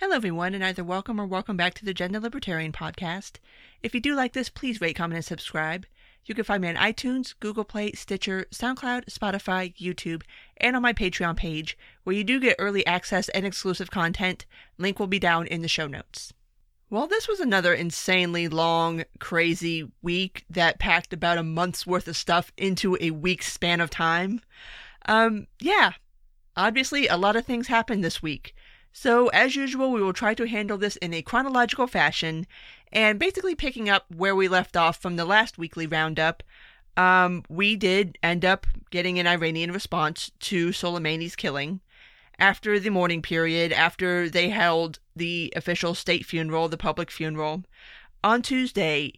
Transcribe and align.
Hello, 0.00 0.14
everyone, 0.14 0.54
and 0.54 0.64
either 0.64 0.84
welcome 0.84 1.20
or 1.20 1.26
welcome 1.26 1.56
back 1.56 1.74
to 1.74 1.84
the 1.84 1.92
Gender 1.92 2.20
Libertarian 2.20 2.70
podcast. 2.70 3.38
If 3.82 3.96
you 3.96 4.00
do 4.00 4.14
like 4.14 4.32
this, 4.32 4.48
please 4.48 4.80
rate, 4.80 4.94
comment, 4.94 5.16
and 5.16 5.24
subscribe. 5.24 5.86
You 6.24 6.36
can 6.36 6.44
find 6.44 6.62
me 6.62 6.68
on 6.68 6.76
iTunes, 6.76 7.34
Google 7.40 7.64
Play, 7.64 7.90
Stitcher, 7.90 8.46
SoundCloud, 8.52 9.06
Spotify, 9.06 9.74
YouTube, 9.76 10.22
and 10.58 10.76
on 10.76 10.82
my 10.82 10.92
Patreon 10.92 11.36
page, 11.36 11.76
where 12.04 12.14
you 12.14 12.22
do 12.22 12.38
get 12.38 12.54
early 12.60 12.86
access 12.86 13.28
and 13.30 13.44
exclusive 13.44 13.90
content. 13.90 14.46
Link 14.78 15.00
will 15.00 15.08
be 15.08 15.18
down 15.18 15.48
in 15.48 15.62
the 15.62 15.68
show 15.68 15.88
notes. 15.88 16.32
Well, 16.90 17.08
this 17.08 17.26
was 17.26 17.40
another 17.40 17.74
insanely 17.74 18.46
long, 18.46 19.02
crazy 19.18 19.90
week 20.00 20.44
that 20.48 20.78
packed 20.78 21.12
about 21.12 21.38
a 21.38 21.42
month's 21.42 21.88
worth 21.88 22.06
of 22.06 22.16
stuff 22.16 22.52
into 22.56 22.96
a 23.00 23.10
week's 23.10 23.52
span 23.52 23.80
of 23.80 23.90
time. 23.90 24.42
Um, 25.06 25.48
yeah, 25.58 25.94
obviously, 26.56 27.08
a 27.08 27.16
lot 27.16 27.34
of 27.34 27.44
things 27.44 27.66
happened 27.66 28.04
this 28.04 28.22
week. 28.22 28.54
So, 28.92 29.28
as 29.28 29.54
usual, 29.54 29.92
we 29.92 30.02
will 30.02 30.12
try 30.12 30.34
to 30.34 30.46
handle 30.46 30.78
this 30.78 30.96
in 30.96 31.14
a 31.14 31.22
chronological 31.22 31.86
fashion 31.86 32.46
and 32.92 33.18
basically 33.18 33.54
picking 33.54 33.88
up 33.88 34.06
where 34.14 34.34
we 34.34 34.48
left 34.48 34.76
off 34.76 35.00
from 35.00 35.16
the 35.16 35.24
last 35.24 35.58
weekly 35.58 35.86
roundup. 35.86 36.42
Um, 36.96 37.44
we 37.48 37.76
did 37.76 38.18
end 38.22 38.44
up 38.44 38.66
getting 38.90 39.18
an 39.18 39.26
Iranian 39.26 39.72
response 39.72 40.32
to 40.40 40.70
Soleimani's 40.70 41.36
killing 41.36 41.80
after 42.38 42.78
the 42.78 42.90
mourning 42.90 43.22
period, 43.22 43.72
after 43.72 44.28
they 44.28 44.48
held 44.48 44.98
the 45.14 45.52
official 45.56 45.94
state 45.94 46.24
funeral, 46.24 46.68
the 46.68 46.76
public 46.76 47.10
funeral. 47.10 47.64
On 48.24 48.42
Tuesday, 48.42 49.12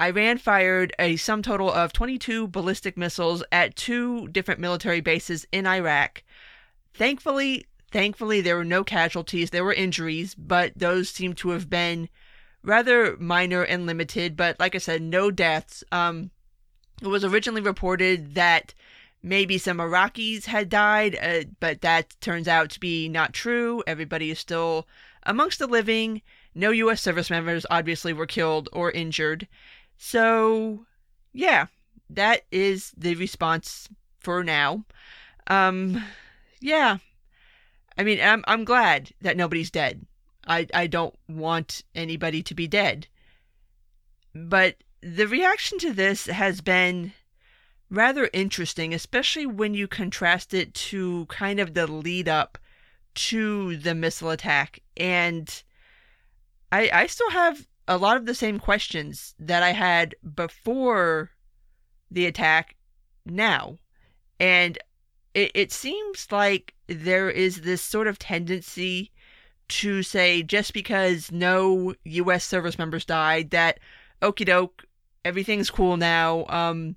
Iran 0.00 0.38
fired 0.38 0.92
a 0.98 1.16
sum 1.16 1.42
total 1.42 1.72
of 1.72 1.92
22 1.92 2.48
ballistic 2.48 2.96
missiles 2.96 3.42
at 3.50 3.76
two 3.76 4.28
different 4.28 4.60
military 4.60 5.00
bases 5.00 5.46
in 5.52 5.66
Iraq. 5.66 6.22
Thankfully, 6.92 7.66
thankfully 7.90 8.40
there 8.40 8.56
were 8.56 8.64
no 8.64 8.84
casualties, 8.84 9.50
there 9.50 9.64
were 9.64 9.72
injuries, 9.72 10.34
but 10.34 10.72
those 10.76 11.08
seem 11.10 11.34
to 11.34 11.50
have 11.50 11.70
been 11.70 12.08
rather 12.62 13.16
minor 13.18 13.62
and 13.62 13.86
limited, 13.86 14.36
but 14.36 14.58
like 14.58 14.74
I 14.74 14.78
said, 14.78 15.02
no 15.02 15.30
deaths. 15.30 15.84
Um 15.92 16.30
it 17.02 17.08
was 17.08 17.24
originally 17.24 17.60
reported 17.60 18.34
that 18.34 18.72
maybe 19.22 19.58
some 19.58 19.78
Iraqis 19.78 20.46
had 20.46 20.68
died, 20.68 21.18
uh, 21.20 21.44
but 21.60 21.80
that 21.82 22.16
turns 22.20 22.48
out 22.48 22.70
to 22.70 22.80
be 22.80 23.08
not 23.08 23.32
true. 23.32 23.82
Everybody 23.86 24.30
is 24.30 24.38
still 24.38 24.86
amongst 25.24 25.58
the 25.58 25.66
living. 25.66 26.22
No 26.54 26.70
U.S. 26.70 27.02
service 27.02 27.28
members 27.28 27.66
obviously 27.70 28.12
were 28.12 28.26
killed 28.26 28.68
or 28.72 28.90
injured. 28.90 29.46
So, 29.98 30.86
yeah, 31.32 31.66
that 32.08 32.42
is 32.50 32.92
the 32.96 33.14
response 33.16 33.88
for 34.20 34.42
now. 34.42 34.84
Um, 35.48 36.02
yeah. 36.60 36.98
I 37.98 38.04
mean, 38.04 38.20
I'm 38.20 38.44
I'm 38.46 38.64
glad 38.64 39.12
that 39.20 39.36
nobody's 39.36 39.70
dead. 39.70 40.06
I 40.46 40.66
I 40.74 40.86
don't 40.86 41.14
want 41.28 41.82
anybody 41.94 42.42
to 42.42 42.54
be 42.54 42.66
dead. 42.68 43.06
But 44.34 44.76
the 45.00 45.26
reaction 45.26 45.78
to 45.78 45.92
this 45.92 46.26
has 46.26 46.60
been 46.60 47.12
rather 47.88 48.28
interesting, 48.32 48.92
especially 48.92 49.46
when 49.46 49.74
you 49.74 49.88
contrast 49.88 50.52
it 50.52 50.74
to 50.74 51.26
kind 51.26 51.60
of 51.60 51.74
the 51.74 51.86
lead 51.86 52.28
up 52.28 52.58
to 53.14 53.76
the 53.76 53.94
missile 53.94 54.30
attack. 54.30 54.80
And 54.96 55.62
I 56.70 56.90
I 56.92 57.06
still 57.06 57.30
have 57.30 57.66
a 57.88 57.96
lot 57.96 58.16
of 58.16 58.26
the 58.26 58.34
same 58.34 58.58
questions 58.58 59.34
that 59.38 59.62
I 59.62 59.72
had 59.72 60.14
before 60.34 61.30
the 62.10 62.26
attack 62.26 62.76
now. 63.24 63.78
And 64.38 64.78
it, 65.34 65.52
it 65.54 65.72
seems 65.72 66.26
like 66.30 66.74
there 66.88 67.30
is 67.30 67.62
this 67.62 67.82
sort 67.82 68.06
of 68.06 68.18
tendency 68.18 69.10
to 69.68 70.02
say 70.02 70.42
just 70.42 70.72
because 70.72 71.32
no 71.32 71.94
US 72.04 72.44
service 72.44 72.78
members 72.78 73.04
died 73.04 73.50
that 73.50 73.80
okie 74.22 74.46
doke, 74.46 74.84
everything's 75.24 75.70
cool 75.70 75.96
now. 75.96 76.46
Um 76.48 76.96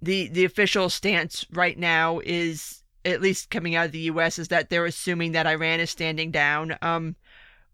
the 0.00 0.28
the 0.28 0.44
official 0.44 0.90
stance 0.90 1.46
right 1.52 1.78
now 1.78 2.20
is 2.24 2.82
at 3.04 3.22
least 3.22 3.50
coming 3.50 3.74
out 3.74 3.86
of 3.86 3.92
the 3.92 4.10
US 4.10 4.38
is 4.38 4.48
that 4.48 4.68
they're 4.68 4.86
assuming 4.86 5.32
that 5.32 5.46
Iran 5.46 5.80
is 5.80 5.90
standing 5.90 6.30
down. 6.30 6.76
Um 6.82 7.16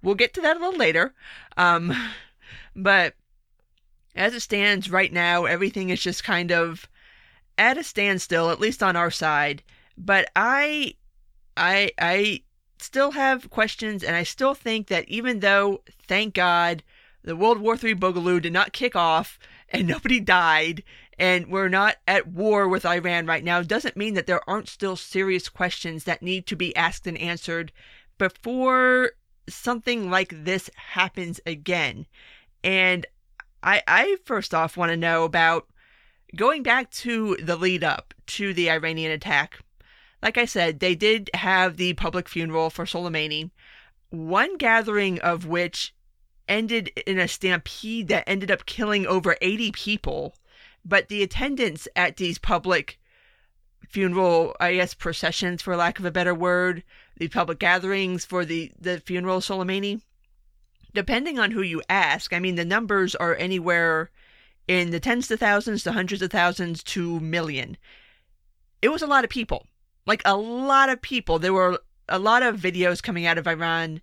we'll 0.03 0.15
get 0.15 0.35
to 0.35 0.41
that 0.43 0.57
a 0.57 0.61
little 0.61 0.79
later. 0.79 1.15
Um 1.57 1.93
but 2.77 3.15
as 4.15 4.35
it 4.35 4.41
stands 4.41 4.91
right 4.91 5.13
now, 5.13 5.45
everything 5.45 5.91
is 5.91 6.03
just 6.03 6.25
kind 6.25 6.51
of 6.51 6.89
at 7.57 7.79
a 7.79 7.85
standstill, 7.85 8.51
at 8.51 8.61
least 8.61 8.83
on 8.83 8.97
our 8.97 9.11
side. 9.11 9.63
But 9.97 10.31
I 10.37 10.95
I 11.59 11.91
I 11.99 12.43
still 12.79 13.13
have 13.13 13.51
questions 13.51 14.05
and 14.05 14.15
I 14.15 14.23
still 14.23 14.55
think 14.55 14.87
that 14.89 15.09
even 15.09 15.41
though, 15.41 15.83
thank 16.07 16.35
God, 16.35 16.83
the 17.23 17.37
World 17.37 17.59
War 17.59 17.75
III 17.75 17.97
Boogaloo 17.97 18.41
did 18.41 18.53
not 18.53 18.73
kick 18.73 18.95
off 18.95 19.39
and 19.71 19.87
nobody 19.87 20.21
died 20.21 20.83
and 21.19 21.49
we're 21.49 21.69
not 21.69 21.97
at 22.07 22.29
war 22.29 22.69
with 22.69 22.87
Iran 22.87 23.27
right 23.27 23.43
now 23.43 23.61
doesn't 23.61 23.97
mean 23.97 24.15
that 24.15 24.27
there 24.27 24.49
aren't 24.49 24.69
still 24.69 24.97
serious 24.97 25.49
questions 25.49 26.05
that 26.05 26.23
need 26.23 26.47
to 26.47 26.57
be 26.57 26.75
asked 26.77 27.07
and 27.07 27.19
answered 27.19 27.73
before 28.19 29.13
something 29.49 30.11
like 30.11 30.45
this 30.45 30.71
happens 30.77 31.41
again. 31.45 32.07
And 32.63 33.07
I 33.63 33.83
I 33.87 34.17
first 34.25 34.55
off 34.55 34.77
want 34.77 34.91
to 34.91 34.97
know 34.97 35.25
about 35.25 35.67
going 36.37 36.63
back 36.63 36.91
to 36.91 37.37
the 37.37 37.57
lead 37.57 37.83
up 37.83 38.15
to 38.27 38.55
the 38.55 38.71
Iranian 38.71 39.11
attack. 39.11 39.59
Like 40.23 40.39
I 40.39 40.45
said, 40.45 40.81
they 40.81 40.95
did 40.95 41.31
have 41.35 41.77
the 41.77 41.95
public 41.95 42.29
funeral 42.29 42.71
for 42.71 42.85
Soleimani, 42.85 43.51
one 44.11 44.57
gathering 44.57 45.21
of 45.21 45.47
which 45.47 45.95
ended 46.49 46.89
in 47.07 47.19
a 47.19 47.29
stampede 47.29 48.09
that 48.09 48.25
ended 48.27 48.51
up 48.51 48.67
killing 48.67 49.07
over 49.07 49.37
80 49.41 49.73
people 49.73 50.35
but 50.85 51.09
the 51.09 51.23
attendance 51.23 51.87
at 51.95 52.17
these 52.17 52.39
public 52.39 52.99
funeral, 53.89 54.57
I 54.59 54.75
guess, 54.75 54.95
processions, 54.95 55.63
for 55.63 55.77
lack 55.77 55.99
of 55.99 56.05
a 56.05 56.11
better 56.11 56.35
word, 56.35 56.83
the 57.17 57.29
public 57.29 57.59
gatherings 57.59 58.25
for 58.25 58.45
the, 58.45 58.73
the 58.81 59.01
funeral 59.01 59.39
of 59.39 59.45
Soleimani, 59.45 60.01
depending 60.95 61.39
on 61.39 61.51
who 61.51 61.63
you 61.63 61.83
ask, 61.89 62.33
I 62.33 62.39
mean, 62.39 62.55
the 62.55 62.65
numbers 62.65 63.15
are 63.15 63.37
anywhere 63.37 64.11
in 64.67 64.91
the 64.91 65.01
tens 65.01 65.31
of 65.31 65.41
thousands 65.41 65.83
to 65.83 65.93
hundreds 65.93 66.23
of 66.23 66.31
thousands 66.31 66.83
to 66.85 67.21
million. 67.21 67.77
It 68.81 68.89
was 68.89 69.03
a 69.03 69.07
lot 69.07 69.25
of 69.25 69.31
people. 69.31 69.67
Like 70.09 70.23
a 70.25 70.39
lot 70.39 70.89
of 70.89 71.03
people. 71.03 71.39
There 71.39 71.53
were 71.53 71.79
a 72.09 72.19
lot 72.19 72.43
of 72.43 72.57
videos 72.57 73.03
coming 73.03 73.27
out 73.27 73.37
of 73.37 73.47
Iran 73.47 74.01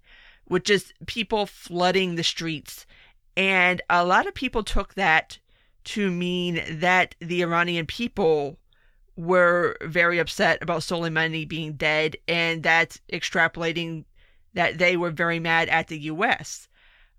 with 0.47 0.63
just 0.63 0.93
people 1.07 1.47
flooding 1.47 2.13
the 2.13 2.23
streets. 2.23 2.85
And 3.35 3.81
a 3.89 4.05
lot 4.05 4.27
of 4.27 4.35
people 4.35 4.63
took 4.63 4.93
that 4.93 5.39
to 5.85 6.11
mean 6.11 6.61
that 6.69 7.15
the 7.19 7.41
Iranian 7.41 7.87
people 7.87 8.59
were 9.15 9.77
very 9.81 10.19
upset 10.19 10.61
about 10.61 10.81
Soleimani 10.81 11.47
being 11.47 11.73
dead 11.73 12.15
and 12.27 12.61
that 12.61 13.01
extrapolating 13.11 14.05
that 14.53 14.77
they 14.77 14.95
were 14.95 15.09
very 15.09 15.39
mad 15.39 15.69
at 15.69 15.87
the 15.87 15.99
US. 16.01 16.67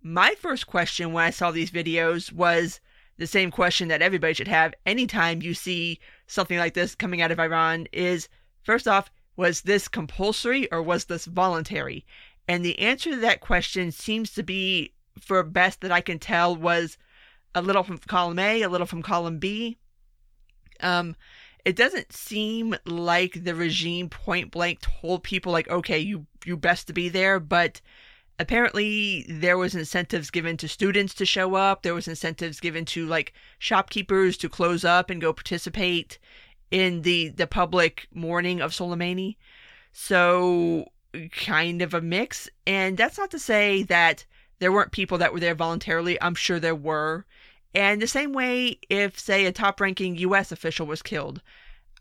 My 0.01 0.37
first 0.39 0.69
question 0.69 1.13
when 1.13 1.25
I 1.25 1.31
saw 1.31 1.51
these 1.51 1.73
videos 1.73 2.33
was 2.33 2.81
the 3.19 3.27
same 3.27 3.51
question 3.51 3.89
that 3.89 4.03
everybody 4.03 4.35
should 4.35 4.47
have 4.47 4.75
anytime 4.85 5.43
you 5.43 5.55
see 5.55 5.99
something 6.29 6.59
like 6.59 6.75
this 6.75 6.95
coming 6.95 7.21
out 7.21 7.33
of 7.33 7.41
Iran 7.41 7.89
is 7.93 8.29
first 8.66 8.87
off, 8.87 9.10
was 9.37 9.62
this 9.62 9.88
compulsory 9.88 10.71
or 10.72 10.82
was 10.82 11.04
this 11.04 11.25
voluntary? 11.25 12.04
And 12.49 12.65
the 12.65 12.78
answer 12.78 13.10
to 13.10 13.16
that 13.16 13.41
question 13.41 13.93
seems 13.93 14.32
to 14.32 14.43
be, 14.43 14.93
for 15.19 15.43
best 15.43 15.81
that 15.81 15.93
I 15.93 16.00
can 16.00 16.19
tell, 16.19 16.54
was 16.54 16.99
a 17.55 17.62
little 17.62 17.82
from 17.82 17.99
column 17.99 18.38
A, 18.38 18.62
a 18.62 18.69
little 18.69 18.87
from 18.87 19.03
column 19.03 19.38
B. 19.38 19.78
Um, 20.81 21.16
it 21.65 21.76
doesn't 21.76 22.12
seem 22.12 22.76
like 22.84 23.44
the 23.44 23.55
regime 23.55 24.08
point 24.08 24.50
blank 24.50 24.81
told 24.81 25.23
people 25.23 25.52
like, 25.52 25.69
okay, 25.69 25.99
you 25.99 26.26
you 26.44 26.56
best 26.56 26.87
to 26.87 26.93
be 26.93 27.08
there, 27.08 27.41
but 27.41 27.81
apparently 28.38 29.26
there 29.29 29.58
was 29.58 29.75
incentives 29.75 30.31
given 30.31 30.56
to 30.58 30.69
students 30.69 31.14
to 31.14 31.26
show 31.26 31.55
up. 31.55 31.82
There 31.82 31.94
was 31.94 32.06
incentives 32.06 32.61
given 32.61 32.85
to 32.87 33.06
like 33.06 33.32
shopkeepers 33.58 34.37
to 34.38 34.49
close 34.49 34.85
up 34.85 35.11
and 35.11 35.20
go 35.20 35.32
participate 35.32 36.19
in 36.71 37.03
the 37.03 37.29
the 37.29 37.47
public 37.47 38.09
mourning 38.13 38.61
of 38.61 38.73
Soleimani. 38.73 39.37
So 39.93 40.87
kind 41.33 41.81
of 41.81 41.95
a 41.95 42.01
mix, 42.01 42.49
and 42.67 42.97
that's 42.97 43.19
not 43.19 43.31
to 43.31 43.39
say 43.39 43.83
that 43.85 44.25
there 44.59 44.73
weren't 44.73 44.93
people 44.93 45.19
that 45.19 45.33
were 45.33 45.41
there 45.41 45.55
voluntarily. 45.55 46.21
I'm 46.21 46.35
sure 46.35 46.59
there 46.61 46.75
were. 46.75 47.25
And 47.75 48.01
the 48.01 48.07
same 48.07 48.33
way, 48.33 48.79
if, 48.89 49.19
say, 49.19 49.45
a 49.45 49.53
top 49.53 49.81
ranking 49.81 50.17
US 50.17 50.51
official 50.51 50.87
was 50.87 51.03
killed, 51.03 51.43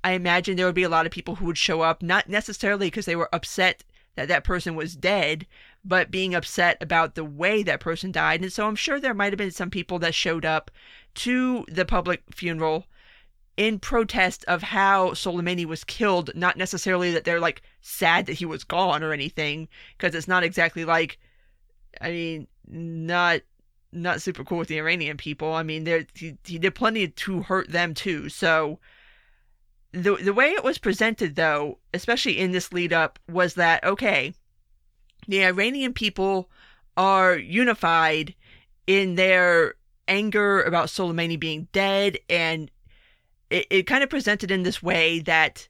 I 0.03 0.11
imagine 0.11 0.55
there 0.55 0.65
would 0.65 0.75
be 0.75 0.83
a 0.83 0.89
lot 0.89 1.05
of 1.05 1.11
people 1.11 1.35
who 1.35 1.45
would 1.45 1.57
show 1.57 1.81
up, 1.81 2.01
not 2.01 2.29
necessarily 2.29 2.87
because 2.87 3.05
they 3.05 3.15
were 3.15 3.33
upset 3.33 3.83
that 4.15 4.29
that 4.29 4.45
person 4.45 4.75
was 4.75 4.95
dead, 4.95 5.45
but 5.83 6.11
being 6.11 6.33
upset 6.33 6.77
about 6.81 7.15
the 7.15 7.25
way 7.25 7.61
that 7.63 7.81
person 7.81 8.11
died. 8.11 8.41
And 8.41 8.53
so 8.53 8.67
I'm 8.67 8.75
sure 8.75 8.99
there 8.99 9.13
might 9.13 9.33
have 9.33 9.37
been 9.37 9.51
some 9.51 9.69
people 9.69 9.99
that 9.99 10.15
showed 10.15 10.45
up 10.45 10.71
to 11.15 11.65
the 11.67 11.85
public 11.85 12.23
funeral 12.31 12.85
in 13.57 13.79
protest 13.79 14.43
of 14.47 14.61
how 14.61 15.11
Soleimani 15.11 15.65
was 15.65 15.83
killed, 15.83 16.29
not 16.35 16.57
necessarily 16.57 17.11
that 17.11 17.23
they're 17.23 17.39
like 17.39 17.61
sad 17.81 18.25
that 18.25 18.33
he 18.33 18.45
was 18.45 18.63
gone 18.63 19.03
or 19.03 19.13
anything, 19.13 19.67
because 19.97 20.13
it's 20.13 20.27
not 20.27 20.43
exactly 20.43 20.85
like 20.85 21.17
I 22.01 22.11
mean, 22.11 22.47
not 22.67 23.41
not 23.91 24.21
super 24.21 24.43
cool 24.43 24.57
with 24.57 24.67
the 24.67 24.79
Iranian 24.79 25.17
people. 25.17 25.53
I 25.53 25.63
mean, 25.63 25.85
there 25.85 26.05
he, 26.13 26.37
he 26.45 26.59
did 26.59 26.75
plenty 26.75 27.07
to 27.07 27.41
hurt 27.43 27.71
them 27.71 27.93
too. 27.93 28.29
So 28.29 28.79
the 29.91 30.15
the 30.15 30.33
way 30.33 30.49
it 30.51 30.63
was 30.63 30.77
presented 30.77 31.35
though, 31.35 31.79
especially 31.93 32.37
in 32.37 32.51
this 32.51 32.73
lead 32.73 32.91
up, 32.91 33.19
was 33.29 33.53
that 33.55 33.83
okay, 33.83 34.33
the 35.27 35.45
Iranian 35.45 35.93
people 35.93 36.49
are 36.97 37.37
unified 37.37 38.35
in 38.87 39.15
their 39.15 39.75
anger 40.07 40.61
about 40.61 40.87
Soleimani 40.87 41.39
being 41.39 41.67
dead 41.71 42.19
and 42.29 42.69
it, 43.49 43.67
it 43.69 43.83
kind 43.83 44.03
of 44.03 44.09
presented 44.09 44.51
in 44.51 44.63
this 44.63 44.81
way 44.81 45.19
that 45.19 45.67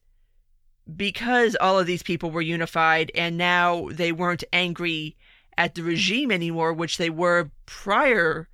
because 0.96 1.56
all 1.60 1.80
of 1.80 1.88
these 1.88 2.04
people 2.04 2.32
were 2.32 2.42
unified 2.42 3.12
and 3.16 3.38
now 3.38 3.90
they 3.92 4.12
weren't 4.12 4.44
angry 4.54 5.16
at 5.58 5.76
the 5.76 5.82
regime 5.82 6.32
anymore, 6.32 6.74
which 6.74 6.98
they 6.98 7.10
were 7.10 7.50
prior 7.66 8.48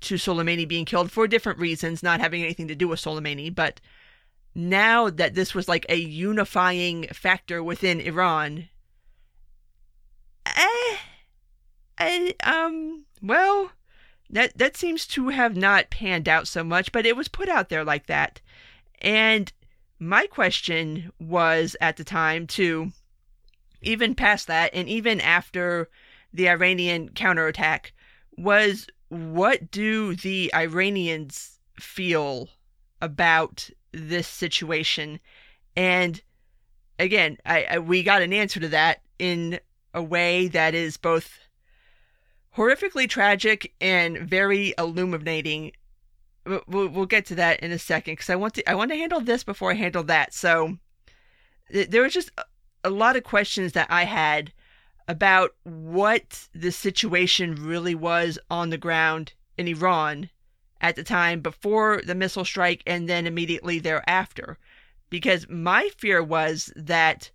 to 0.00 0.14
Soleimani 0.16 0.66
being 0.66 0.84
killed 0.84 1.12
for 1.12 1.26
different 1.26 1.58
reasons, 1.58 2.02
not 2.02 2.20
having 2.20 2.42
anything 2.42 2.68
to 2.68 2.74
do 2.74 2.88
with 2.88 3.00
Soleimani, 3.00 3.54
but 3.54 3.80
now 4.54 5.10
that 5.10 5.34
this 5.34 5.54
was 5.54 5.68
like 5.68 5.86
a 5.88 5.96
unifying 5.96 7.04
factor 7.08 7.62
within 7.62 8.00
Iran, 8.00 8.68
eh, 10.46 10.96
I, 11.98 12.34
um, 12.42 13.04
well, 13.22 13.72
that 14.30 14.56
that 14.58 14.76
seems 14.76 15.06
to 15.08 15.28
have 15.28 15.56
not 15.56 15.90
panned 15.90 16.28
out 16.28 16.48
so 16.48 16.64
much, 16.64 16.90
but 16.90 17.06
it 17.06 17.16
was 17.16 17.28
put 17.28 17.48
out 17.48 17.68
there 17.68 17.84
like 17.84 18.06
that. 18.06 18.40
And 19.00 19.52
my 19.98 20.26
question 20.26 21.12
was 21.18 21.76
at 21.80 21.96
the 21.96 22.04
time 22.04 22.46
to 22.48 22.92
even 23.82 24.14
past 24.14 24.46
that 24.46 24.70
and 24.74 24.88
even 24.88 25.20
after 25.20 25.88
the 26.32 26.48
Iranian 26.48 27.10
counterattack 27.10 27.92
was 28.36 28.86
what 29.08 29.70
do 29.70 30.14
the 30.16 30.52
Iranians 30.54 31.58
feel 31.78 32.48
about 33.00 33.70
this 33.92 34.26
situation? 34.26 35.20
And 35.76 36.20
again, 36.98 37.38
I, 37.44 37.66
I, 37.70 37.78
we 37.78 38.02
got 38.02 38.22
an 38.22 38.32
answer 38.32 38.60
to 38.60 38.68
that 38.68 39.02
in 39.18 39.60
a 39.94 40.02
way 40.02 40.48
that 40.48 40.74
is 40.74 40.96
both 40.96 41.38
horrifically 42.56 43.08
tragic 43.08 43.74
and 43.80 44.18
very 44.18 44.74
illuminating. 44.78 45.72
We'll, 46.46 46.88
we'll 46.88 47.06
get 47.06 47.26
to 47.26 47.34
that 47.36 47.60
in 47.60 47.72
a 47.72 47.78
second 47.78 48.12
because 48.12 48.30
I 48.30 48.36
want 48.36 48.54
to 48.54 48.70
I 48.70 48.74
want 48.74 48.90
to 48.90 48.96
handle 48.96 49.20
this 49.20 49.42
before 49.42 49.72
I 49.72 49.74
handle 49.74 50.04
that. 50.04 50.32
So 50.32 50.78
there 51.70 52.02
was 52.02 52.12
just 52.12 52.30
a 52.84 52.90
lot 52.90 53.16
of 53.16 53.24
questions 53.24 53.72
that 53.72 53.88
I 53.90 54.04
had 54.04 54.52
about 55.08 55.54
what 55.64 56.48
the 56.54 56.70
situation 56.70 57.54
really 57.54 57.94
was 57.94 58.38
on 58.50 58.70
the 58.70 58.78
ground 58.78 59.32
in 59.58 59.68
Iran 59.68 60.30
at 60.80 60.96
the 60.96 61.04
time 61.04 61.40
before 61.40 62.02
the 62.04 62.14
missile 62.14 62.44
strike 62.44 62.82
and 62.86 63.08
then 63.08 63.26
immediately 63.26 63.78
thereafter. 63.78 64.58
Because 65.10 65.48
my 65.48 65.88
fear 65.96 66.22
was 66.22 66.72
that 66.76 67.30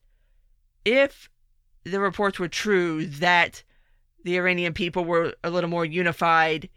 if 0.85 1.29
the 1.83 1.99
reports 1.99 2.39
were 2.39 2.47
true 2.47 3.05
that 3.05 3.63
the 4.23 4.37
Iranian 4.37 4.73
people 4.73 5.03
were 5.03 5.33
a 5.43 5.49
little 5.49 5.69
more 5.69 5.85
unified 5.85 6.69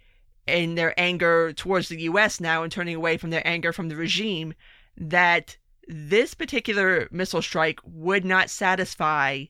in 0.47 0.75
their 0.75 0.99
anger 0.99 1.53
towards 1.53 1.89
the 1.89 2.03
US 2.03 2.41
now 2.41 2.63
and 2.63 2.71
turning 2.71 2.95
away 2.95 3.17
from 3.17 3.31
their 3.31 3.47
anger 3.47 3.73
from 3.73 3.89
the 3.89 3.97
regime, 3.97 4.55
that 4.97 5.57
this 5.89 6.35
particular 6.35 7.09
missile 7.11 7.43
strike 7.43 7.81
would 7.85 8.25
not 8.25 8.51
satisfy 8.51 9.45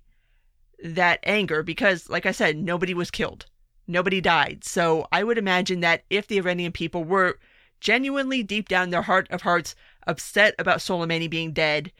that 0.82 1.20
anger 1.22 1.62
because, 1.62 2.08
like 2.08 2.26
I 2.26 2.32
said, 2.32 2.56
nobody 2.56 2.94
was 2.94 3.10
killed, 3.10 3.46
nobody 3.86 4.20
died. 4.20 4.64
So 4.64 5.06
I 5.12 5.24
would 5.24 5.38
imagine 5.38 5.80
that 5.80 6.04
if 6.10 6.26
the 6.26 6.38
Iranian 6.38 6.72
people 6.72 7.04
were 7.04 7.38
genuinely 7.80 8.42
deep 8.42 8.68
down 8.68 8.90
their 8.90 9.02
heart 9.02 9.28
of 9.30 9.42
hearts 9.42 9.74
upset 10.06 10.54
about 10.58 10.78
Soleimani 10.78 11.28
being 11.28 11.52
dead, 11.52 11.92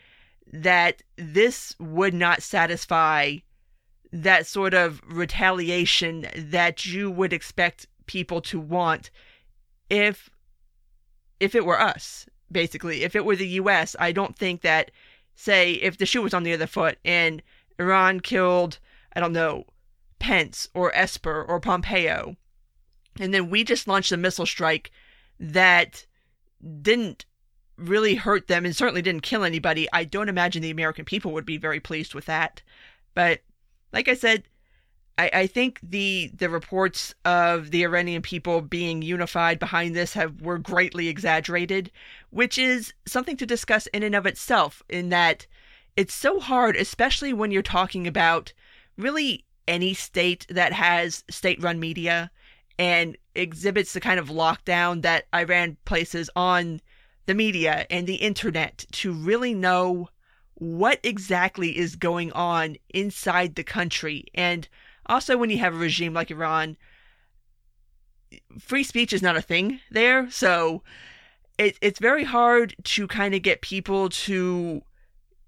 that 0.52 1.02
this 1.16 1.74
would 1.78 2.14
not 2.14 2.42
satisfy 2.42 3.36
that 4.12 4.46
sort 4.46 4.74
of 4.74 5.02
retaliation 5.06 6.26
that 6.36 6.86
you 6.86 7.10
would 7.10 7.32
expect 7.32 7.86
people 8.06 8.40
to 8.40 8.60
want 8.60 9.10
if 9.90 10.30
if 11.40 11.54
it 11.54 11.64
were 11.64 11.80
us 11.80 12.26
basically 12.50 13.02
if 13.02 13.16
it 13.16 13.24
were 13.24 13.36
the 13.36 13.48
US 13.48 13.96
I 13.98 14.12
don't 14.12 14.36
think 14.36 14.62
that 14.62 14.90
say 15.34 15.72
if 15.74 15.98
the 15.98 16.06
shoe 16.06 16.22
was 16.22 16.34
on 16.34 16.42
the 16.42 16.52
other 16.52 16.66
foot 16.66 16.98
and 17.04 17.42
Iran 17.78 18.20
killed, 18.20 18.78
I 19.14 19.20
don't 19.20 19.32
know, 19.32 19.66
Pence 20.18 20.68
or 20.74 20.94
Esper 20.94 21.44
or 21.44 21.60
Pompeo. 21.60 22.36
And 23.18 23.32
then 23.32 23.50
we 23.50 23.64
just 23.64 23.86
launched 23.86 24.12
a 24.12 24.16
missile 24.16 24.46
strike 24.46 24.90
that 25.38 26.06
didn't 26.82 27.26
really 27.76 28.14
hurt 28.14 28.46
them 28.46 28.64
and 28.64 28.74
certainly 28.74 29.02
didn't 29.02 29.22
kill 29.22 29.44
anybody. 29.44 29.88
I 29.92 30.04
don't 30.04 30.28
imagine 30.28 30.62
the 30.62 30.70
American 30.70 31.04
people 31.04 31.32
would 31.32 31.46
be 31.46 31.56
very 31.56 31.80
pleased 31.80 32.14
with 32.14 32.26
that. 32.26 32.62
But 33.14 33.40
like 33.92 34.08
I 34.08 34.14
said, 34.14 34.44
I, 35.16 35.30
I 35.32 35.46
think 35.46 35.80
the 35.82 36.30
the 36.34 36.48
reports 36.48 37.14
of 37.24 37.70
the 37.70 37.84
Iranian 37.84 38.22
people 38.22 38.60
being 38.60 39.02
unified 39.02 39.58
behind 39.58 39.94
this 39.94 40.12
have 40.14 40.40
were 40.40 40.58
greatly 40.58 41.08
exaggerated, 41.08 41.90
which 42.30 42.58
is 42.58 42.92
something 43.06 43.36
to 43.36 43.46
discuss 43.46 43.86
in 43.88 44.02
and 44.02 44.14
of 44.14 44.26
itself, 44.26 44.82
in 44.88 45.10
that 45.10 45.46
it's 45.96 46.14
so 46.14 46.40
hard, 46.40 46.76
especially 46.76 47.32
when 47.32 47.50
you're 47.50 47.62
talking 47.62 48.06
about 48.06 48.52
really 48.96 49.44
any 49.68 49.94
state 49.94 50.46
that 50.50 50.72
has 50.72 51.24
state 51.30 51.62
run 51.62 51.78
media 51.80 52.30
and 52.78 53.16
exhibits 53.34 53.92
the 53.92 54.00
kind 54.00 54.18
of 54.18 54.28
lockdown 54.28 55.02
that 55.02 55.26
Iran 55.34 55.76
places 55.84 56.28
on 56.34 56.80
the 57.26 57.34
media 57.34 57.86
and 57.88 58.06
the 58.06 58.16
internet 58.16 58.84
to 58.92 59.12
really 59.12 59.54
know 59.54 60.08
what 60.54 61.00
exactly 61.02 61.76
is 61.76 61.96
going 61.96 62.32
on 62.32 62.76
inside 62.90 63.54
the 63.54 63.64
country. 63.64 64.26
And 64.34 64.68
also, 65.06 65.36
when 65.36 65.50
you 65.50 65.58
have 65.58 65.74
a 65.74 65.78
regime 65.78 66.14
like 66.14 66.30
Iran, 66.30 66.76
free 68.58 68.84
speech 68.84 69.12
is 69.12 69.22
not 69.22 69.36
a 69.36 69.42
thing 69.42 69.80
there. 69.90 70.30
So 70.30 70.82
it, 71.58 71.78
it's 71.80 71.98
very 71.98 72.24
hard 72.24 72.74
to 72.84 73.06
kind 73.06 73.34
of 73.34 73.42
get 73.42 73.60
people 73.60 74.08
to 74.08 74.82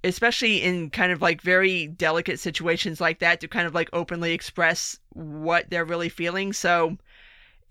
especially 0.05 0.63
in 0.63 0.89
kind 0.91 1.11
of 1.11 1.21
like 1.21 1.43
very 1.43 1.89
delicate 1.89 2.39
situations 2.39 3.01
like 3.01 3.19
that 3.19 3.41
to 3.41 3.49
kind 3.49 3.67
of 3.67 3.75
like 3.75 3.91
openly 3.93 4.33
express 4.33 4.99
what 5.11 5.69
they're 5.71 5.85
really 5.85 6.09
feeling 6.09 6.53
so 6.53 6.97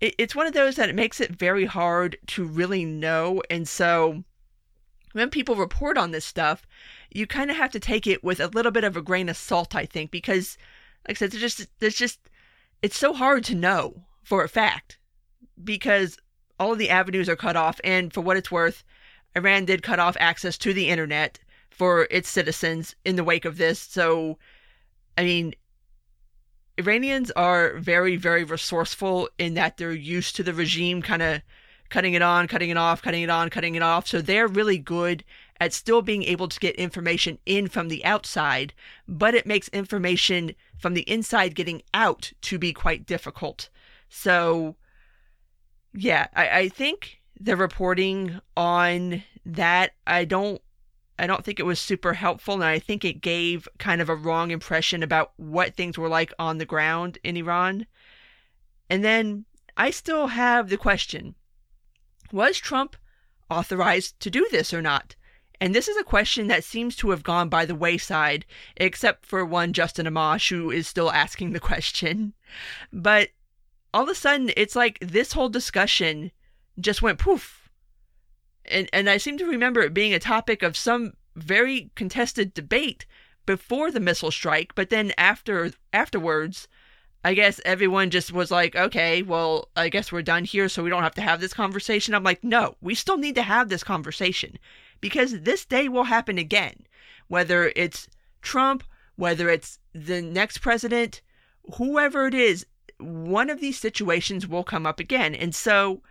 it, 0.00 0.14
it's 0.18 0.34
one 0.34 0.46
of 0.46 0.52
those 0.52 0.76
that 0.76 0.90
it 0.90 0.94
makes 0.94 1.20
it 1.20 1.30
very 1.30 1.64
hard 1.64 2.16
to 2.26 2.44
really 2.44 2.84
know 2.84 3.42
and 3.48 3.66
so 3.66 4.22
when 5.12 5.30
people 5.30 5.54
report 5.54 5.96
on 5.96 6.10
this 6.10 6.24
stuff 6.24 6.66
you 7.10 7.26
kind 7.26 7.50
of 7.50 7.56
have 7.56 7.70
to 7.70 7.80
take 7.80 8.06
it 8.06 8.22
with 8.22 8.40
a 8.40 8.48
little 8.48 8.72
bit 8.72 8.84
of 8.84 8.96
a 8.96 9.02
grain 9.02 9.28
of 9.28 9.36
salt 9.36 9.74
i 9.74 9.86
think 9.86 10.10
because 10.10 10.58
like 11.08 11.16
i 11.16 11.18
said 11.18 11.30
there's 11.30 11.54
just 11.54 11.68
there's 11.80 11.94
just 11.94 12.18
it's 12.82 12.98
so 12.98 13.12
hard 13.12 13.44
to 13.44 13.54
know 13.54 14.04
for 14.22 14.42
a 14.42 14.48
fact 14.48 14.98
because 15.62 16.18
all 16.58 16.72
of 16.72 16.78
the 16.78 16.90
avenues 16.90 17.28
are 17.28 17.36
cut 17.36 17.56
off 17.56 17.80
and 17.84 18.12
for 18.12 18.20
what 18.20 18.36
it's 18.36 18.50
worth 18.50 18.84
iran 19.34 19.64
did 19.64 19.82
cut 19.82 19.98
off 19.98 20.16
access 20.18 20.56
to 20.58 20.72
the 20.72 20.88
internet 20.88 21.38
for 21.76 22.08
its 22.10 22.30
citizens 22.30 22.96
in 23.04 23.16
the 23.16 23.24
wake 23.24 23.44
of 23.44 23.58
this. 23.58 23.78
So, 23.78 24.38
I 25.18 25.24
mean, 25.24 25.54
Iranians 26.78 27.30
are 27.32 27.76
very, 27.76 28.16
very 28.16 28.44
resourceful 28.44 29.28
in 29.38 29.54
that 29.54 29.76
they're 29.76 29.92
used 29.92 30.36
to 30.36 30.42
the 30.42 30.54
regime 30.54 31.02
kind 31.02 31.20
of 31.20 31.42
cutting 31.90 32.14
it 32.14 32.22
on, 32.22 32.48
cutting 32.48 32.70
it 32.70 32.78
off, 32.78 33.02
cutting 33.02 33.22
it 33.22 33.30
on, 33.30 33.50
cutting 33.50 33.74
it 33.74 33.82
off. 33.82 34.06
So 34.06 34.22
they're 34.22 34.48
really 34.48 34.78
good 34.78 35.22
at 35.60 35.74
still 35.74 36.00
being 36.00 36.22
able 36.22 36.48
to 36.48 36.60
get 36.60 36.74
information 36.76 37.38
in 37.44 37.68
from 37.68 37.88
the 37.88 38.04
outside, 38.06 38.72
but 39.06 39.34
it 39.34 39.46
makes 39.46 39.68
information 39.68 40.54
from 40.78 40.94
the 40.94 41.08
inside 41.10 41.54
getting 41.54 41.82
out 41.94 42.32
to 42.42 42.58
be 42.58 42.72
quite 42.72 43.06
difficult. 43.06 43.68
So, 44.08 44.76
yeah, 45.92 46.26
I, 46.34 46.48
I 46.58 46.68
think 46.68 47.20
the 47.38 47.56
reporting 47.56 48.40
on 48.56 49.22
that, 49.44 49.92
I 50.06 50.24
don't 50.24 50.60
I 51.18 51.26
don't 51.26 51.44
think 51.44 51.58
it 51.58 51.64
was 51.66 51.80
super 51.80 52.12
helpful, 52.12 52.54
and 52.54 52.64
I 52.64 52.78
think 52.78 53.04
it 53.04 53.22
gave 53.22 53.66
kind 53.78 54.02
of 54.02 54.10
a 54.10 54.14
wrong 54.14 54.50
impression 54.50 55.02
about 55.02 55.32
what 55.36 55.74
things 55.74 55.96
were 55.96 56.10
like 56.10 56.32
on 56.38 56.58
the 56.58 56.66
ground 56.66 57.18
in 57.24 57.38
Iran. 57.38 57.86
And 58.90 59.02
then 59.02 59.46
I 59.76 59.90
still 59.90 60.28
have 60.28 60.68
the 60.68 60.76
question 60.76 61.34
was 62.32 62.58
Trump 62.58 62.96
authorized 63.50 64.18
to 64.20 64.30
do 64.30 64.46
this 64.50 64.74
or 64.74 64.82
not? 64.82 65.16
And 65.60 65.74
this 65.74 65.88
is 65.88 65.96
a 65.96 66.04
question 66.04 66.48
that 66.48 66.64
seems 66.64 66.96
to 66.96 67.10
have 67.10 67.22
gone 67.22 67.48
by 67.48 67.64
the 67.64 67.74
wayside, 67.74 68.44
except 68.76 69.26
for 69.26 69.44
one 69.44 69.72
Justin 69.72 70.06
Amash, 70.06 70.50
who 70.50 70.70
is 70.70 70.86
still 70.86 71.10
asking 71.10 71.52
the 71.52 71.60
question. 71.60 72.34
But 72.92 73.30
all 73.94 74.04
of 74.04 74.08
a 74.08 74.14
sudden, 74.14 74.50
it's 74.56 74.76
like 74.76 74.98
this 75.00 75.32
whole 75.32 75.48
discussion 75.48 76.30
just 76.78 77.00
went 77.00 77.18
poof 77.18 77.66
and 78.68 78.88
and 78.92 79.08
I 79.08 79.16
seem 79.16 79.38
to 79.38 79.46
remember 79.46 79.80
it 79.82 79.94
being 79.94 80.14
a 80.14 80.18
topic 80.18 80.62
of 80.62 80.76
some 80.76 81.14
very 81.34 81.90
contested 81.94 82.54
debate 82.54 83.06
before 83.44 83.90
the 83.90 84.00
missile 84.00 84.30
strike, 84.30 84.74
but 84.74 84.90
then 84.90 85.12
after 85.16 85.72
afterwards, 85.92 86.66
I 87.24 87.34
guess 87.34 87.60
everyone 87.64 88.10
just 88.10 88.32
was 88.32 88.50
like, 88.50 88.74
okay, 88.74 89.22
well, 89.22 89.68
I 89.76 89.88
guess 89.88 90.10
we're 90.10 90.22
done 90.22 90.44
here, 90.44 90.68
so 90.68 90.82
we 90.82 90.90
don't 90.90 91.02
have 91.02 91.14
to 91.14 91.22
have 91.22 91.40
this 91.40 91.54
conversation. 91.54 92.14
I'm 92.14 92.24
like, 92.24 92.42
no, 92.42 92.76
we 92.80 92.94
still 92.94 93.18
need 93.18 93.34
to 93.36 93.42
have 93.42 93.68
this 93.68 93.84
conversation 93.84 94.58
because 95.00 95.40
this 95.40 95.64
day 95.64 95.88
will 95.88 96.04
happen 96.04 96.38
again. 96.38 96.86
Whether 97.28 97.72
it's 97.76 98.08
Trump, 98.42 98.84
whether 99.16 99.48
it's 99.48 99.78
the 99.92 100.22
next 100.22 100.58
president, 100.58 101.22
whoever 101.74 102.26
it 102.26 102.34
is, 102.34 102.66
one 102.98 103.50
of 103.50 103.60
these 103.60 103.78
situations 103.78 104.46
will 104.46 104.64
come 104.64 104.86
up 104.86 105.00
again. 105.00 105.34
And 105.34 105.54
so 105.54 106.02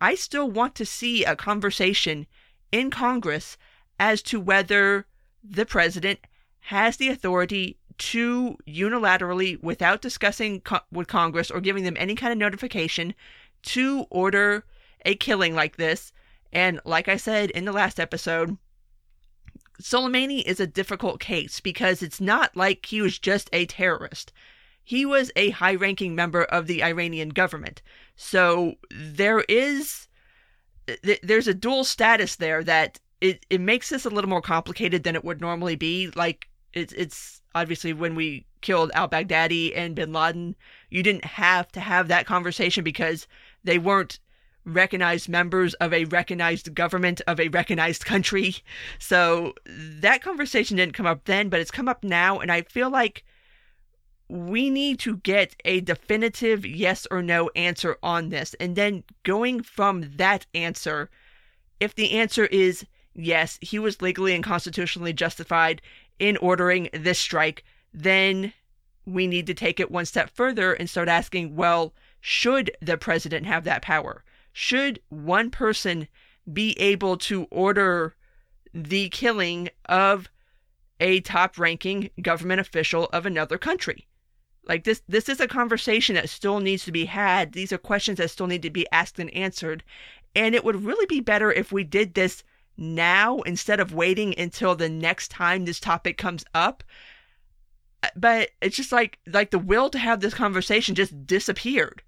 I 0.00 0.14
still 0.14 0.50
want 0.50 0.74
to 0.76 0.86
see 0.86 1.24
a 1.24 1.36
conversation 1.36 2.26
in 2.72 2.90
Congress 2.90 3.56
as 4.00 4.22
to 4.22 4.40
whether 4.40 5.06
the 5.44 5.66
president 5.66 6.20
has 6.60 6.96
the 6.96 7.08
authority 7.08 7.78
to 7.98 8.56
unilaterally, 8.66 9.62
without 9.62 10.00
discussing 10.00 10.60
co- 10.60 10.80
with 10.90 11.06
Congress 11.06 11.50
or 11.50 11.60
giving 11.60 11.84
them 11.84 11.96
any 11.98 12.14
kind 12.14 12.32
of 12.32 12.38
notification, 12.38 13.14
to 13.62 14.06
order 14.10 14.64
a 15.04 15.14
killing 15.14 15.54
like 15.54 15.76
this. 15.76 16.12
And 16.52 16.80
like 16.84 17.08
I 17.08 17.16
said 17.16 17.50
in 17.50 17.64
the 17.64 17.72
last 17.72 17.98
episode, 17.98 18.58
Soleimani 19.80 20.44
is 20.44 20.60
a 20.60 20.66
difficult 20.66 21.18
case 21.20 21.60
because 21.60 22.02
it's 22.02 22.20
not 22.20 22.56
like 22.56 22.86
he 22.86 23.00
was 23.00 23.18
just 23.18 23.48
a 23.52 23.66
terrorist. 23.66 24.32
He 24.84 25.06
was 25.06 25.30
a 25.36 25.50
high 25.50 25.74
ranking 25.74 26.14
member 26.14 26.44
of 26.44 26.66
the 26.66 26.82
Iranian 26.82 27.30
government. 27.30 27.82
So 28.16 28.74
there 28.90 29.40
is 29.48 30.08
there's 31.22 31.46
a 31.46 31.54
dual 31.54 31.84
status 31.84 32.36
there 32.36 32.64
that 32.64 32.98
it, 33.20 33.46
it 33.48 33.60
makes 33.60 33.88
this 33.88 34.04
a 34.04 34.10
little 34.10 34.28
more 34.28 34.42
complicated 34.42 35.04
than 35.04 35.14
it 35.14 35.24
would 35.24 35.40
normally 35.40 35.76
be. 35.76 36.10
Like 36.14 36.48
it's 36.72 36.92
it's 36.92 37.40
obviously 37.54 37.92
when 37.92 38.14
we 38.14 38.46
killed 38.60 38.90
al 38.94 39.08
Baghdadi 39.08 39.72
and 39.76 39.94
bin 39.94 40.12
Laden, 40.12 40.56
you 40.90 41.02
didn't 41.02 41.24
have 41.24 41.70
to 41.72 41.80
have 41.80 42.08
that 42.08 42.26
conversation 42.26 42.84
because 42.84 43.26
they 43.64 43.78
weren't 43.78 44.18
recognized 44.64 45.28
members 45.28 45.74
of 45.74 45.92
a 45.92 46.04
recognized 46.06 46.74
government 46.74 47.20
of 47.26 47.40
a 47.40 47.48
recognized 47.48 48.04
country. 48.04 48.56
So 48.98 49.54
that 49.66 50.22
conversation 50.22 50.76
didn't 50.76 50.94
come 50.94 51.06
up 51.06 51.24
then, 51.24 51.48
but 51.48 51.60
it's 51.60 51.70
come 51.70 51.88
up 51.88 52.04
now. 52.04 52.38
And 52.38 52.50
I 52.52 52.62
feel 52.62 52.90
like 52.90 53.24
we 54.28 54.70
need 54.70 54.98
to 55.00 55.18
get 55.18 55.56
a 55.64 55.80
definitive 55.80 56.64
yes 56.64 57.06
or 57.10 57.22
no 57.22 57.50
answer 57.54 57.98
on 58.02 58.30
this. 58.30 58.54
And 58.54 58.76
then 58.76 59.04
going 59.24 59.62
from 59.62 60.16
that 60.16 60.46
answer, 60.54 61.10
if 61.80 61.94
the 61.94 62.12
answer 62.12 62.46
is 62.46 62.86
yes, 63.14 63.58
he 63.60 63.78
was 63.78 64.00
legally 64.00 64.34
and 64.34 64.44
constitutionally 64.44 65.12
justified 65.12 65.82
in 66.18 66.36
ordering 66.38 66.88
this 66.92 67.18
strike, 67.18 67.64
then 67.92 68.52
we 69.04 69.26
need 69.26 69.46
to 69.48 69.54
take 69.54 69.80
it 69.80 69.90
one 69.90 70.06
step 70.06 70.30
further 70.30 70.72
and 70.72 70.88
start 70.88 71.08
asking 71.08 71.56
well, 71.56 71.92
should 72.20 72.70
the 72.80 72.96
president 72.96 73.46
have 73.46 73.64
that 73.64 73.82
power? 73.82 74.24
Should 74.52 75.00
one 75.08 75.50
person 75.50 76.08
be 76.50 76.78
able 76.78 77.16
to 77.16 77.44
order 77.50 78.14
the 78.74 79.08
killing 79.08 79.70
of 79.86 80.30
a 81.00 81.20
top 81.20 81.58
ranking 81.58 82.10
government 82.20 82.60
official 82.60 83.06
of 83.12 83.26
another 83.26 83.58
country? 83.58 84.06
Like 84.64 84.84
this 84.84 85.02
this 85.08 85.28
is 85.28 85.40
a 85.40 85.48
conversation 85.48 86.14
that 86.14 86.28
still 86.28 86.60
needs 86.60 86.84
to 86.84 86.92
be 86.92 87.06
had. 87.06 87.52
These 87.52 87.72
are 87.72 87.78
questions 87.78 88.18
that 88.18 88.30
still 88.30 88.46
need 88.46 88.62
to 88.62 88.70
be 88.70 88.86
asked 88.92 89.18
and 89.18 89.32
answered. 89.34 89.82
And 90.34 90.54
it 90.54 90.64
would 90.64 90.84
really 90.84 91.06
be 91.06 91.20
better 91.20 91.52
if 91.52 91.72
we 91.72 91.84
did 91.84 92.14
this 92.14 92.44
now 92.76 93.40
instead 93.40 93.80
of 93.80 93.92
waiting 93.92 94.38
until 94.38 94.74
the 94.74 94.88
next 94.88 95.30
time 95.30 95.64
this 95.64 95.80
topic 95.80 96.16
comes 96.16 96.44
up. 96.54 96.84
But 98.16 98.50
it's 98.60 98.76
just 98.76 98.92
like 98.92 99.18
like 99.26 99.50
the 99.50 99.58
will 99.58 99.90
to 99.90 99.98
have 99.98 100.20
this 100.20 100.34
conversation 100.34 100.94
just 100.94 101.26
disappeared. 101.26 102.02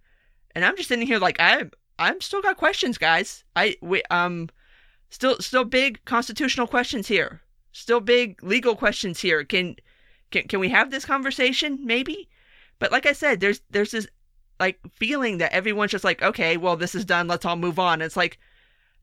And 0.55 0.65
I'm 0.65 0.77
just 0.77 0.89
sitting 0.89 1.07
here 1.07 1.19
like 1.19 1.41
I'm 1.41 1.73
I'm 1.99 2.21
still 2.21 2.43
got 2.43 2.57
questions, 2.57 2.99
guys. 2.99 3.45
I 3.55 3.77
we, 3.81 4.03
um 4.11 4.51
still 5.11 5.39
still 5.39 5.65
big 5.65 6.05
constitutional 6.05 6.67
questions 6.67 7.09
here. 7.09 7.43
Still 7.73 8.01
big 8.01 8.43
legal 8.43 8.77
questions 8.77 9.21
here. 9.21 9.45
Can 9.45 9.77
can 10.31 10.49
can 10.49 10.61
we 10.61 10.69
have 10.71 10.91
this 10.91 11.05
conversation 11.05 11.79
maybe? 11.85 12.29
But 12.79 12.93
like 12.93 13.07
I 13.07 13.13
said, 13.13 13.41
there's 13.41 13.61
there's 13.71 13.93
this 13.93 14.07
like 14.61 14.79
feeling 14.93 15.39
that 15.39 15.53
everyone's 15.53 15.93
just 15.93 16.05
like, 16.05 16.23
okay, 16.23 16.57
well 16.57 16.77
this 16.77 16.95
is 16.95 17.05
done, 17.05 17.29
let's 17.29 17.45
all 17.45 17.57
move 17.57 17.79
on. 17.79 18.03
It's 18.03 18.17
like 18.17 18.39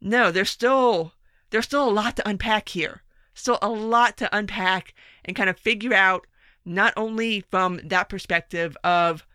no, 0.01 0.31
there's 0.31 0.49
still 0.49 1.13
there's 1.51 1.65
still 1.65 1.87
a 1.87 1.91
lot 1.91 2.15
to 2.17 2.27
unpack 2.27 2.69
here. 2.69 3.03
Still 3.33 3.59
a 3.61 3.69
lot 3.69 4.17
to 4.17 4.35
unpack 4.35 4.93
and 5.23 5.35
kind 5.35 5.49
of 5.49 5.57
figure 5.57 5.93
out 5.93 6.27
not 6.65 6.93
only 6.97 7.41
from 7.49 7.79
that 7.85 8.09
perspective 8.09 8.75
of 8.83 9.25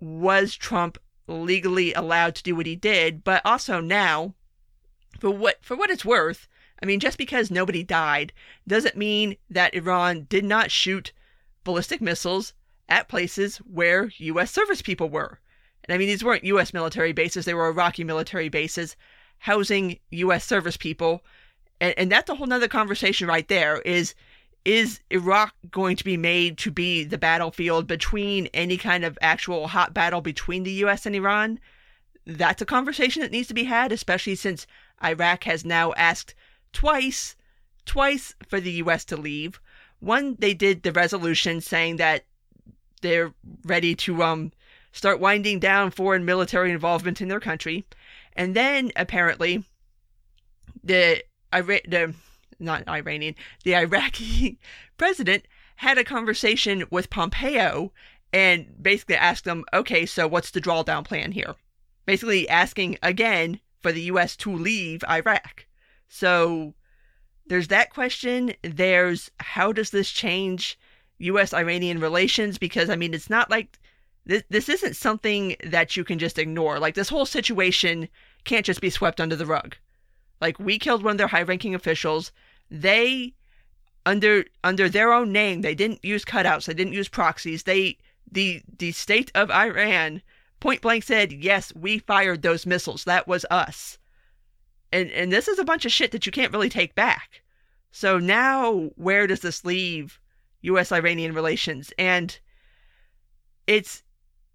was 0.00 0.54
Trump 0.54 0.98
legally 1.26 1.92
allowed 1.94 2.34
to 2.36 2.42
do 2.42 2.54
what 2.54 2.66
he 2.66 2.76
did, 2.76 3.24
but 3.24 3.42
also 3.44 3.80
now, 3.80 4.34
for 5.18 5.30
what 5.30 5.58
for 5.62 5.76
what 5.76 5.90
it's 5.90 6.04
worth, 6.04 6.48
I 6.82 6.86
mean, 6.86 7.00
just 7.00 7.18
because 7.18 7.50
nobody 7.50 7.82
died 7.82 8.32
doesn't 8.66 8.96
mean 8.96 9.36
that 9.50 9.74
Iran 9.74 10.26
did 10.28 10.44
not 10.44 10.70
shoot 10.70 11.12
ballistic 11.62 12.00
missiles 12.00 12.52
at 12.88 13.08
places 13.08 13.58
where 13.58 14.10
U.S. 14.18 14.50
service 14.50 14.82
people 14.82 15.08
were. 15.08 15.40
And 15.84 15.94
I 15.94 15.98
mean, 15.98 16.08
these 16.08 16.24
weren't 16.24 16.44
U.S. 16.44 16.74
military 16.74 17.12
bases; 17.12 17.44
they 17.44 17.54
were 17.54 17.68
Iraqi 17.68 18.04
military 18.04 18.48
bases 18.48 18.96
housing 19.38 19.98
U.S. 20.10 20.44
service 20.44 20.76
people. 20.76 21.22
And, 21.80 21.94
and 21.98 22.12
that's 22.12 22.30
a 22.30 22.34
whole 22.34 22.46
nother 22.46 22.68
conversation 22.68 23.28
right 23.28 23.46
there. 23.48 23.80
Is 23.82 24.14
is 24.64 25.00
Iraq 25.10 25.54
going 25.70 25.96
to 25.96 26.04
be 26.04 26.16
made 26.16 26.56
to 26.58 26.70
be 26.70 27.04
the 27.04 27.18
battlefield 27.18 27.86
between 27.86 28.46
any 28.54 28.76
kind 28.76 29.04
of 29.04 29.18
actual 29.20 29.68
hot 29.68 29.92
battle 29.92 30.20
between 30.20 30.62
the 30.62 30.72
US 30.84 31.04
and 31.06 31.14
Iran? 31.14 31.60
That's 32.26 32.62
a 32.62 32.66
conversation 32.66 33.20
that 33.22 33.30
needs 33.30 33.48
to 33.48 33.54
be 33.54 33.64
had, 33.64 33.92
especially 33.92 34.34
since 34.36 34.66
Iraq 35.02 35.44
has 35.44 35.64
now 35.64 35.92
asked 35.94 36.34
twice, 36.72 37.36
twice 37.84 38.34
for 38.48 38.60
the 38.60 38.72
US 38.72 39.04
to 39.06 39.16
leave. 39.16 39.60
One, 40.00 40.36
they 40.38 40.54
did 40.54 40.82
the 40.82 40.92
resolution 40.92 41.60
saying 41.60 41.96
that 41.96 42.24
they're 43.02 43.34
ready 43.64 43.94
to 43.94 44.22
um 44.22 44.52
start 44.92 45.20
winding 45.20 45.58
down 45.58 45.90
foreign 45.90 46.24
military 46.24 46.70
involvement 46.70 47.20
in 47.20 47.28
their 47.28 47.40
country. 47.40 47.84
And 48.34 48.56
then 48.56 48.92
apparently 48.96 49.64
the 50.82 51.22
the 51.52 52.14
not 52.58 52.88
Iranian, 52.88 53.34
the 53.64 53.76
Iraqi 53.76 54.58
president 54.96 55.46
had 55.76 55.98
a 55.98 56.04
conversation 56.04 56.84
with 56.90 57.10
Pompeo 57.10 57.92
and 58.32 58.82
basically 58.82 59.16
asked 59.16 59.46
him, 59.46 59.64
okay, 59.72 60.06
so 60.06 60.26
what's 60.26 60.50
the 60.50 60.60
drawdown 60.60 61.04
plan 61.04 61.32
here? 61.32 61.54
Basically 62.06 62.48
asking 62.48 62.98
again 63.02 63.60
for 63.80 63.92
the 63.92 64.02
U.S. 64.02 64.36
to 64.36 64.52
leave 64.52 65.04
Iraq. 65.08 65.66
So 66.08 66.74
there's 67.46 67.68
that 67.68 67.90
question. 67.90 68.54
There's 68.62 69.30
how 69.38 69.72
does 69.72 69.90
this 69.90 70.10
change 70.10 70.78
U.S. 71.18 71.54
Iranian 71.54 72.00
relations? 72.00 72.58
Because, 72.58 72.90
I 72.90 72.96
mean, 72.96 73.14
it's 73.14 73.30
not 73.30 73.50
like 73.50 73.78
this, 74.26 74.42
this 74.48 74.68
isn't 74.68 74.96
something 74.96 75.56
that 75.64 75.96
you 75.96 76.04
can 76.04 76.18
just 76.18 76.38
ignore. 76.38 76.78
Like, 76.78 76.94
this 76.94 77.08
whole 77.08 77.26
situation 77.26 78.08
can't 78.44 78.66
just 78.66 78.80
be 78.80 78.90
swept 78.90 79.20
under 79.20 79.36
the 79.36 79.46
rug. 79.46 79.76
Like, 80.40 80.58
we 80.58 80.78
killed 80.78 81.04
one 81.04 81.12
of 81.12 81.18
their 81.18 81.26
high 81.26 81.42
ranking 81.42 81.74
officials 81.74 82.32
they 82.70 83.34
under 84.06 84.44
under 84.62 84.88
their 84.88 85.12
own 85.12 85.32
name 85.32 85.62
they 85.62 85.74
didn't 85.74 86.04
use 86.04 86.24
cutouts 86.24 86.66
they 86.66 86.74
didn't 86.74 86.92
use 86.92 87.08
proxies. 87.08 87.62
They 87.62 87.98
the 88.30 88.62
the 88.78 88.92
state 88.92 89.30
of 89.34 89.50
iran 89.50 90.22
point 90.60 90.82
blank 90.82 91.04
said 91.04 91.32
yes 91.32 91.72
we 91.74 91.98
fired 91.98 92.42
those 92.42 92.66
missiles. 92.66 93.04
That 93.04 93.28
was 93.28 93.46
us. 93.50 93.98
And 94.92 95.10
and 95.10 95.32
this 95.32 95.48
is 95.48 95.58
a 95.58 95.64
bunch 95.64 95.84
of 95.84 95.92
shit 95.92 96.12
that 96.12 96.26
you 96.26 96.32
can't 96.32 96.52
really 96.52 96.68
take 96.68 96.94
back. 96.94 97.42
So 97.92 98.18
now 98.18 98.90
where 98.96 99.26
does 99.26 99.40
this 99.40 99.64
leave 99.64 100.20
us 100.62 100.92
iranian 100.92 101.34
relations? 101.34 101.92
And 101.98 102.38
it's 103.66 104.02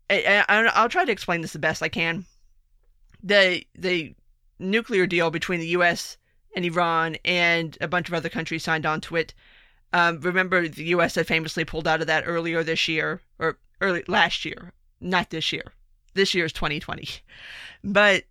I, 0.10 0.44
i'll 0.48 0.90
try 0.90 1.06
to 1.06 1.12
explain 1.12 1.42
this 1.42 1.54
the 1.54 1.60
best 1.60 1.82
i 1.82 1.90
can. 1.90 2.26
The 3.24 3.64
the 3.76 4.16
nuclear 4.60 5.08
deal 5.08 5.32
between 5.32 5.60
the 5.60 5.68
us 5.68 6.18
and 6.56 6.66
Iran 6.66 7.18
and 7.24 7.78
a 7.82 7.88
bunch 7.88 8.08
of 8.08 8.14
other 8.14 8.30
countries 8.30 8.64
signed 8.64 8.86
on 8.86 9.02
to 9.02 9.16
it. 9.16 9.34
Um, 9.94 10.20
remember, 10.22 10.68
the 10.68 10.86
U.S. 10.86 11.16
had 11.16 11.28
famously 11.28 11.66
pulled 11.66 11.88
out 11.88 12.02
of 12.02 12.08
that 12.08 12.24
earlier 12.28 12.64
this 12.64 12.88
year, 12.88 13.22
or 13.40 13.58
early 13.82 14.04
last 14.08 14.46
year, 14.46 14.74
not 15.00 15.30
this 15.30 15.52
year. 15.52 15.74
This 16.14 16.34
year 16.34 16.46
is 16.46 16.54
2020. 16.54 17.08
But 17.84 18.26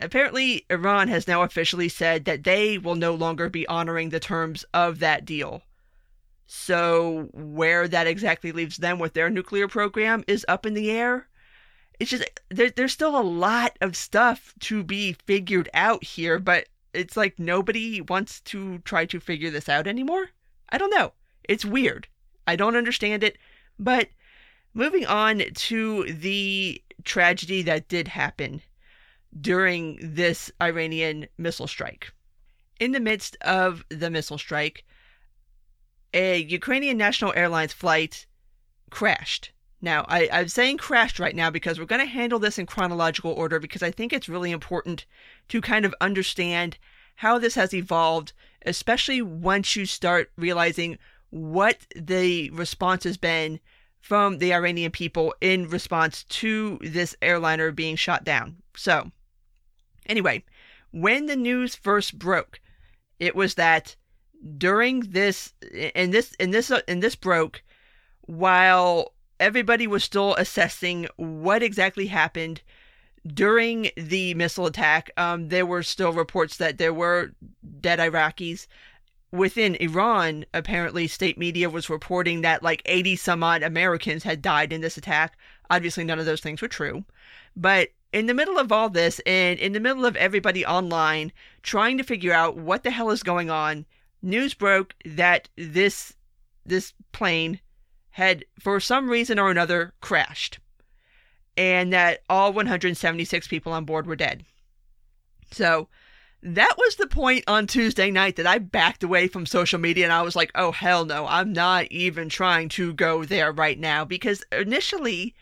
apparently, 0.00 0.64
Iran 0.70 1.08
has 1.08 1.28
now 1.28 1.42
officially 1.42 1.88
said 1.88 2.24
that 2.24 2.44
they 2.44 2.78
will 2.78 2.94
no 2.94 3.14
longer 3.14 3.48
be 3.48 3.66
honoring 3.66 4.10
the 4.10 4.20
terms 4.20 4.64
of 4.72 4.98
that 5.00 5.24
deal. 5.24 5.62
So, 6.46 7.28
where 7.32 7.88
that 7.88 8.06
exactly 8.06 8.52
leaves 8.52 8.76
them 8.76 8.98
with 8.98 9.14
their 9.14 9.30
nuclear 9.30 9.66
program 9.66 10.24
is 10.26 10.44
up 10.48 10.66
in 10.66 10.74
the 10.74 10.90
air. 10.90 11.28
It's 11.98 12.10
just, 12.10 12.28
there, 12.50 12.70
there's 12.70 12.92
still 12.92 13.18
a 13.18 13.22
lot 13.22 13.76
of 13.80 13.96
stuff 13.96 14.52
to 14.60 14.82
be 14.84 15.14
figured 15.26 15.68
out 15.74 16.04
here, 16.04 16.38
but 16.38 16.66
it's 16.94 17.16
like 17.16 17.38
nobody 17.38 18.00
wants 18.00 18.40
to 18.42 18.78
try 18.78 19.04
to 19.06 19.20
figure 19.20 19.50
this 19.50 19.68
out 19.68 19.86
anymore. 19.86 20.30
I 20.70 20.78
don't 20.78 20.94
know. 20.94 21.12
It's 21.44 21.64
weird. 21.64 22.08
I 22.46 22.56
don't 22.56 22.76
understand 22.76 23.22
it, 23.22 23.38
but 23.78 24.08
moving 24.72 25.06
on 25.06 25.42
to 25.54 26.04
the 26.04 26.82
tragedy 27.04 27.62
that 27.62 27.88
did 27.88 28.08
happen 28.08 28.62
during 29.40 29.98
this 30.00 30.50
Iranian 30.62 31.26
missile 31.38 31.66
strike. 31.66 32.12
In 32.80 32.92
the 32.92 33.00
midst 33.00 33.36
of 33.40 33.84
the 33.88 34.10
missile 34.10 34.38
strike, 34.38 34.84
a 36.12 36.38
Ukrainian 36.42 36.96
National 36.96 37.32
Airlines 37.34 37.72
flight 37.72 38.26
crashed. 38.90 39.52
Now, 39.84 40.06
I, 40.08 40.28
I'm 40.32 40.48
saying 40.48 40.78
crashed 40.78 41.18
right 41.18 41.36
now 41.36 41.50
because 41.50 41.78
we're 41.78 41.84
going 41.84 42.00
to 42.00 42.06
handle 42.06 42.38
this 42.38 42.58
in 42.58 42.64
chronological 42.64 43.32
order 43.32 43.60
because 43.60 43.82
I 43.82 43.90
think 43.90 44.12
it's 44.12 44.30
really 44.30 44.50
important 44.50 45.04
to 45.48 45.60
kind 45.60 45.84
of 45.84 45.94
understand 46.00 46.78
how 47.16 47.38
this 47.38 47.54
has 47.54 47.74
evolved, 47.74 48.32
especially 48.64 49.20
once 49.20 49.76
you 49.76 49.84
start 49.84 50.32
realizing 50.36 50.96
what 51.28 51.86
the 51.94 52.48
response 52.50 53.04
has 53.04 53.18
been 53.18 53.60
from 54.00 54.38
the 54.38 54.54
Iranian 54.54 54.90
people 54.90 55.34
in 55.42 55.68
response 55.68 56.24
to 56.24 56.78
this 56.80 57.14
airliner 57.20 57.70
being 57.70 57.96
shot 57.96 58.24
down. 58.24 58.56
So, 58.74 59.12
anyway, 60.06 60.44
when 60.92 61.26
the 61.26 61.36
news 61.36 61.74
first 61.74 62.18
broke, 62.18 62.58
it 63.20 63.36
was 63.36 63.54
that 63.56 63.96
during 64.56 65.00
this 65.00 65.52
and 65.94 66.12
this 66.12 66.34
and 66.40 66.54
this 66.54 66.70
and 66.88 67.02
this 67.02 67.16
broke 67.16 67.62
while 68.22 69.13
everybody 69.44 69.86
was 69.86 70.02
still 70.02 70.34
assessing 70.36 71.06
what 71.16 71.62
exactly 71.62 72.06
happened 72.06 72.62
during 73.26 73.90
the 73.94 74.32
missile 74.32 74.64
attack. 74.64 75.10
Um, 75.18 75.48
there 75.50 75.66
were 75.66 75.82
still 75.82 76.14
reports 76.14 76.56
that 76.56 76.78
there 76.78 76.94
were 76.94 77.32
dead 77.80 77.98
Iraqis. 77.98 78.66
Within 79.32 79.74
Iran, 79.74 80.46
apparently, 80.54 81.06
state 81.06 81.36
media 81.36 81.68
was 81.68 81.90
reporting 81.90 82.40
that 82.40 82.62
like 82.62 82.80
80 82.86 83.16
some 83.16 83.42
odd 83.42 83.62
Americans 83.62 84.22
had 84.22 84.40
died 84.40 84.72
in 84.72 84.80
this 84.80 84.96
attack. 84.96 85.36
Obviously, 85.68 86.04
none 86.04 86.18
of 86.18 86.24
those 86.24 86.40
things 86.40 86.62
were 86.62 86.68
true. 86.68 87.04
But 87.54 87.90
in 88.14 88.24
the 88.24 88.34
middle 88.34 88.58
of 88.58 88.72
all 88.72 88.88
this, 88.88 89.20
and 89.26 89.58
in 89.58 89.72
the 89.72 89.80
middle 89.80 90.06
of 90.06 90.16
everybody 90.16 90.64
online 90.64 91.32
trying 91.62 91.98
to 91.98 92.04
figure 92.04 92.32
out 92.32 92.56
what 92.56 92.82
the 92.82 92.90
hell 92.90 93.10
is 93.10 93.22
going 93.22 93.50
on, 93.50 93.84
news 94.22 94.54
broke 94.54 94.94
that 95.04 95.50
this 95.56 96.14
this 96.64 96.94
plane 97.12 97.60
had, 98.14 98.44
for 98.60 98.78
some 98.78 99.10
reason 99.10 99.40
or 99.40 99.50
another, 99.50 99.92
crashed, 100.00 100.60
and 101.56 101.92
that 101.92 102.20
all 102.30 102.52
176 102.52 103.48
people 103.48 103.72
on 103.72 103.84
board 103.84 104.06
were 104.06 104.14
dead. 104.14 104.44
So 105.50 105.88
that 106.44 106.76
was 106.78 106.94
the 106.94 107.08
point 107.08 107.42
on 107.48 107.66
Tuesday 107.66 108.12
night 108.12 108.36
that 108.36 108.46
I 108.46 108.58
backed 108.58 109.02
away 109.02 109.26
from 109.26 109.46
social 109.46 109.80
media 109.80 110.04
and 110.04 110.12
I 110.12 110.22
was 110.22 110.36
like, 110.36 110.52
oh, 110.54 110.70
hell 110.70 111.04
no, 111.04 111.26
I'm 111.26 111.52
not 111.52 111.86
even 111.90 112.28
trying 112.28 112.68
to 112.70 112.92
go 112.92 113.24
there 113.24 113.50
right 113.50 113.80
now 113.80 114.04
because 114.04 114.44
initially 114.52 115.34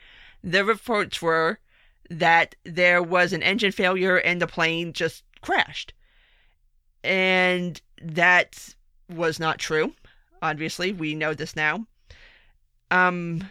the 0.42 0.64
reports 0.64 1.20
were 1.20 1.58
that 2.08 2.54
there 2.64 3.02
was 3.02 3.34
an 3.34 3.42
engine 3.42 3.72
failure 3.72 4.16
and 4.16 4.40
the 4.40 4.46
plane 4.46 4.94
just 4.94 5.24
crashed. 5.42 5.92
And 7.04 7.82
that 8.00 8.74
was 9.10 9.38
not 9.38 9.58
true. 9.58 9.92
Obviously, 10.40 10.90
we 10.90 11.14
know 11.14 11.34
this 11.34 11.54
now. 11.54 11.86
Um 12.92 13.48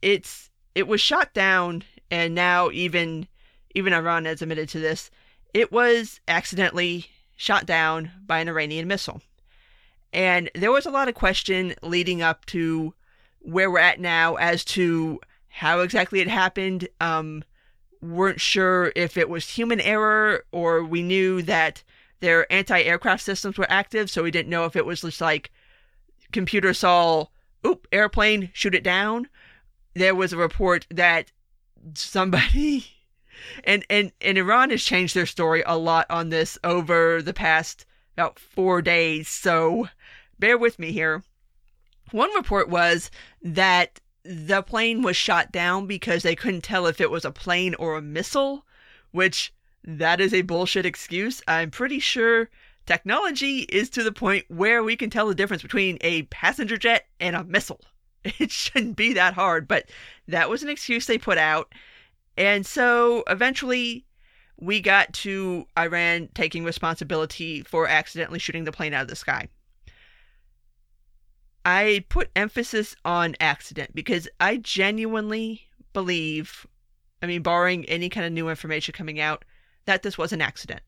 it's 0.00 0.50
it 0.74 0.86
was 0.86 1.00
shot 1.00 1.34
down 1.34 1.84
and 2.10 2.34
now 2.34 2.70
even 2.70 3.26
even 3.74 3.92
Iran 3.92 4.24
has 4.24 4.40
admitted 4.42 4.68
to 4.70 4.80
this. 4.80 5.10
It 5.52 5.72
was 5.72 6.20
accidentally 6.28 7.06
shot 7.36 7.66
down 7.66 8.10
by 8.26 8.40
an 8.40 8.48
Iranian 8.48 8.88
missile. 8.88 9.20
And 10.12 10.50
there 10.54 10.72
was 10.72 10.86
a 10.86 10.90
lot 10.90 11.08
of 11.08 11.14
question 11.14 11.74
leading 11.82 12.22
up 12.22 12.44
to 12.46 12.94
where 13.40 13.70
we're 13.70 13.78
at 13.78 13.98
now 13.98 14.36
as 14.36 14.64
to 14.64 15.20
how 15.48 15.80
exactly 15.80 16.20
it 16.20 16.28
happened. 16.28 16.88
Um, 17.00 17.44
weren't 18.00 18.40
sure 18.40 18.92
if 18.94 19.16
it 19.16 19.28
was 19.28 19.48
human 19.48 19.80
error 19.80 20.44
or 20.52 20.84
we 20.84 21.02
knew 21.02 21.42
that 21.42 21.82
their 22.20 22.50
anti-aircraft 22.52 23.22
systems 23.22 23.58
were 23.58 23.70
active, 23.70 24.10
so 24.10 24.22
we 24.22 24.30
didn't 24.30 24.50
know 24.50 24.64
if 24.64 24.76
it 24.76 24.86
was 24.86 25.00
just 25.00 25.20
like 25.20 25.50
computer 26.30 26.72
saw, 26.72 27.26
oop, 27.66 27.86
airplane, 27.92 28.50
shoot 28.52 28.74
it 28.74 28.84
down. 28.84 29.28
There 29.94 30.14
was 30.14 30.32
a 30.32 30.38
report 30.38 30.86
that 30.90 31.32
somebody 31.94 32.86
and 33.64 33.84
and 33.90 34.12
and 34.20 34.38
Iran 34.38 34.70
has 34.70 34.82
changed 34.82 35.14
their 35.14 35.26
story 35.26 35.62
a 35.66 35.76
lot 35.76 36.06
on 36.08 36.30
this 36.30 36.58
over 36.64 37.22
the 37.22 37.34
past 37.34 37.86
about 38.16 38.38
4 38.38 38.82
days. 38.82 39.28
So 39.28 39.88
bear 40.38 40.58
with 40.58 40.78
me 40.78 40.92
here. 40.92 41.22
One 42.10 42.34
report 42.34 42.68
was 42.68 43.10
that 43.42 44.00
the 44.24 44.62
plane 44.62 45.02
was 45.02 45.16
shot 45.16 45.50
down 45.50 45.86
because 45.86 46.22
they 46.22 46.36
couldn't 46.36 46.62
tell 46.62 46.86
if 46.86 47.00
it 47.00 47.10
was 47.10 47.24
a 47.24 47.32
plane 47.32 47.74
or 47.74 47.96
a 47.96 48.02
missile, 48.02 48.64
which 49.10 49.52
that 49.82 50.20
is 50.20 50.32
a 50.32 50.42
bullshit 50.42 50.86
excuse. 50.86 51.42
I'm 51.48 51.70
pretty 51.70 51.98
sure 51.98 52.50
technology 52.86 53.60
is 53.60 53.90
to 53.90 54.02
the 54.02 54.12
point 54.12 54.44
where 54.48 54.82
we 54.82 54.96
can 54.96 55.10
tell 55.10 55.28
the 55.28 55.34
difference 55.34 55.62
between 55.62 55.98
a 56.00 56.22
passenger 56.24 56.76
jet 56.76 57.06
and 57.20 57.36
a 57.36 57.44
missile. 57.44 57.80
It 58.38 58.52
shouldn't 58.52 58.96
be 58.96 59.14
that 59.14 59.34
hard, 59.34 59.66
but 59.66 59.90
that 60.28 60.48
was 60.48 60.62
an 60.62 60.68
excuse 60.68 61.06
they 61.06 61.18
put 61.18 61.38
out. 61.38 61.72
And 62.36 62.64
so 62.64 63.24
eventually 63.26 64.06
we 64.60 64.80
got 64.80 65.12
to 65.12 65.66
Iran 65.76 66.28
taking 66.34 66.62
responsibility 66.62 67.62
for 67.62 67.88
accidentally 67.88 68.38
shooting 68.38 68.62
the 68.62 68.70
plane 68.70 68.94
out 68.94 69.02
of 69.02 69.08
the 69.08 69.16
sky. 69.16 69.48
I 71.64 72.04
put 72.08 72.30
emphasis 72.36 72.94
on 73.04 73.34
accident 73.40 73.92
because 73.94 74.28
I 74.38 74.56
genuinely 74.58 75.62
believe, 75.92 76.64
I 77.22 77.26
mean, 77.26 77.42
barring 77.42 77.84
any 77.86 78.08
kind 78.08 78.26
of 78.26 78.32
new 78.32 78.48
information 78.48 78.92
coming 78.92 79.20
out, 79.20 79.44
that 79.84 80.02
this 80.02 80.16
was 80.16 80.32
an 80.32 80.40
accident. 80.40 80.82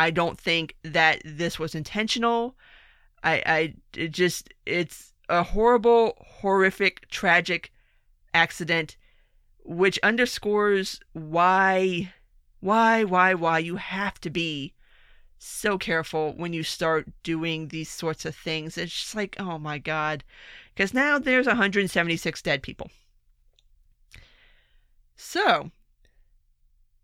I 0.00 0.10
don't 0.10 0.40
think 0.40 0.76
that 0.82 1.20
this 1.26 1.58
was 1.58 1.74
intentional. 1.74 2.56
I, 3.22 3.42
I 3.44 3.74
it 3.94 4.12
just, 4.12 4.48
it's 4.64 5.12
a 5.28 5.42
horrible, 5.42 6.16
horrific, 6.40 7.06
tragic 7.10 7.70
accident, 8.32 8.96
which 9.62 9.98
underscores 10.02 11.00
why, 11.12 12.14
why, 12.60 13.04
why, 13.04 13.34
why 13.34 13.58
you 13.58 13.76
have 13.76 14.18
to 14.22 14.30
be 14.30 14.72
so 15.38 15.76
careful 15.76 16.32
when 16.34 16.54
you 16.54 16.62
start 16.62 17.10
doing 17.22 17.68
these 17.68 17.90
sorts 17.90 18.24
of 18.24 18.34
things. 18.34 18.78
It's 18.78 18.92
just 18.92 19.14
like, 19.14 19.36
oh 19.38 19.58
my 19.58 19.76
God. 19.76 20.24
Because 20.74 20.94
now 20.94 21.18
there's 21.18 21.46
176 21.46 22.40
dead 22.40 22.62
people. 22.62 22.90
So, 25.14 25.70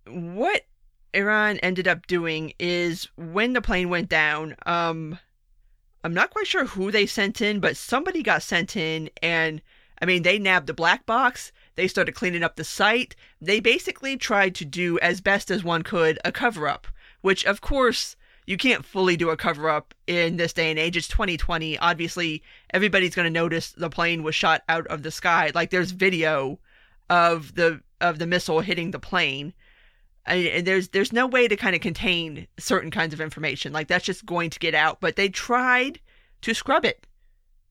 what 0.06 0.62
Iran 1.14 1.58
ended 1.58 1.88
up 1.88 2.06
doing 2.06 2.52
is 2.58 3.08
when 3.16 3.52
the 3.52 3.62
plane 3.62 3.88
went 3.88 4.08
down, 4.08 4.56
um, 4.66 5.18
I'm 6.04 6.14
not 6.14 6.30
quite 6.30 6.46
sure 6.46 6.66
who 6.66 6.90
they 6.90 7.06
sent 7.06 7.40
in, 7.40 7.60
but 7.60 7.76
somebody 7.76 8.22
got 8.22 8.42
sent 8.42 8.76
in 8.76 9.10
and 9.22 9.62
I 10.00 10.04
mean, 10.04 10.22
they 10.22 10.38
nabbed 10.38 10.66
the 10.66 10.74
black 10.74 11.06
box. 11.06 11.52
They 11.74 11.88
started 11.88 12.14
cleaning 12.14 12.42
up 12.42 12.56
the 12.56 12.64
site. 12.64 13.16
They 13.40 13.60
basically 13.60 14.16
tried 14.16 14.54
to 14.56 14.64
do 14.64 14.98
as 14.98 15.20
best 15.20 15.50
as 15.50 15.64
one 15.64 15.82
could 15.82 16.18
a 16.24 16.32
cover 16.32 16.68
up, 16.68 16.86
which 17.22 17.44
of 17.44 17.60
course 17.60 18.16
you 18.46 18.56
can't 18.56 18.84
fully 18.84 19.16
do 19.16 19.30
a 19.30 19.36
cover 19.36 19.68
up 19.68 19.94
in 20.06 20.36
this 20.36 20.52
day 20.52 20.70
and 20.70 20.78
age. 20.78 20.96
It's 20.96 21.08
2020. 21.08 21.78
Obviously, 21.78 22.42
everybody's 22.72 23.14
going 23.14 23.26
to 23.26 23.40
notice 23.40 23.72
the 23.72 23.90
plane 23.90 24.22
was 24.22 24.34
shot 24.34 24.62
out 24.68 24.86
of 24.86 25.02
the 25.02 25.10
sky. 25.10 25.50
Like 25.54 25.70
there's 25.70 25.90
video 25.90 26.58
of 27.10 27.54
the 27.54 27.80
of 28.00 28.18
the 28.18 28.26
missile 28.26 28.60
hitting 28.60 28.90
the 28.90 28.98
plane. 28.98 29.54
I, 30.26 30.62
there's 30.64 30.88
there's 30.88 31.12
no 31.12 31.26
way 31.26 31.48
to 31.48 31.56
kind 31.56 31.74
of 31.74 31.80
contain 31.80 32.46
certain 32.58 32.90
kinds 32.90 33.14
of 33.14 33.20
information. 33.20 33.72
Like 33.72 33.88
that's 33.88 34.04
just 34.04 34.26
going 34.26 34.50
to 34.50 34.58
get 34.58 34.74
out. 34.74 35.00
But 35.00 35.16
they 35.16 35.28
tried 35.28 36.00
to 36.42 36.54
scrub 36.54 36.84
it 36.84 37.06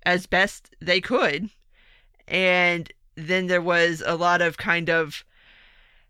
as 0.05 0.25
best 0.25 0.75
they 0.79 1.01
could, 1.01 1.49
and 2.27 2.91
then 3.15 3.47
there 3.47 3.61
was 3.61 4.03
a 4.05 4.15
lot 4.15 4.41
of 4.41 4.57
kind 4.57 4.89
of 4.89 5.25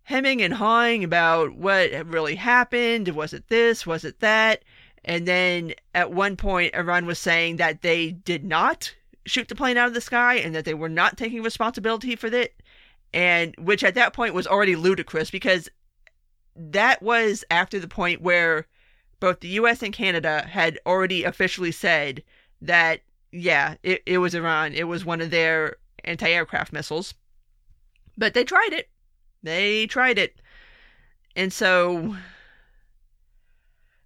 hemming 0.04 0.42
and 0.42 0.54
hawing 0.54 1.04
about 1.04 1.56
what 1.56 1.92
really 2.08 2.36
happened. 2.36 3.10
Was 3.10 3.34
it 3.34 3.48
this? 3.48 3.86
Was 3.86 4.06
it 4.06 4.20
that? 4.20 4.64
And 5.04 5.28
then 5.28 5.74
at 5.94 6.12
one 6.12 6.36
point, 6.36 6.76
Iran 6.76 7.06
was 7.06 7.20
saying 7.20 7.58
that 7.58 7.82
they 7.82 8.12
did 8.12 8.44
not 8.44 8.94
shoot 9.26 9.48
the 9.48 9.56
plane 9.56 9.78
out 9.78 9.88
of 9.88 9.94
the 9.94 10.02
sky 10.02 10.36
and 10.36 10.54
that 10.56 10.66
they 10.66 10.74
were 10.74 10.90
not 10.90 11.18
taking 11.18 11.44
responsibility 11.44 12.16
for 12.16 12.28
it. 12.28 12.62
And 13.14 13.56
which 13.58 13.84
at 13.84 13.96
that 13.96 14.14
point 14.14 14.34
was 14.34 14.48
already 14.48 14.76
ludicrous 14.76 15.32
because 15.32 15.70
that 16.56 17.02
was 17.02 17.44
after 17.52 17.80
the 17.80 17.88
point 17.88 18.22
where 18.22 18.68
both 19.20 19.40
the 19.40 19.48
US 19.50 19.82
and 19.82 19.94
Canada 19.94 20.46
had 20.50 20.80
already 20.86 21.24
officially 21.24 21.72
said 21.72 22.24
that, 22.62 23.02
yeah, 23.32 23.76
it, 23.84 24.02
it 24.06 24.18
was 24.20 24.36
Iran. 24.36 24.74
It 24.74 24.88
was 24.88 25.06
one 25.06 25.22
of 25.22 25.32
their 25.32 25.78
anti 26.04 26.30
aircraft 26.30 26.72
missiles. 26.72 27.14
But 28.18 28.34
they 28.34 28.44
tried 28.44 28.72
it. 28.72 28.90
They 29.44 29.88
tried 29.88 30.18
it. 30.18 30.42
And 31.36 31.52
so 31.52 32.16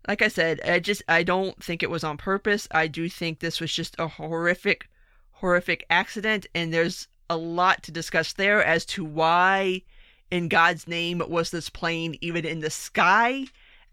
like 0.07 0.23
I 0.23 0.27
said, 0.27 0.59
I 0.61 0.79
just 0.79 1.03
I 1.07 1.21
don't 1.21 1.63
think 1.63 1.83
it 1.83 1.89
was 1.89 2.03
on 2.03 2.17
purpose. 2.17 2.67
I 2.71 2.87
do 2.87 3.07
think 3.09 3.39
this 3.39 3.59
was 3.61 3.71
just 3.71 3.95
a 3.99 4.07
horrific 4.07 4.89
horrific 5.33 5.85
accident 5.89 6.47
and 6.55 6.73
there's 6.73 7.07
a 7.29 7.37
lot 7.37 7.83
to 7.83 7.91
discuss 7.91 8.33
there 8.33 8.63
as 8.63 8.85
to 8.85 9.05
why, 9.05 9.83
in 10.31 10.47
God's 10.47 10.87
name, 10.87 11.21
was 11.27 11.51
this 11.51 11.69
plane 11.69 12.17
even 12.21 12.45
in 12.45 12.59
the 12.59 12.69
sky 12.69 13.45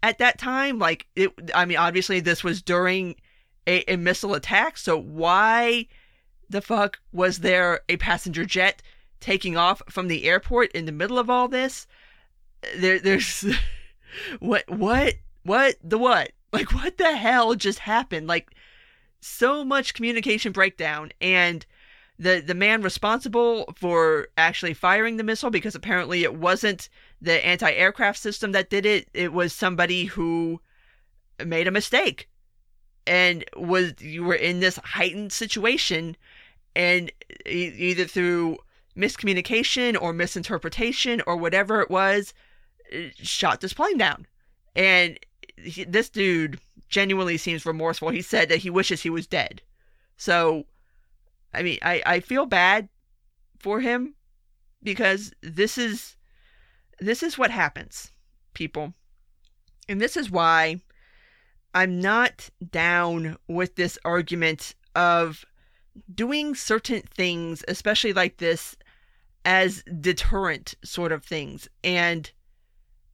at 0.03 0.17
that 0.19 0.37
time? 0.37 0.79
Like, 0.79 1.07
it, 1.15 1.31
I 1.53 1.65
mean, 1.65 1.77
obviously, 1.77 2.19
this 2.19 2.43
was 2.43 2.61
during 2.61 3.15
a, 3.65 3.83
a 3.91 3.97
missile 3.97 4.33
attack, 4.33 4.77
so 4.77 4.97
why 4.97 5.87
the 6.49 6.61
fuck 6.61 6.99
was 7.11 7.39
there 7.39 7.81
a 7.89 7.97
passenger 7.97 8.45
jet 8.45 8.81
taking 9.19 9.57
off 9.57 9.81
from 9.89 10.07
the 10.07 10.25
airport 10.25 10.71
in 10.71 10.85
the 10.85 10.91
middle 10.91 11.19
of 11.19 11.29
all 11.29 11.47
this? 11.47 11.87
There, 12.75 12.99
there's 12.99 13.45
what, 14.39 14.69
what, 14.69 15.15
what, 15.43 15.75
the 15.83 15.97
what? 15.97 16.31
Like, 16.53 16.73
what 16.73 16.97
the 16.97 17.15
hell 17.15 17.55
just 17.55 17.79
happened? 17.79 18.27
Like, 18.27 18.51
so 19.19 19.65
much 19.65 19.93
communication 19.93 20.51
breakdown, 20.51 21.11
and 21.19 21.65
the 22.19 22.41
the 22.45 22.55
man 22.55 22.81
responsible 22.81 23.73
for 23.75 24.27
actually 24.37 24.73
firing 24.73 25.17
the 25.17 25.23
missile, 25.23 25.49
because 25.49 25.75
apparently 25.75 26.23
it 26.23 26.35
wasn't 26.35 26.89
the 27.21 27.45
anti-aircraft 27.45 28.19
system 28.19 28.51
that 28.53 28.69
did 28.69 28.85
it. 28.85 29.07
It 29.13 29.33
was 29.33 29.53
somebody 29.53 30.05
who 30.05 30.61
made 31.45 31.67
a 31.67 31.71
mistake 31.71 32.27
and 33.05 33.45
was 33.55 33.93
you 34.01 34.23
were 34.23 34.35
in 34.35 34.59
this 34.59 34.77
heightened 34.77 35.31
situation 35.31 36.17
and 36.75 37.11
either 37.45 38.05
through 38.05 38.57
miscommunication 38.95 39.99
or 40.01 40.13
misinterpretation 40.13 41.21
or 41.27 41.37
whatever 41.37 41.81
it 41.81 41.89
was 41.89 42.33
uh, 42.93 43.09
shot 43.15 43.61
this 43.61 43.73
plane 43.73 43.97
down. 43.97 44.25
And 44.75 45.19
he, 45.55 45.83
this 45.83 46.09
dude 46.09 46.59
genuinely 46.89 47.37
seems 47.37 47.65
remorseful. 47.65 48.09
He 48.09 48.21
said 48.21 48.49
that 48.49 48.59
he 48.59 48.69
wishes 48.69 49.03
he 49.03 49.09
was 49.09 49.27
dead. 49.27 49.61
So 50.17 50.65
i 51.57 51.63
mean 51.63 51.77
i 51.81 52.01
i 52.05 52.19
feel 52.19 52.45
bad 52.45 52.87
for 53.59 53.79
him 53.79 54.13
because 54.83 55.33
this 55.41 55.77
is 55.77 56.15
this 56.99 57.23
is 57.23 57.37
what 57.37 57.51
happens 57.51 58.11
people 58.53 58.93
and 59.89 59.99
this 59.99 60.15
is 60.15 60.31
why 60.31 60.79
i'm 61.73 61.99
not 61.99 62.49
down 62.71 63.37
with 63.47 63.75
this 63.75 63.97
argument 64.05 64.75
of 64.95 65.45
doing 66.13 66.55
certain 66.55 67.01
things, 67.01 67.63
especially 67.67 68.13
like 68.13 68.37
this, 68.37 68.75
as 69.45 69.83
deterrent 70.01 70.75
sort 70.83 71.11
of 71.11 71.23
things. 71.23 71.67
And 71.83 72.29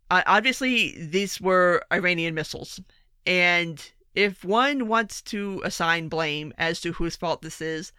uh, 0.09 0.23
obviously, 0.25 0.95
these 0.97 1.39
were 1.39 1.83
Iranian 1.91 2.33
missiles. 2.33 2.79
And 3.25 3.83
if 4.15 4.43
one 4.43 4.87
wants 4.87 5.21
to 5.23 5.61
assign 5.63 6.09
blame 6.09 6.53
as 6.57 6.81
to 6.81 6.93
whose 6.93 7.15
fault 7.15 7.41
this 7.41 7.61
is, 7.61 7.91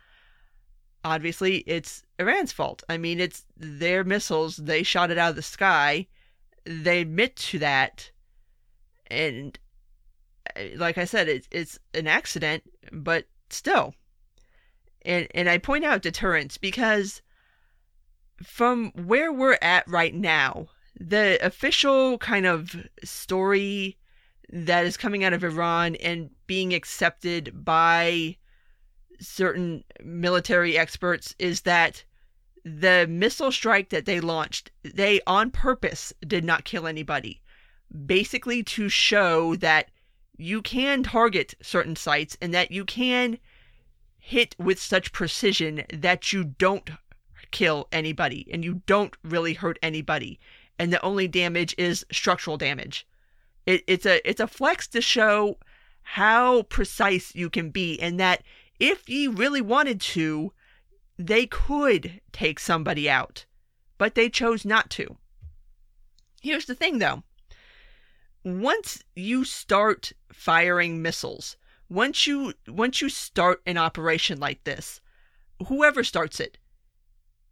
obviously 1.04 1.58
it's 1.66 2.02
Iran's 2.18 2.52
fault. 2.52 2.82
I 2.88 2.96
mean, 2.96 3.20
it's 3.20 3.44
their 3.56 4.04
missiles. 4.04 4.56
They 4.56 4.82
shot 4.82 5.10
it 5.10 5.18
out 5.18 5.30
of 5.30 5.36
the 5.36 5.42
sky. 5.42 6.06
They 6.64 7.02
admit 7.02 7.36
to 7.36 7.58
that. 7.58 8.10
And 9.08 9.58
uh, 10.56 10.62
like 10.76 10.98
I 10.98 11.04
said, 11.04 11.28
it's, 11.28 11.48
it's 11.50 11.78
an 11.92 12.06
accident, 12.06 12.64
but 12.90 13.26
still, 13.50 13.94
and 15.02 15.28
and 15.34 15.48
I 15.48 15.58
point 15.58 15.84
out 15.84 16.02
deterrence 16.02 16.56
because 16.56 17.20
from 18.42 18.90
where 18.92 19.32
we're 19.32 19.58
at 19.60 19.86
right 19.86 20.14
now, 20.14 20.68
the 20.98 21.38
official 21.44 22.18
kind 22.18 22.46
of 22.46 22.74
story 23.04 23.98
that 24.50 24.86
is 24.86 24.96
coming 24.96 25.24
out 25.24 25.32
of 25.32 25.44
Iran 25.44 25.96
and 25.96 26.30
being 26.46 26.72
accepted 26.72 27.64
by 27.64 28.36
certain 29.20 29.84
military 30.02 30.76
experts 30.78 31.34
is 31.38 31.62
that 31.62 32.04
the 32.64 33.06
missile 33.08 33.52
strike 33.52 33.90
that 33.90 34.06
they 34.06 34.20
launched, 34.20 34.70
they 34.82 35.20
on 35.26 35.50
purpose 35.50 36.12
did 36.26 36.44
not 36.44 36.64
kill 36.64 36.86
anybody. 36.86 37.42
Basically, 38.06 38.62
to 38.62 38.88
show 38.88 39.54
that 39.56 39.90
you 40.36 40.62
can 40.62 41.02
target 41.02 41.54
certain 41.62 41.96
sites 41.96 42.36
and 42.40 42.52
that 42.54 42.70
you 42.70 42.84
can 42.84 43.38
hit 44.18 44.56
with 44.58 44.80
such 44.80 45.12
precision 45.12 45.84
that 45.92 46.32
you 46.32 46.44
don't 46.44 46.90
kill 47.50 47.86
anybody 47.92 48.48
and 48.50 48.64
you 48.64 48.82
don't 48.86 49.14
really 49.22 49.52
hurt 49.52 49.78
anybody 49.82 50.40
and 50.78 50.92
the 50.92 51.00
only 51.02 51.28
damage 51.28 51.74
is 51.78 52.04
structural 52.10 52.56
damage 52.56 53.06
it, 53.66 53.84
it's 53.86 54.06
a 54.06 54.26
it's 54.28 54.40
a 54.40 54.46
flex 54.46 54.88
to 54.88 55.00
show 55.00 55.56
how 56.02 56.62
precise 56.62 57.34
you 57.34 57.48
can 57.48 57.70
be 57.70 58.00
and 58.00 58.18
that 58.18 58.42
if 58.78 59.08
ye 59.08 59.26
really 59.26 59.60
wanted 59.60 60.00
to 60.00 60.52
they 61.18 61.46
could 61.46 62.20
take 62.32 62.58
somebody 62.58 63.08
out 63.08 63.46
but 63.96 64.16
they 64.16 64.28
chose 64.28 64.64
not 64.64 64.90
to. 64.90 65.16
Here's 66.42 66.66
the 66.66 66.74
thing 66.74 66.98
though. 66.98 67.22
Once 68.44 69.02
you 69.14 69.44
start 69.44 70.12
firing 70.32 71.00
missiles 71.00 71.56
once 71.88 72.26
you 72.26 72.54
once 72.66 73.00
you 73.00 73.08
start 73.08 73.62
an 73.66 73.76
operation 73.78 74.40
like 74.40 74.64
this, 74.64 75.00
whoever 75.66 76.02
starts 76.02 76.40
it, 76.40 76.58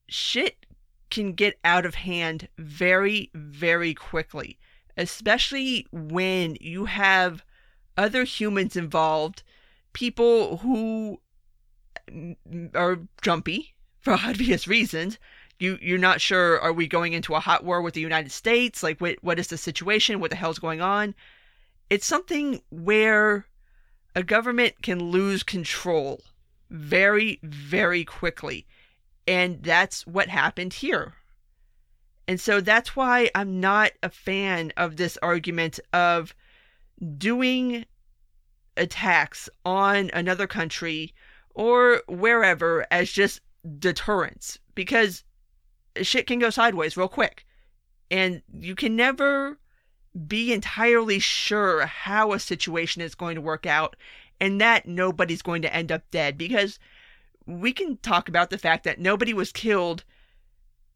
shit 0.09 0.67
can 1.11 1.33
get 1.33 1.59
out 1.65 1.85
of 1.85 1.95
hand 1.95 2.49
very 2.59 3.31
very 3.35 3.95
quickly, 3.95 4.59
especially 4.97 5.87
when 5.93 6.57
you 6.61 6.87
have 6.87 7.45
other 7.97 8.25
humans 8.25 8.75
involved, 8.75 9.43
people 9.93 10.59
who 10.59 11.21
are 12.75 12.99
jumpy 13.23 13.75
for 14.01 14.13
obvious 14.25 14.67
reasons. 14.67 15.19
You 15.59 15.79
you're 15.81 15.99
not 15.99 16.21
sure 16.21 16.61
are 16.61 16.73
we 16.73 16.89
going 16.89 17.13
into 17.13 17.35
a 17.35 17.41
hot 17.41 17.65
war 17.65 17.83
with 17.83 17.95
the 17.95 18.01
United 18.01 18.33
States? 18.33 18.83
Like 18.83 19.01
what 19.01 19.17
what 19.23 19.39
is 19.39 19.49
the 19.49 19.59
situation? 19.59 20.21
What 20.21 20.31
the 20.31 20.37
hell's 20.37 20.59
going 20.59 20.81
on? 20.81 21.15
It's 21.91 22.07
something 22.07 22.63
where 22.71 23.47
a 24.15 24.23
government 24.23 24.83
can 24.83 25.11
lose 25.11 25.43
control 25.43 26.21
very, 26.71 27.39
very 27.43 28.05
quickly. 28.05 28.67
And 29.27 29.63
that's 29.63 30.07
what 30.07 30.29
happened 30.29 30.73
here. 30.75 31.15
And 32.27 32.41
so 32.41 32.61
that's 32.61 32.97
why 32.97 33.31
I'm 33.35 33.61
not 33.61 33.93
a 34.03 34.09
fan 34.09 34.73
of 34.77 34.97
this 34.97 35.19
argument 35.23 35.81
of 35.93 36.35
doing 37.19 37.85
attacks 38.77 39.49
on 39.65 40.11
another 40.13 40.47
country 40.47 41.15
or 41.55 42.03
wherever 42.09 42.87
as 42.91 43.11
just 43.11 43.41
deterrence 43.79 44.59
because 44.75 45.25
shit 46.01 46.27
can 46.27 46.39
go 46.39 46.51
sideways 46.51 46.97
real 46.97 47.09
quick. 47.09 47.47
And 48.11 48.43
you 48.53 48.75
can 48.75 48.97
never 48.97 49.59
be 50.27 50.53
entirely 50.53 51.19
sure 51.19 51.87
how 51.87 52.33
a 52.33 52.39
situation 52.39 53.03
is 53.03 53.15
going 53.15 53.35
to 53.35 53.41
work 53.41 53.67
out 53.67 53.97
and 54.41 54.61
that 54.61 54.87
nobody's 54.87 55.43
going 55.43 55.63
to 55.63 55.75
end 55.75 55.91
up 55.91 56.03
dead 56.11 56.37
because 56.37 56.79
we 57.47 57.73
can 57.73 57.97
talk 57.99 58.29
about 58.29 58.51
the 58.51 58.59
fact 58.59 58.85
that 58.85 59.01
nobody 59.01 59.33
was 59.33 59.53
killed 59.53 60.05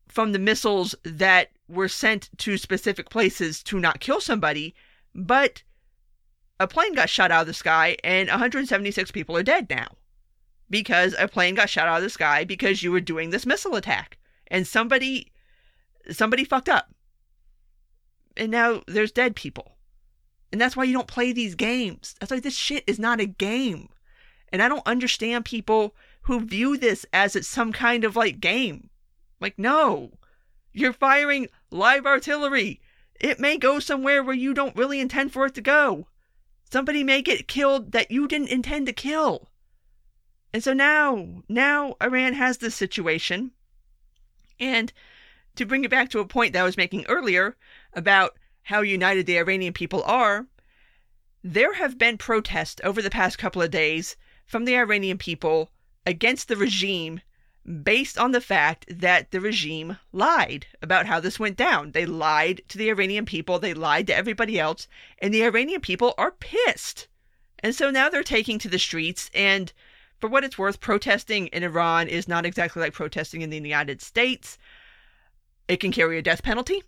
from 0.08 0.32
the 0.32 0.38
missiles 0.38 0.94
that 1.04 1.50
were 1.68 1.88
sent 1.88 2.30
to 2.38 2.56
specific 2.56 3.10
places 3.10 3.62
to 3.62 3.80
not 3.80 4.00
kill 4.00 4.20
somebody, 4.20 4.74
but 5.14 5.62
a 6.58 6.66
plane 6.66 6.94
got 6.94 7.10
shot 7.10 7.30
out 7.30 7.42
of 7.42 7.46
the 7.46 7.54
sky 7.54 7.96
and 8.02 8.28
176 8.28 9.10
people 9.10 9.36
are 9.36 9.42
dead 9.42 9.68
now 9.68 9.88
because 10.70 11.14
a 11.18 11.28
plane 11.28 11.54
got 11.54 11.70
shot 11.70 11.88
out 11.88 11.98
of 11.98 12.02
the 12.02 12.10
sky 12.10 12.44
because 12.44 12.82
you 12.82 12.90
were 12.90 13.00
doing 13.00 13.30
this 13.30 13.46
missile 13.46 13.76
attack 13.76 14.18
and 14.48 14.66
somebody 14.66 15.32
somebody 16.10 16.44
fucked 16.44 16.68
up 16.68 16.90
and 18.36 18.50
now 18.50 18.82
there's 18.86 19.12
dead 19.12 19.34
people. 19.34 19.76
And 20.52 20.60
that's 20.60 20.76
why 20.76 20.84
you 20.84 20.92
don't 20.92 21.08
play 21.08 21.32
these 21.32 21.54
games. 21.54 22.14
That's 22.20 22.30
why 22.30 22.40
this 22.40 22.56
shit 22.56 22.84
is 22.86 22.98
not 22.98 23.20
a 23.20 23.26
game. 23.26 23.88
And 24.52 24.62
I 24.62 24.68
don't 24.68 24.86
understand 24.86 25.44
people 25.44 25.94
who 26.22 26.40
view 26.40 26.76
this 26.76 27.04
as 27.12 27.34
it's 27.34 27.48
some 27.48 27.72
kind 27.72 28.04
of 28.04 28.16
like 28.16 28.40
game. 28.40 28.90
Like, 29.40 29.58
no, 29.58 30.12
you're 30.72 30.92
firing 30.92 31.48
live 31.70 32.06
artillery. 32.06 32.80
It 33.20 33.40
may 33.40 33.56
go 33.58 33.80
somewhere 33.80 34.22
where 34.22 34.34
you 34.34 34.54
don't 34.54 34.76
really 34.76 35.00
intend 35.00 35.32
for 35.32 35.46
it 35.46 35.54
to 35.54 35.60
go. 35.60 36.06
Somebody 36.70 37.04
may 37.04 37.22
get 37.22 37.48
killed 37.48 37.92
that 37.92 38.10
you 38.10 38.26
didn't 38.26 38.48
intend 38.48 38.86
to 38.86 38.92
kill. 38.92 39.48
And 40.52 40.62
so 40.64 40.72
now, 40.72 41.42
now 41.48 41.96
Iran 42.02 42.32
has 42.34 42.58
this 42.58 42.74
situation. 42.74 43.52
And 44.58 44.92
to 45.54 45.66
bring 45.66 45.84
it 45.84 45.90
back 45.90 46.10
to 46.10 46.20
a 46.20 46.26
point 46.26 46.52
that 46.52 46.60
I 46.60 46.64
was 46.64 46.76
making 46.76 47.06
earlier 47.06 47.56
about 47.92 48.38
how 48.62 48.80
united 48.80 49.26
the 49.26 49.38
Iranian 49.38 49.72
people 49.72 50.02
are, 50.04 50.46
there 51.42 51.74
have 51.74 51.98
been 51.98 52.18
protests 52.18 52.80
over 52.82 53.00
the 53.00 53.10
past 53.10 53.38
couple 53.38 53.62
of 53.62 53.70
days 53.70 54.16
from 54.44 54.64
the 54.64 54.76
Iranian 54.76 55.18
people 55.18 55.70
against 56.04 56.48
the 56.48 56.56
regime 56.56 57.20
based 57.82 58.16
on 58.16 58.32
the 58.32 58.40
fact 58.40 58.86
that 58.88 59.30
the 59.30 59.40
regime 59.40 59.98
lied 60.12 60.66
about 60.82 61.06
how 61.06 61.18
this 61.20 61.40
went 61.40 61.56
down. 61.56 61.92
They 61.92 62.06
lied 62.06 62.62
to 62.68 62.78
the 62.78 62.90
Iranian 62.90 63.26
people, 63.26 63.58
they 63.58 63.74
lied 63.74 64.06
to 64.06 64.16
everybody 64.16 64.58
else, 64.58 64.86
and 65.18 65.32
the 65.32 65.44
Iranian 65.44 65.80
people 65.80 66.14
are 66.16 66.30
pissed. 66.30 67.08
And 67.60 67.74
so 67.74 67.90
now 67.90 68.08
they're 68.08 68.22
taking 68.22 68.58
to 68.60 68.68
the 68.68 68.78
streets 68.78 69.30
and 69.34 69.72
for 70.18 70.28
what 70.28 70.44
it's 70.44 70.58
worth, 70.58 70.80
protesting 70.80 71.48
in 71.48 71.62
Iran 71.62 72.08
is 72.08 72.26
not 72.26 72.46
exactly 72.46 72.80
like 72.80 72.94
protesting 72.94 73.42
in 73.42 73.50
the 73.50 73.56
United 73.56 74.00
States. 74.00 74.56
It 75.68 75.78
can 75.78 75.92
carry 75.92 76.16
a 76.16 76.22
death 76.22 76.42
penalty. 76.42 76.82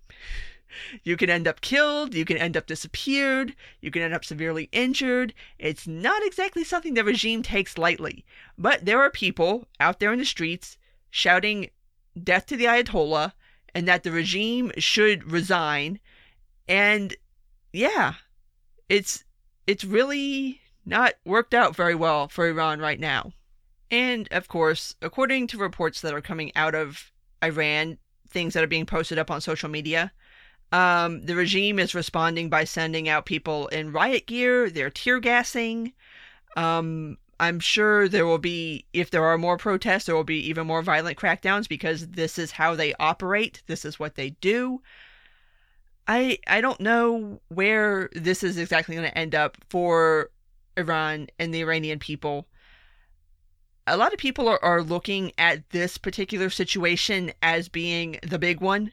You 1.02 1.16
can 1.16 1.30
end 1.30 1.48
up 1.48 1.60
killed, 1.60 2.14
you 2.14 2.24
can 2.24 2.36
end 2.36 2.56
up 2.56 2.66
disappeared, 2.66 3.54
you 3.80 3.90
can 3.90 4.02
end 4.02 4.14
up 4.14 4.24
severely 4.24 4.68
injured. 4.72 5.34
It's 5.58 5.86
not 5.86 6.24
exactly 6.24 6.64
something 6.64 6.94
the 6.94 7.04
regime 7.04 7.42
takes 7.42 7.78
lightly. 7.78 8.24
But 8.56 8.84
there 8.84 9.00
are 9.00 9.10
people 9.10 9.66
out 9.80 10.00
there 10.00 10.12
in 10.12 10.18
the 10.18 10.24
streets 10.24 10.76
shouting 11.10 11.70
death 12.22 12.46
to 12.46 12.56
the 12.56 12.66
Ayatollah 12.66 13.32
and 13.74 13.86
that 13.86 14.02
the 14.02 14.12
regime 14.12 14.72
should 14.78 15.30
resign. 15.30 16.00
And 16.66 17.14
yeah, 17.72 18.14
it's 18.88 19.24
it's 19.66 19.84
really 19.84 20.60
not 20.84 21.14
worked 21.24 21.54
out 21.54 21.76
very 21.76 21.94
well 21.94 22.28
for 22.28 22.48
Iran 22.48 22.80
right 22.80 22.98
now. 22.98 23.32
And 23.90 24.28
of 24.30 24.48
course, 24.48 24.96
according 25.00 25.46
to 25.48 25.58
reports 25.58 26.00
that 26.00 26.14
are 26.14 26.20
coming 26.20 26.52
out 26.56 26.74
of 26.74 27.12
Iran, 27.42 27.98
things 28.28 28.54
that 28.54 28.64
are 28.64 28.68
being 28.68 28.86
posted 28.86 29.18
up 29.18 29.30
on 29.30 29.40
social 29.40 29.68
media, 29.68 30.12
um, 30.72 31.24
the 31.24 31.34
regime 31.34 31.78
is 31.78 31.94
responding 31.94 32.48
by 32.48 32.64
sending 32.64 33.08
out 33.08 33.26
people 33.26 33.68
in 33.68 33.92
riot 33.92 34.26
gear. 34.26 34.70
They're 34.70 34.90
tear 34.90 35.18
gassing. 35.20 35.92
Um, 36.56 37.16
I'm 37.40 37.60
sure 37.60 38.08
there 38.08 38.26
will 38.26 38.38
be, 38.38 38.84
if 38.92 39.10
there 39.10 39.24
are 39.24 39.38
more 39.38 39.56
protests, 39.56 40.04
there 40.04 40.16
will 40.16 40.24
be 40.24 40.40
even 40.48 40.66
more 40.66 40.82
violent 40.82 41.16
crackdowns 41.16 41.68
because 41.68 42.08
this 42.08 42.38
is 42.38 42.52
how 42.52 42.74
they 42.74 42.94
operate. 42.94 43.62
This 43.66 43.84
is 43.84 43.98
what 43.98 44.16
they 44.16 44.30
do. 44.40 44.82
I 46.06 46.38
I 46.46 46.60
don't 46.60 46.80
know 46.80 47.40
where 47.48 48.08
this 48.12 48.42
is 48.42 48.56
exactly 48.56 48.96
going 48.96 49.08
to 49.08 49.18
end 49.18 49.34
up 49.34 49.58
for 49.68 50.30
Iran 50.76 51.28
and 51.38 51.52
the 51.52 51.60
Iranian 51.60 51.98
people. 51.98 52.46
A 53.86 53.96
lot 53.96 54.12
of 54.12 54.18
people 54.18 54.48
are, 54.48 54.62
are 54.62 54.82
looking 54.82 55.32
at 55.38 55.70
this 55.70 55.96
particular 55.96 56.50
situation 56.50 57.32
as 57.42 57.68
being 57.68 58.18
the 58.22 58.38
big 58.38 58.60
one 58.60 58.92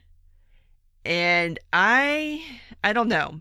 and 1.06 1.58
I 1.72 2.44
I 2.82 2.92
don't 2.92 3.08
know. 3.08 3.40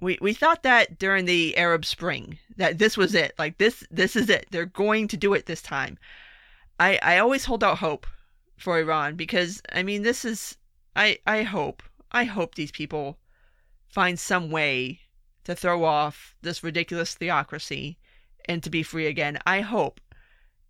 We 0.00 0.18
we 0.20 0.32
thought 0.32 0.62
that 0.62 0.98
during 0.98 1.26
the 1.26 1.56
Arab 1.56 1.84
Spring 1.84 2.38
that 2.56 2.78
this 2.78 2.96
was 2.96 3.14
it. 3.14 3.34
Like 3.38 3.58
this 3.58 3.84
this 3.90 4.16
is 4.16 4.30
it. 4.30 4.46
They're 4.50 4.66
going 4.66 5.08
to 5.08 5.16
do 5.16 5.34
it 5.34 5.46
this 5.46 5.62
time. 5.62 5.98
I 6.80 6.98
I 7.02 7.18
always 7.18 7.44
hold 7.44 7.62
out 7.62 7.78
hope 7.78 8.06
for 8.56 8.78
Iran 8.78 9.16
because 9.16 9.62
I 9.72 9.82
mean 9.82 10.02
this 10.02 10.24
is 10.24 10.56
I 10.96 11.18
I 11.26 11.42
hope 11.42 11.82
I 12.10 12.24
hope 12.24 12.54
these 12.54 12.72
people 12.72 13.18
find 13.88 14.18
some 14.18 14.50
way 14.50 15.00
to 15.44 15.54
throw 15.54 15.84
off 15.84 16.34
this 16.42 16.62
ridiculous 16.62 17.14
theocracy 17.14 17.98
and 18.46 18.62
to 18.62 18.70
be 18.70 18.82
free 18.82 19.06
again. 19.06 19.38
I 19.46 19.60
hope. 19.60 20.00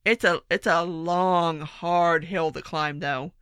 It's 0.05 0.25
a 0.25 0.41
it's 0.51 0.67
a 0.67 0.83
long 0.83 1.61
hard 1.61 2.25
hill 2.25 2.51
to 2.53 2.63
climb 2.63 3.01
though 3.01 3.33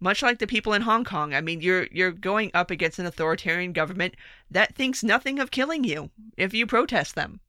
much 0.00 0.22
like 0.22 0.38
the 0.38 0.46
people 0.46 0.72
in 0.72 0.82
Hong 0.82 1.04
Kong. 1.04 1.34
I 1.34 1.40
mean, 1.40 1.60
you're 1.60 1.86
you're 1.92 2.10
going 2.10 2.50
up 2.54 2.70
against 2.70 2.98
an 2.98 3.06
authoritarian 3.06 3.72
government 3.72 4.14
that 4.50 4.74
thinks 4.74 5.04
nothing 5.04 5.38
of 5.38 5.50
killing 5.50 5.84
you 5.84 6.10
if 6.36 6.54
you 6.54 6.66
protest 6.66 7.14
them. 7.14 7.40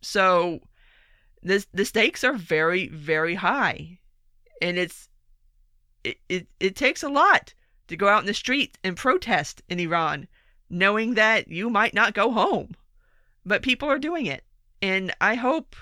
So 0.00 0.60
the 1.42 1.64
the 1.72 1.84
stakes 1.84 2.24
are 2.24 2.34
very 2.34 2.88
very 2.88 3.34
high. 3.34 3.98
And 4.60 4.78
it's 4.78 5.08
it, 6.04 6.18
it 6.28 6.46
it 6.58 6.76
takes 6.76 7.02
a 7.02 7.08
lot 7.08 7.54
to 7.88 7.96
go 7.96 8.08
out 8.08 8.20
in 8.20 8.26
the 8.26 8.34
street 8.34 8.78
and 8.82 8.96
protest 8.96 9.62
in 9.68 9.78
Iran 9.78 10.28
knowing 10.72 11.14
that 11.14 11.48
you 11.48 11.68
might 11.68 11.94
not 11.94 12.14
go 12.14 12.32
home. 12.32 12.74
But 13.44 13.62
people 13.62 13.88
are 13.88 13.98
doing 13.98 14.26
it. 14.26 14.44
And 14.80 15.12
I 15.20 15.34
hope 15.34 15.76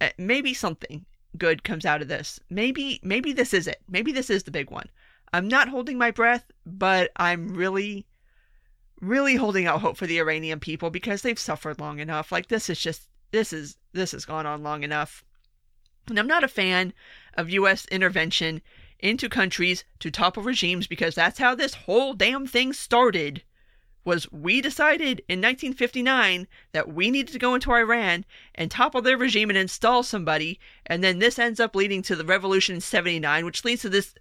uh, 0.00 0.08
maybe 0.18 0.54
something 0.54 1.04
good 1.36 1.62
comes 1.62 1.84
out 1.84 2.02
of 2.02 2.08
this. 2.08 2.40
Maybe 2.48 3.00
maybe 3.02 3.32
this 3.32 3.52
is 3.52 3.66
it. 3.66 3.82
Maybe 3.88 4.10
this 4.10 4.30
is 4.30 4.44
the 4.44 4.50
big 4.50 4.70
one. 4.70 4.88
I'm 5.34 5.48
not 5.48 5.68
holding 5.68 5.98
my 5.98 6.12
breath, 6.12 6.44
but 6.64 7.10
I'm 7.16 7.48
really 7.54 8.06
really 9.00 9.34
holding 9.34 9.66
out 9.66 9.80
hope 9.80 9.96
for 9.96 10.06
the 10.06 10.20
Iranian 10.20 10.60
people 10.60 10.90
because 10.90 11.22
they've 11.22 11.38
suffered 11.38 11.80
long 11.80 11.98
enough. 11.98 12.30
Like 12.30 12.46
this 12.46 12.70
is 12.70 12.78
just 12.78 13.08
this 13.32 13.52
is 13.52 13.76
this 13.92 14.12
has 14.12 14.24
gone 14.24 14.46
on 14.46 14.62
long 14.62 14.84
enough. 14.84 15.24
And 16.08 16.20
I'm 16.20 16.28
not 16.28 16.44
a 16.44 16.48
fan 16.48 16.92
of 17.36 17.50
US 17.50 17.84
intervention 17.86 18.62
into 19.00 19.28
countries 19.28 19.82
to 19.98 20.08
topple 20.08 20.44
regimes 20.44 20.86
because 20.86 21.16
that's 21.16 21.40
how 21.40 21.56
this 21.56 21.74
whole 21.74 22.14
damn 22.14 22.46
thing 22.46 22.72
started 22.72 23.42
was 24.04 24.30
we 24.30 24.60
decided 24.60 25.18
in 25.28 25.40
1959 25.40 26.46
that 26.70 26.94
we 26.94 27.10
needed 27.10 27.32
to 27.32 27.40
go 27.40 27.56
into 27.56 27.72
Iran 27.72 28.24
and 28.54 28.70
topple 28.70 29.02
their 29.02 29.18
regime 29.18 29.50
and 29.50 29.58
install 29.58 30.04
somebody, 30.04 30.60
and 30.86 31.02
then 31.02 31.18
this 31.18 31.40
ends 31.40 31.58
up 31.58 31.74
leading 31.74 32.02
to 32.02 32.14
the 32.14 32.24
revolution 32.24 32.76
in 32.76 32.80
79, 32.80 33.44
which 33.44 33.64
leads 33.64 33.82
to 33.82 33.88
this 33.88 34.14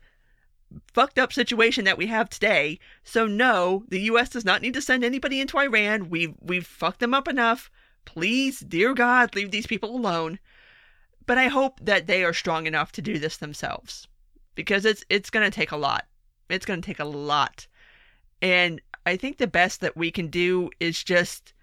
fucked 0.93 1.19
up 1.19 1.33
situation 1.33 1.85
that 1.85 1.97
we 1.97 2.07
have 2.07 2.29
today. 2.29 2.79
So 3.03 3.27
no, 3.27 3.83
the 3.89 4.01
US 4.01 4.29
does 4.29 4.45
not 4.45 4.61
need 4.61 4.73
to 4.73 4.81
send 4.81 5.03
anybody 5.03 5.41
into 5.41 5.57
Iran. 5.57 6.09
We've 6.09 6.33
we've 6.41 6.65
fucked 6.65 6.99
them 6.99 7.13
up 7.13 7.27
enough. 7.27 7.69
Please, 8.05 8.59
dear 8.59 8.93
God, 8.93 9.35
leave 9.35 9.51
these 9.51 9.67
people 9.67 9.95
alone. 9.95 10.39
But 11.25 11.37
I 11.37 11.47
hope 11.47 11.79
that 11.81 12.07
they 12.07 12.23
are 12.23 12.33
strong 12.33 12.67
enough 12.67 12.91
to 12.93 13.01
do 13.01 13.17
this 13.17 13.37
themselves. 13.37 14.07
Because 14.55 14.85
it's 14.85 15.05
it's 15.09 15.29
gonna 15.29 15.51
take 15.51 15.71
a 15.71 15.77
lot. 15.77 16.05
It's 16.49 16.65
gonna 16.65 16.81
take 16.81 16.99
a 16.99 17.05
lot. 17.05 17.67
And 18.41 18.81
I 19.05 19.17
think 19.17 19.37
the 19.37 19.47
best 19.47 19.81
that 19.81 19.97
we 19.97 20.11
can 20.11 20.27
do 20.27 20.69
is 20.79 21.03
just 21.03 21.53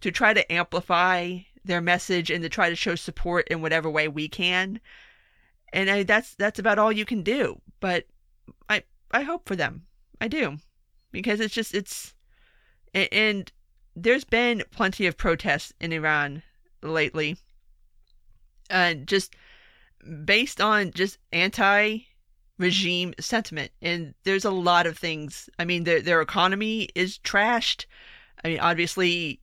to 0.00 0.10
try 0.10 0.32
to 0.32 0.52
amplify 0.52 1.38
their 1.64 1.80
message 1.80 2.30
and 2.30 2.42
to 2.42 2.48
try 2.48 2.68
to 2.68 2.76
show 2.76 2.94
support 2.94 3.46
in 3.48 3.60
whatever 3.60 3.90
way 3.90 4.08
we 4.08 4.28
can. 4.28 4.80
And 5.72 5.90
I, 5.90 6.02
that's 6.02 6.34
that's 6.34 6.58
about 6.58 6.78
all 6.78 6.92
you 6.92 7.04
can 7.04 7.22
do. 7.22 7.60
But 7.80 8.06
I 8.68 8.82
I 9.10 9.22
hope 9.22 9.46
for 9.46 9.56
them. 9.56 9.86
I 10.20 10.28
do. 10.28 10.58
Because 11.12 11.40
it's 11.40 11.54
just 11.54 11.74
it's 11.74 12.14
and 12.94 13.50
there's 13.94 14.24
been 14.24 14.62
plenty 14.70 15.06
of 15.06 15.16
protests 15.16 15.72
in 15.80 15.92
Iran 15.92 16.42
lately. 16.82 17.36
And 18.70 19.02
uh, 19.02 19.04
just 19.04 19.34
based 20.24 20.60
on 20.60 20.92
just 20.92 21.18
anti 21.32 22.00
regime 22.58 23.14
sentiment. 23.20 23.70
And 23.80 24.14
there's 24.24 24.44
a 24.44 24.50
lot 24.50 24.86
of 24.86 24.98
things. 24.98 25.48
I 25.58 25.64
mean, 25.64 25.84
their 25.84 26.02
their 26.02 26.20
economy 26.20 26.88
is 26.94 27.18
trashed. 27.18 27.86
I 28.44 28.48
mean, 28.48 28.60
obviously, 28.60 29.40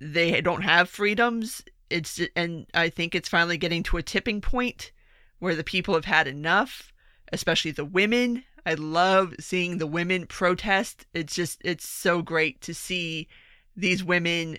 they 0.00 0.40
don't 0.40 0.62
have 0.62 0.88
freedoms. 0.88 1.62
It's 1.90 2.20
and 2.34 2.66
I 2.74 2.88
think 2.88 3.14
it's 3.14 3.28
finally 3.28 3.58
getting 3.58 3.82
to 3.84 3.98
a 3.98 4.02
tipping 4.02 4.40
point 4.40 4.92
where 5.38 5.54
the 5.54 5.64
people 5.64 5.94
have 5.94 6.06
had 6.06 6.26
enough, 6.26 6.92
especially 7.34 7.72
the 7.72 7.84
women. 7.84 8.44
I 8.64 8.74
love 8.74 9.34
seeing 9.40 9.78
the 9.78 9.86
women 9.86 10.26
protest. 10.26 11.06
It's 11.12 11.34
just 11.34 11.60
it's 11.64 11.86
so 11.86 12.22
great 12.22 12.60
to 12.62 12.72
see 12.72 13.28
these 13.76 14.02
women 14.02 14.58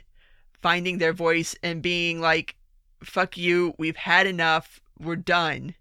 finding 0.62 0.98
their 0.98 1.14
voice 1.14 1.56
and 1.64 1.82
being 1.82 2.22
like, 2.22 2.56
"Fuck 3.04 3.38
you, 3.38 3.74
we've 3.78 3.96
had 3.96 4.28
enough. 4.28 4.80
We're 5.00 5.16
done." 5.16 5.76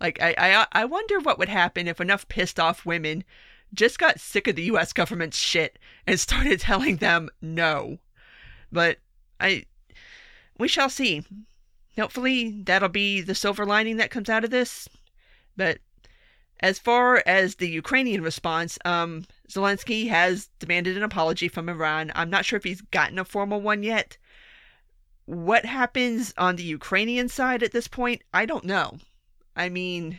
Like 0.00 0.20
I, 0.20 0.34
I 0.36 0.66
I 0.72 0.84
wonder 0.84 1.20
what 1.20 1.38
would 1.38 1.48
happen 1.48 1.88
if 1.88 2.00
enough 2.00 2.28
pissed 2.28 2.60
off 2.60 2.84
women 2.84 3.24
just 3.74 3.98
got 3.98 4.20
sick 4.20 4.46
of 4.48 4.56
the 4.56 4.64
US 4.64 4.92
government's 4.92 5.38
shit 5.38 5.78
and 6.06 6.20
started 6.20 6.60
telling 6.60 6.96
them 6.96 7.30
no. 7.40 7.98
But 8.70 8.98
I 9.40 9.66
we 10.58 10.68
shall 10.68 10.90
see. 10.90 11.24
Hopefully 11.98 12.62
that'll 12.64 12.88
be 12.88 13.20
the 13.20 13.34
silver 13.34 13.66
lining 13.66 13.98
that 13.98 14.10
comes 14.10 14.28
out 14.28 14.44
of 14.44 14.50
this. 14.50 14.88
But 15.56 15.78
as 16.62 16.78
far 16.78 17.22
as 17.26 17.56
the 17.56 17.68
Ukrainian 17.68 18.22
response, 18.22 18.78
um, 18.84 19.24
Zelensky 19.50 20.08
has 20.08 20.48
demanded 20.60 20.96
an 20.96 21.02
apology 21.02 21.48
from 21.48 21.68
Iran. 21.68 22.12
I'm 22.14 22.30
not 22.30 22.44
sure 22.44 22.56
if 22.56 22.64
he's 22.64 22.80
gotten 22.80 23.18
a 23.18 23.24
formal 23.24 23.60
one 23.60 23.82
yet. 23.82 24.16
What 25.26 25.64
happens 25.64 26.32
on 26.38 26.56
the 26.56 26.62
Ukrainian 26.62 27.28
side 27.28 27.62
at 27.62 27.72
this 27.72 27.88
point, 27.88 28.22
I 28.32 28.46
don't 28.46 28.64
know. 28.64 28.98
I 29.56 29.68
mean, 29.68 30.18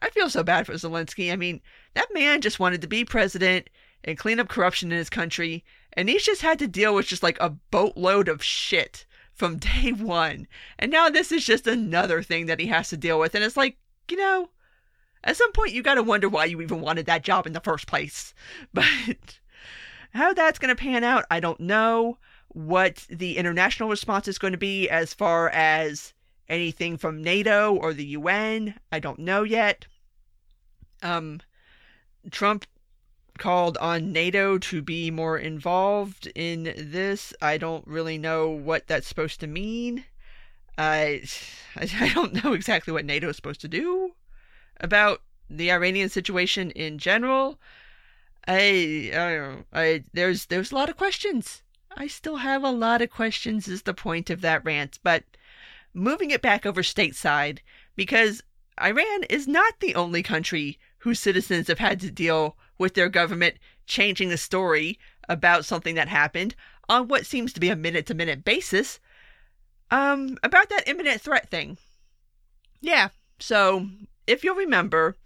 I 0.00 0.08
feel 0.10 0.30
so 0.30 0.42
bad 0.42 0.66
for 0.66 0.72
Zelensky. 0.74 1.30
I 1.30 1.36
mean, 1.36 1.60
that 1.94 2.12
man 2.14 2.40
just 2.40 2.58
wanted 2.58 2.80
to 2.80 2.88
be 2.88 3.04
president 3.04 3.68
and 4.04 4.18
clean 4.18 4.40
up 4.40 4.48
corruption 4.48 4.90
in 4.90 4.98
his 4.98 5.10
country, 5.10 5.64
and 5.92 6.08
he's 6.08 6.24
just 6.24 6.42
had 6.42 6.58
to 6.60 6.68
deal 6.68 6.94
with 6.94 7.06
just 7.06 7.22
like 7.22 7.38
a 7.40 7.50
boatload 7.50 8.28
of 8.28 8.42
shit 8.42 9.04
from 9.34 9.56
day 9.58 9.92
one. 9.92 10.46
And 10.78 10.90
now 10.90 11.10
this 11.10 11.32
is 11.32 11.44
just 11.44 11.66
another 11.66 12.22
thing 12.22 12.46
that 12.46 12.60
he 12.60 12.66
has 12.66 12.88
to 12.90 12.96
deal 12.96 13.18
with. 13.18 13.34
And 13.34 13.44
it's 13.44 13.56
like, 13.56 13.76
you 14.10 14.16
know, 14.16 14.48
at 15.28 15.36
some 15.36 15.52
point 15.52 15.74
you 15.74 15.82
got 15.82 15.96
to 15.96 16.02
wonder 16.02 16.26
why 16.26 16.46
you 16.46 16.62
even 16.62 16.80
wanted 16.80 17.04
that 17.04 17.22
job 17.22 17.46
in 17.46 17.52
the 17.52 17.60
first 17.60 17.86
place. 17.86 18.32
But 18.72 18.86
how 20.14 20.32
that's 20.32 20.58
going 20.58 20.74
to 20.74 20.82
pan 20.82 21.04
out, 21.04 21.26
I 21.30 21.38
don't 21.38 21.60
know. 21.60 22.16
What 22.48 23.06
the 23.10 23.36
international 23.36 23.90
response 23.90 24.26
is 24.26 24.38
going 24.38 24.52
to 24.52 24.58
be 24.58 24.88
as 24.88 25.12
far 25.12 25.50
as 25.50 26.14
anything 26.48 26.96
from 26.96 27.22
NATO 27.22 27.74
or 27.74 27.92
the 27.92 28.06
UN. 28.06 28.74
I 28.90 29.00
don't 29.00 29.18
know 29.18 29.42
yet. 29.42 29.86
Um, 31.02 31.40
Trump 32.30 32.64
called 33.36 33.76
on 33.78 34.12
NATO 34.12 34.56
to 34.56 34.80
be 34.80 35.10
more 35.10 35.36
involved 35.36 36.26
in 36.34 36.72
this. 36.74 37.34
I 37.42 37.58
don't 37.58 37.86
really 37.86 38.16
know 38.16 38.48
what 38.48 38.86
that's 38.86 39.06
supposed 39.06 39.40
to 39.40 39.46
mean. 39.46 40.06
I, 40.78 41.22
I 41.76 42.10
don't 42.14 42.42
know 42.42 42.54
exactly 42.54 42.94
what 42.94 43.04
NATO 43.04 43.28
is 43.28 43.36
supposed 43.36 43.60
to 43.60 43.68
do 43.68 44.14
about 44.80 45.22
the 45.50 45.70
Iranian 45.70 46.08
situation 46.08 46.70
in 46.72 46.98
general. 46.98 47.58
I, 48.46 49.10
I, 49.14 49.80
I, 49.80 50.04
there's, 50.12 50.46
there's 50.46 50.72
a 50.72 50.74
lot 50.74 50.88
of 50.88 50.96
questions. 50.96 51.62
I 51.96 52.06
still 52.06 52.36
have 52.36 52.62
a 52.62 52.70
lot 52.70 53.02
of 53.02 53.10
questions. 53.10 53.66
Is 53.66 53.82
the 53.82 53.94
point 53.94 54.30
of 54.30 54.40
that 54.42 54.64
rant, 54.64 54.98
but 55.02 55.24
moving 55.94 56.30
it 56.30 56.42
back 56.42 56.64
over 56.64 56.82
stateside 56.82 57.58
because 57.96 58.42
Iran 58.80 59.24
is 59.24 59.48
not 59.48 59.80
the 59.80 59.94
only 59.94 60.22
country 60.22 60.78
whose 60.98 61.18
citizens 61.18 61.68
have 61.68 61.78
had 61.78 62.00
to 62.00 62.10
deal 62.10 62.56
with 62.78 62.94
their 62.94 63.08
government 63.08 63.56
changing 63.86 64.28
the 64.28 64.36
story 64.36 64.98
about 65.28 65.64
something 65.64 65.94
that 65.96 66.08
happened 66.08 66.54
on 66.88 67.08
what 67.08 67.26
seems 67.26 67.52
to 67.52 67.60
be 67.60 67.68
a 67.68 67.76
minute 67.76 68.06
to 68.06 68.14
minute 68.14 68.44
basis. 68.44 69.00
Um, 69.90 70.38
about 70.42 70.68
that 70.68 70.86
imminent 70.86 71.20
threat 71.20 71.50
thing. 71.50 71.78
Yeah, 72.80 73.08
so 73.40 73.88
if 74.28 74.44
you'll 74.44 74.54
remember, 74.54 75.16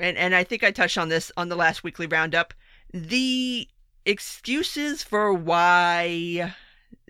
and, 0.00 0.16
and 0.16 0.34
I 0.34 0.44
think 0.44 0.62
I 0.62 0.70
touched 0.70 0.96
on 0.96 1.08
this 1.08 1.32
on 1.36 1.48
the 1.48 1.56
last 1.56 1.82
weekly 1.82 2.06
roundup, 2.06 2.54
the 2.92 3.68
excuses 4.06 5.02
for 5.02 5.32
why 5.32 6.54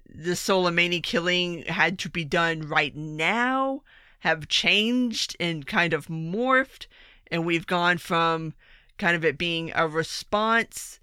the 0.08 0.32
Soleimani 0.32 1.02
killing 1.02 1.62
had 1.64 1.98
to 2.00 2.08
be 2.08 2.24
done 2.24 2.62
right 2.62 2.96
now 2.96 3.82
have 4.20 4.48
changed 4.48 5.36
and 5.38 5.66
kind 5.66 5.92
of 5.92 6.08
morphed, 6.08 6.86
and 7.30 7.46
we've 7.46 7.66
gone 7.66 7.98
from 7.98 8.54
kind 8.98 9.16
of 9.16 9.24
it 9.24 9.38
being 9.38 9.72
a 9.74 9.86
response 9.86 10.98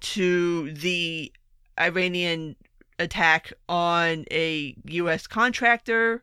to 0.00 0.72
the 0.72 1.32
Iranian 1.78 2.56
attack 2.98 3.52
on 3.68 4.24
a 4.30 4.74
U.S. 4.86 5.26
contractor 5.26 6.22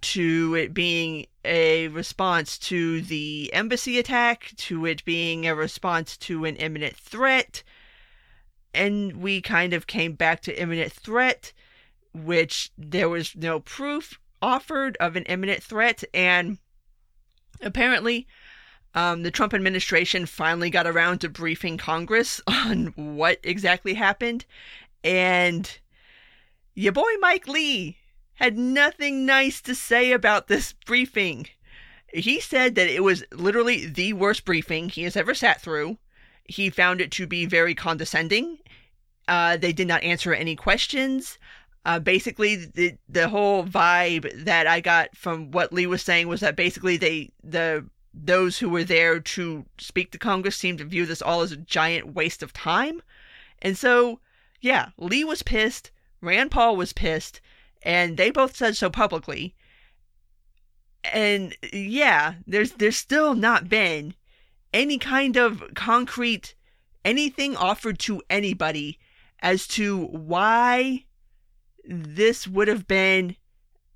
to 0.00 0.54
it 0.54 0.74
being 0.74 1.26
a 1.44 1.88
response 1.88 2.58
to 2.58 3.00
the 3.02 3.50
embassy 3.52 3.98
attack, 3.98 4.52
to 4.56 4.84
it 4.86 5.04
being 5.04 5.46
a 5.46 5.54
response 5.54 6.16
to 6.18 6.44
an 6.44 6.56
imminent 6.56 6.96
threat. 6.96 7.62
And 8.74 9.16
we 9.16 9.40
kind 9.40 9.72
of 9.72 9.86
came 9.86 10.12
back 10.12 10.40
to 10.42 10.60
imminent 10.60 10.92
threat, 10.92 11.52
which 12.12 12.70
there 12.76 13.08
was 13.08 13.34
no 13.34 13.60
proof 13.60 14.20
offered 14.42 14.96
of 15.00 15.16
an 15.16 15.24
imminent 15.24 15.62
threat. 15.62 16.04
And 16.12 16.58
apparently, 17.62 18.26
um, 18.94 19.22
the 19.22 19.30
Trump 19.30 19.54
administration 19.54 20.26
finally 20.26 20.70
got 20.70 20.86
around 20.86 21.20
to 21.20 21.28
briefing 21.28 21.78
Congress 21.78 22.40
on 22.46 22.92
what 22.96 23.38
exactly 23.42 23.94
happened. 23.94 24.44
And 25.04 25.78
your 26.74 26.92
boy 26.92 27.10
Mike 27.20 27.46
Lee 27.48 27.96
had 28.36 28.56
nothing 28.56 29.26
nice 29.26 29.60
to 29.62 29.74
say 29.74 30.12
about 30.12 30.46
this 30.46 30.72
briefing. 30.72 31.48
He 32.12 32.40
said 32.40 32.74
that 32.76 32.88
it 32.88 33.02
was 33.02 33.24
literally 33.32 33.86
the 33.86 34.12
worst 34.12 34.44
briefing 34.44 34.88
he 34.88 35.02
has 35.02 35.16
ever 35.16 35.34
sat 35.34 35.60
through. 35.60 35.98
He 36.44 36.70
found 36.70 37.00
it 37.00 37.10
to 37.12 37.26
be 37.26 37.46
very 37.46 37.74
condescending. 37.74 38.58
Uh, 39.26 39.56
they 39.56 39.72
did 39.72 39.88
not 39.88 40.04
answer 40.04 40.32
any 40.32 40.54
questions. 40.54 41.38
Uh, 41.84 41.98
basically, 41.98 42.56
the 42.56 42.96
the 43.08 43.28
whole 43.28 43.64
vibe 43.64 44.44
that 44.44 44.66
I 44.66 44.80
got 44.80 45.16
from 45.16 45.50
what 45.50 45.72
Lee 45.72 45.86
was 45.86 46.02
saying 46.02 46.28
was 46.28 46.40
that 46.40 46.56
basically 46.56 46.96
they 46.96 47.30
the 47.42 47.86
those 48.12 48.58
who 48.58 48.68
were 48.68 48.84
there 48.84 49.20
to 49.20 49.64
speak 49.78 50.10
to 50.10 50.18
Congress 50.18 50.56
seemed 50.56 50.78
to 50.78 50.84
view 50.84 51.06
this 51.06 51.22
all 51.22 51.42
as 51.42 51.52
a 51.52 51.56
giant 51.56 52.14
waste 52.14 52.42
of 52.42 52.52
time. 52.52 53.02
And 53.60 53.76
so, 53.76 54.20
yeah, 54.60 54.90
Lee 54.96 55.24
was 55.24 55.42
pissed. 55.42 55.90
Rand 56.20 56.50
Paul 56.50 56.76
was 56.76 56.92
pissed 56.92 57.40
and 57.86 58.16
they 58.16 58.32
both 58.32 58.56
said 58.56 58.76
so 58.76 58.90
publicly. 58.90 59.54
And 61.04 61.56
yeah, 61.72 62.34
there's 62.46 62.72
there's 62.72 62.96
still 62.96 63.34
not 63.34 63.68
been 63.68 64.14
any 64.74 64.98
kind 64.98 65.36
of 65.36 65.62
concrete 65.74 66.54
anything 67.04 67.56
offered 67.56 68.00
to 68.00 68.20
anybody 68.28 68.98
as 69.38 69.68
to 69.68 70.06
why 70.06 71.04
this 71.84 72.48
would 72.48 72.66
have 72.66 72.88
been 72.88 73.36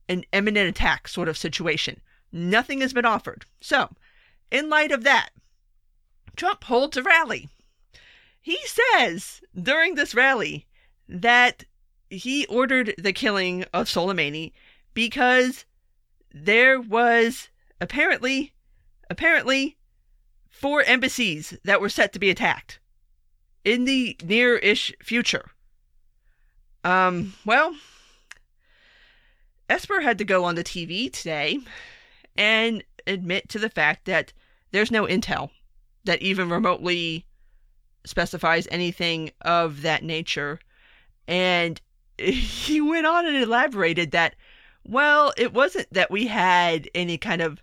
an 0.09 0.25
imminent 0.33 0.69
attack 0.69 1.09
sort 1.09 1.29
of 1.29 1.37
situation. 1.37 2.01
Nothing 2.31 2.81
has 2.83 2.93
been 2.93 3.05
offered. 3.05 3.45
So, 3.61 3.91
in 4.53 4.71
light 4.71 4.93
of 4.93 5.03
that, 5.03 5.31
Trump 6.37 6.63
holds 6.63 6.97
a 6.97 7.03
rally. 7.03 7.49
He 8.41 8.59
says 8.65 9.41
during 9.61 9.97
this 9.97 10.15
rally 10.15 10.69
that 11.09 11.65
he 12.11 12.45
ordered 12.47 12.95
the 12.99 13.13
killing 13.13 13.65
of 13.73 13.87
Soleimani 13.87 14.53
because 14.93 15.65
there 16.35 16.81
was 16.81 17.49
apparently 17.81 18.53
apparently 19.09 19.77
four 20.49 20.83
embassies 20.83 21.57
that 21.65 21.81
were 21.81 21.89
set 21.89 22.13
to 22.13 22.19
be 22.19 22.31
attacked 22.31 22.79
in 23.65 23.85
the 23.85 24.17
near-ish 24.23 24.93
future. 25.03 25.51
Um, 26.85 27.35
well, 27.45 27.75
Esper 29.69 30.01
had 30.01 30.19
to 30.19 30.25
go 30.25 30.45
on 30.45 30.55
the 30.55 30.65
TV 30.65 31.13
today 31.13 31.59
and 32.37 32.85
admit 33.07 33.49
to 33.51 33.59
the 33.59 33.69
fact 33.69 34.05
that 34.07 34.33
there's 34.71 34.91
no 34.91 35.07
intel 35.07 35.51
that 36.05 36.23
even 36.23 36.49
remotely 36.49 37.27
specifies 38.05 38.67
anything 38.71 39.31
of 39.43 39.83
that 39.83 40.03
nature. 40.03 40.59
And 41.29 41.81
he 42.29 42.81
went 42.81 43.07
on 43.07 43.27
and 43.27 43.37
elaborated 43.37 44.11
that, 44.13 44.37
well, 44.85 45.33
it 45.37 45.53
wasn't 45.53 45.93
that 45.93 46.11
we 46.11 46.27
had 46.27 46.89
any 46.95 47.19
kind 47.19 47.41
of 47.41 47.63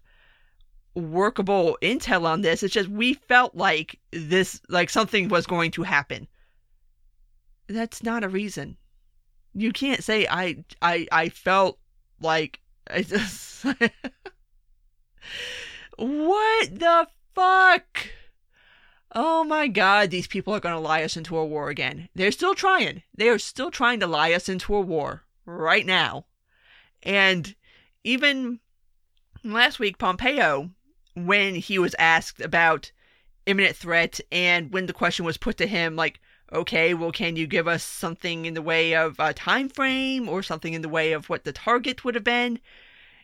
workable 0.95 1.77
intel 1.81 2.25
on 2.25 2.41
this. 2.41 2.63
It's 2.63 2.73
just 2.73 2.89
we 2.89 3.13
felt 3.13 3.55
like 3.55 3.99
this, 4.11 4.59
like 4.67 4.89
something 4.89 5.29
was 5.29 5.45
going 5.45 5.71
to 5.71 5.83
happen. 5.83 6.27
That's 7.67 8.01
not 8.01 8.23
a 8.23 8.29
reason. 8.29 8.77
You 9.53 9.71
can't 9.71 10.03
say 10.03 10.27
I, 10.27 10.63
I, 10.81 11.07
I 11.11 11.29
felt 11.29 11.77
like 12.19 12.59
I 12.89 13.03
just. 13.03 13.65
what 15.97 16.79
the 16.79 17.07
fuck? 17.35 18.09
Oh 19.13 19.43
my 19.43 19.67
god, 19.67 20.09
these 20.09 20.27
people 20.27 20.53
are 20.53 20.59
going 20.59 20.75
to 20.75 20.79
lie 20.79 21.03
us 21.03 21.17
into 21.17 21.37
a 21.37 21.45
war 21.45 21.69
again. 21.69 22.09
They're 22.15 22.31
still 22.31 22.55
trying. 22.55 23.03
They 23.15 23.29
are 23.29 23.39
still 23.39 23.71
trying 23.71 23.99
to 24.01 24.07
lie 24.07 24.33
us 24.33 24.49
into 24.49 24.75
a 24.75 24.81
war 24.81 25.23
right 25.45 25.85
now. 25.85 26.25
And 27.03 27.55
even 28.03 28.59
last 29.43 29.79
week, 29.79 29.97
Pompeo, 29.97 30.71
when 31.15 31.55
he 31.55 31.79
was 31.79 31.95
asked 31.97 32.41
about 32.41 32.91
imminent 33.45 33.75
threat 33.75 34.19
and 34.31 34.71
when 34.71 34.85
the 34.85 34.93
question 34.93 35.25
was 35.25 35.37
put 35.37 35.57
to 35.57 35.67
him, 35.67 35.95
like, 35.95 36.19
okay, 36.51 36.93
well, 36.93 37.11
can 37.11 37.35
you 37.35 37.47
give 37.47 37.67
us 37.67 37.83
something 37.83 38.45
in 38.45 38.53
the 38.53 38.61
way 38.61 38.95
of 38.95 39.15
a 39.19 39.33
time 39.33 39.69
frame 39.69 40.29
or 40.29 40.43
something 40.43 40.73
in 40.73 40.81
the 40.81 40.89
way 40.89 41.11
of 41.13 41.29
what 41.29 41.43
the 41.43 41.53
target 41.53 42.03
would 42.03 42.15
have 42.15 42.23
been? 42.23 42.59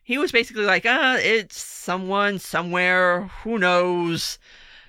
He 0.04 0.18
was 0.18 0.32
basically 0.32 0.66
like, 0.66 0.86
uh, 0.86 1.18
it's 1.20 1.62
someone 1.62 2.40
somewhere, 2.40 3.30
who 3.44 3.58
knows 3.58 4.38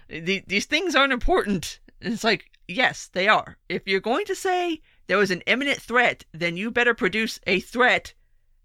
the, 0.09 0.45
these 0.47 0.67
things 0.67 0.95
aren't 0.95 1.12
important. 1.12 1.81
And 2.01 2.12
it's 2.12 2.25
like, 2.25 2.51
yes, 2.69 3.09
they 3.12 3.29
are. 3.29 3.57
If 3.69 3.83
you're 3.87 4.01
going 4.01 4.27
to 4.27 4.35
say 4.35 4.81
there 5.07 5.19
was 5.19 5.31
an 5.31 5.43
imminent 5.43 5.81
threat, 5.81 6.25
then 6.33 6.57
you 6.57 6.71
better 6.71 6.95
produce 6.95 7.40
a 7.47 7.61
threat 7.61 8.14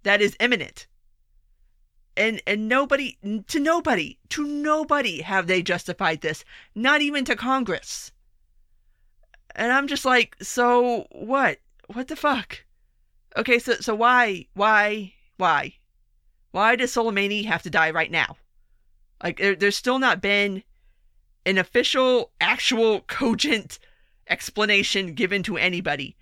that 0.04 0.22
is 0.22 0.36
imminent. 0.40 0.88
And 2.18 2.42
and 2.46 2.68
nobody 2.68 3.18
to 3.48 3.60
nobody 3.60 4.18
to 4.30 4.46
nobody 4.46 5.22
have 5.22 5.48
they 5.48 5.62
justified 5.62 6.22
this, 6.22 6.44
not 6.76 7.02
even 7.02 7.24
to 7.26 7.36
Congress. 7.36 8.12
And 9.56 9.72
I'm 9.72 9.88
just 9.88 10.06
like, 10.06 10.36
so 10.42 11.08
what? 11.12 11.60
What 11.88 12.08
the 12.08 12.16
fuck? 12.16 12.66
Okay, 13.38 13.60
so 13.60 13.76
so 13.76 13.96
why 13.96 14.48
why 14.54 15.14
why 15.38 15.76
why 16.52 16.76
does 16.76 16.94
Soleimani 16.94 17.46
have 17.46 17.64
to 17.64 17.70
die 17.70 17.92
right 17.92 18.12
now? 18.12 18.36
Like 19.24 19.38
there, 19.38 19.56
there's 19.56 19.78
still 19.78 20.00
not 20.00 20.22
been 20.22 20.64
an 21.50 21.58
official, 21.58 22.30
actual, 22.40 23.02
cogent 23.02 23.80
explanation 24.28 25.16
given 25.16 25.42
to 25.42 25.58
anybody. 25.58 26.16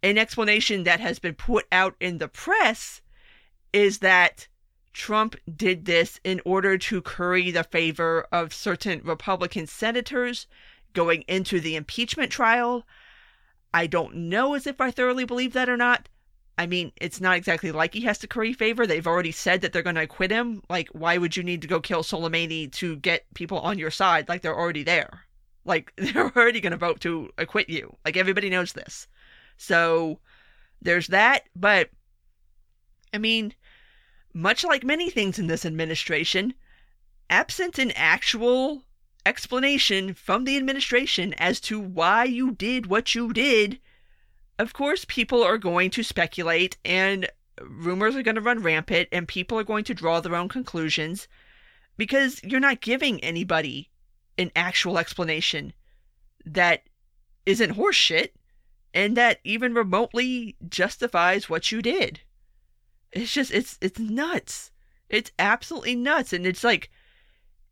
An 0.00 0.16
explanation 0.16 0.84
that 0.84 1.00
has 1.00 1.18
been 1.18 1.34
put 1.34 1.66
out 1.72 1.96
in 1.98 2.18
the 2.18 2.28
press 2.28 3.02
is 3.72 3.98
that 3.98 4.46
Trump 4.92 5.34
did 5.56 5.86
this 5.86 6.20
in 6.22 6.40
order 6.44 6.78
to 6.78 7.02
curry 7.02 7.50
the 7.50 7.64
favor 7.64 8.28
of 8.30 8.54
certain 8.54 9.00
Republican 9.02 9.66
senators 9.66 10.46
going 10.92 11.22
into 11.22 11.58
the 11.58 11.74
impeachment 11.74 12.30
trial. 12.30 12.86
I 13.72 13.88
don't 13.88 14.14
know 14.14 14.54
as 14.54 14.68
if 14.68 14.80
I 14.80 14.92
thoroughly 14.92 15.24
believe 15.24 15.52
that 15.54 15.68
or 15.68 15.76
not, 15.76 16.08
I 16.56 16.66
mean, 16.66 16.92
it's 16.96 17.20
not 17.20 17.36
exactly 17.36 17.72
like 17.72 17.94
he 17.94 18.02
has 18.02 18.18
to 18.18 18.28
curry 18.28 18.52
favor. 18.52 18.86
They've 18.86 19.06
already 19.06 19.32
said 19.32 19.60
that 19.60 19.72
they're 19.72 19.82
going 19.82 19.96
to 19.96 20.02
acquit 20.02 20.30
him. 20.30 20.62
Like, 20.68 20.88
why 20.90 21.18
would 21.18 21.36
you 21.36 21.42
need 21.42 21.62
to 21.62 21.68
go 21.68 21.80
kill 21.80 22.02
Soleimani 22.02 22.70
to 22.72 22.96
get 22.96 23.26
people 23.34 23.58
on 23.58 23.78
your 23.78 23.90
side? 23.90 24.28
Like, 24.28 24.42
they're 24.42 24.58
already 24.58 24.84
there. 24.84 25.24
Like, 25.64 25.92
they're 25.96 26.30
already 26.36 26.60
going 26.60 26.70
to 26.70 26.76
vote 26.76 27.00
to 27.00 27.30
acquit 27.38 27.68
you. 27.68 27.96
Like, 28.04 28.16
everybody 28.16 28.50
knows 28.50 28.72
this. 28.72 29.08
So, 29.56 30.20
there's 30.80 31.08
that. 31.08 31.44
But, 31.56 31.90
I 33.12 33.18
mean, 33.18 33.54
much 34.32 34.62
like 34.64 34.84
many 34.84 35.10
things 35.10 35.38
in 35.40 35.48
this 35.48 35.66
administration, 35.66 36.54
absent 37.28 37.80
an 37.80 37.90
actual 37.92 38.84
explanation 39.26 40.14
from 40.14 40.44
the 40.44 40.56
administration 40.56 41.34
as 41.34 41.58
to 41.62 41.80
why 41.80 42.24
you 42.24 42.52
did 42.52 42.86
what 42.86 43.14
you 43.14 43.32
did, 43.32 43.80
of 44.58 44.72
course, 44.72 45.04
people 45.04 45.42
are 45.42 45.58
going 45.58 45.90
to 45.90 46.02
speculate 46.02 46.76
and 46.84 47.28
rumors 47.60 48.16
are 48.16 48.22
going 48.22 48.34
to 48.34 48.40
run 48.40 48.62
rampant 48.62 49.08
and 49.12 49.28
people 49.28 49.58
are 49.58 49.64
going 49.64 49.84
to 49.84 49.94
draw 49.94 50.20
their 50.20 50.34
own 50.34 50.48
conclusions 50.48 51.28
because 51.96 52.42
you're 52.42 52.60
not 52.60 52.80
giving 52.80 53.22
anybody 53.22 53.90
an 54.38 54.50
actual 54.56 54.98
explanation 54.98 55.72
that 56.44 56.82
isn't 57.46 57.76
horseshit 57.76 58.30
and 58.92 59.16
that 59.16 59.40
even 59.44 59.74
remotely 59.74 60.56
justifies 60.68 61.48
what 61.48 61.70
you 61.72 61.82
did. 61.82 62.20
It's 63.12 63.32
just 63.32 63.52
it's 63.52 63.78
it's 63.80 63.98
nuts. 63.98 64.70
It's 65.08 65.30
absolutely 65.38 65.94
nuts 65.94 66.32
and 66.32 66.46
it's 66.46 66.64
like 66.64 66.90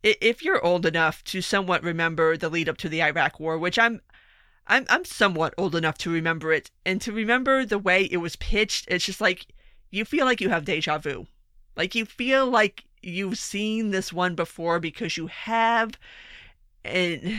if 0.03 0.43
you're 0.43 0.65
old 0.65 0.85
enough 0.85 1.23
to 1.25 1.41
somewhat 1.41 1.83
remember 1.85 2.37
the 2.37 2.49
lead 2.49 2.69
up 2.69 2.77
to 2.79 2.89
the 2.89 3.03
Iraq 3.03 3.39
war, 3.39 3.57
which 3.59 3.79
I'm 3.79 4.01
I'm 4.67 4.87
I'm 4.89 5.05
somewhat 5.05 5.55
old 5.59 5.75
enough 5.75 5.99
to 5.99 6.11
remember 6.11 6.53
it 6.53 6.71
and 6.87 7.01
to 7.03 7.13
remember 7.13 7.65
the 7.65 7.79
way 7.79 8.05
it 8.05 8.19
was 8.19 8.37
pitched, 8.37 8.87
it's 8.89 9.05
just 9.05 9.21
like 9.21 9.47
you 9.91 10.05
feel 10.05 10.25
like 10.25 10.41
you 10.41 10.51
have 10.51 10.65
deja 10.65 10.99
vu. 10.99 11.27
Like 11.77 11.95
you 11.95 12.05
feel 12.05 12.47
like 12.47 12.85
you've 13.03 13.39
seen 13.39 13.91
this 13.91 14.13
one 14.13 14.35
before 14.35 14.79
because 14.79 15.17
you 15.17 15.27
have 15.27 15.99
and 16.85 17.23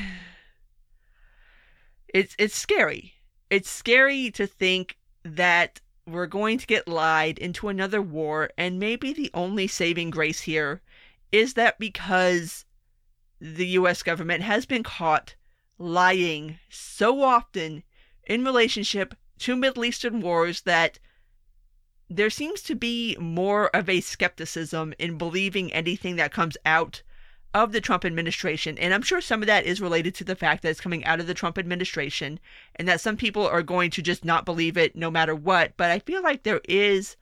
it's 2.14 2.36
it's 2.38 2.56
scary. 2.56 3.14
It's 3.50 3.70
scary 3.70 4.32
to 4.32 4.48
think 4.48 4.98
that 5.24 5.80
we're 6.06 6.28
going 6.28 6.58
to 6.58 6.68
get 6.68 6.88
lied 6.88 7.40
into 7.40 7.70
another 7.70 8.02
war 8.02 8.50
and 8.58 8.80
maybe 8.80 9.14
the 9.14 9.32
only 9.34 9.68
saving 9.68 10.10
grace 10.10 10.42
here 10.42 10.82
is 11.32 11.54
that 11.54 11.80
because 11.80 12.66
the 13.40 13.68
US 13.68 14.04
government 14.04 14.44
has 14.44 14.66
been 14.66 14.84
caught 14.84 15.36
lying 15.84 16.60
so 16.70 17.22
often 17.22 17.84
in 18.26 18.46
relationship 18.46 19.14
to 19.40 19.56
Middle 19.56 19.84
Eastern 19.84 20.22
wars 20.22 20.62
that 20.62 21.00
there 22.10 22.30
seems 22.30 22.62
to 22.62 22.76
be 22.76 23.18
more 23.20 23.68
of 23.76 23.90
a 23.90 24.00
skepticism 24.00 24.94
in 24.98 25.18
believing 25.18 25.74
anything 25.74 26.16
that 26.16 26.32
comes 26.32 26.56
out 26.66 27.02
of 27.54 27.72
the 27.72 27.82
Trump 27.82 28.06
administration. 28.06 28.78
And 28.78 28.94
I'm 28.94 29.02
sure 29.02 29.22
some 29.22 29.42
of 29.42 29.48
that 29.48 29.66
is 29.66 29.82
related 29.82 30.16
to 30.16 30.24
the 30.24 30.36
fact 30.36 30.64
that 30.64 30.70
it's 30.70 30.82
coming 30.82 31.04
out 31.06 31.20
of 31.20 31.28
the 31.28 31.34
Trump 31.34 31.58
administration 31.58 32.40
and 32.76 32.88
that 32.88 33.02
some 33.02 33.18
people 33.18 33.46
are 33.46 33.62
going 33.62 33.92
to 33.92 34.02
just 34.02 34.24
not 34.24 34.46
believe 34.46 34.78
it 34.78 34.96
no 34.96 35.12
matter 35.12 35.36
what. 35.36 35.76
But 35.76 35.92
I 35.92 36.00
feel 36.00 36.24
like 36.24 36.44
there 36.44 36.62
is 36.68 37.16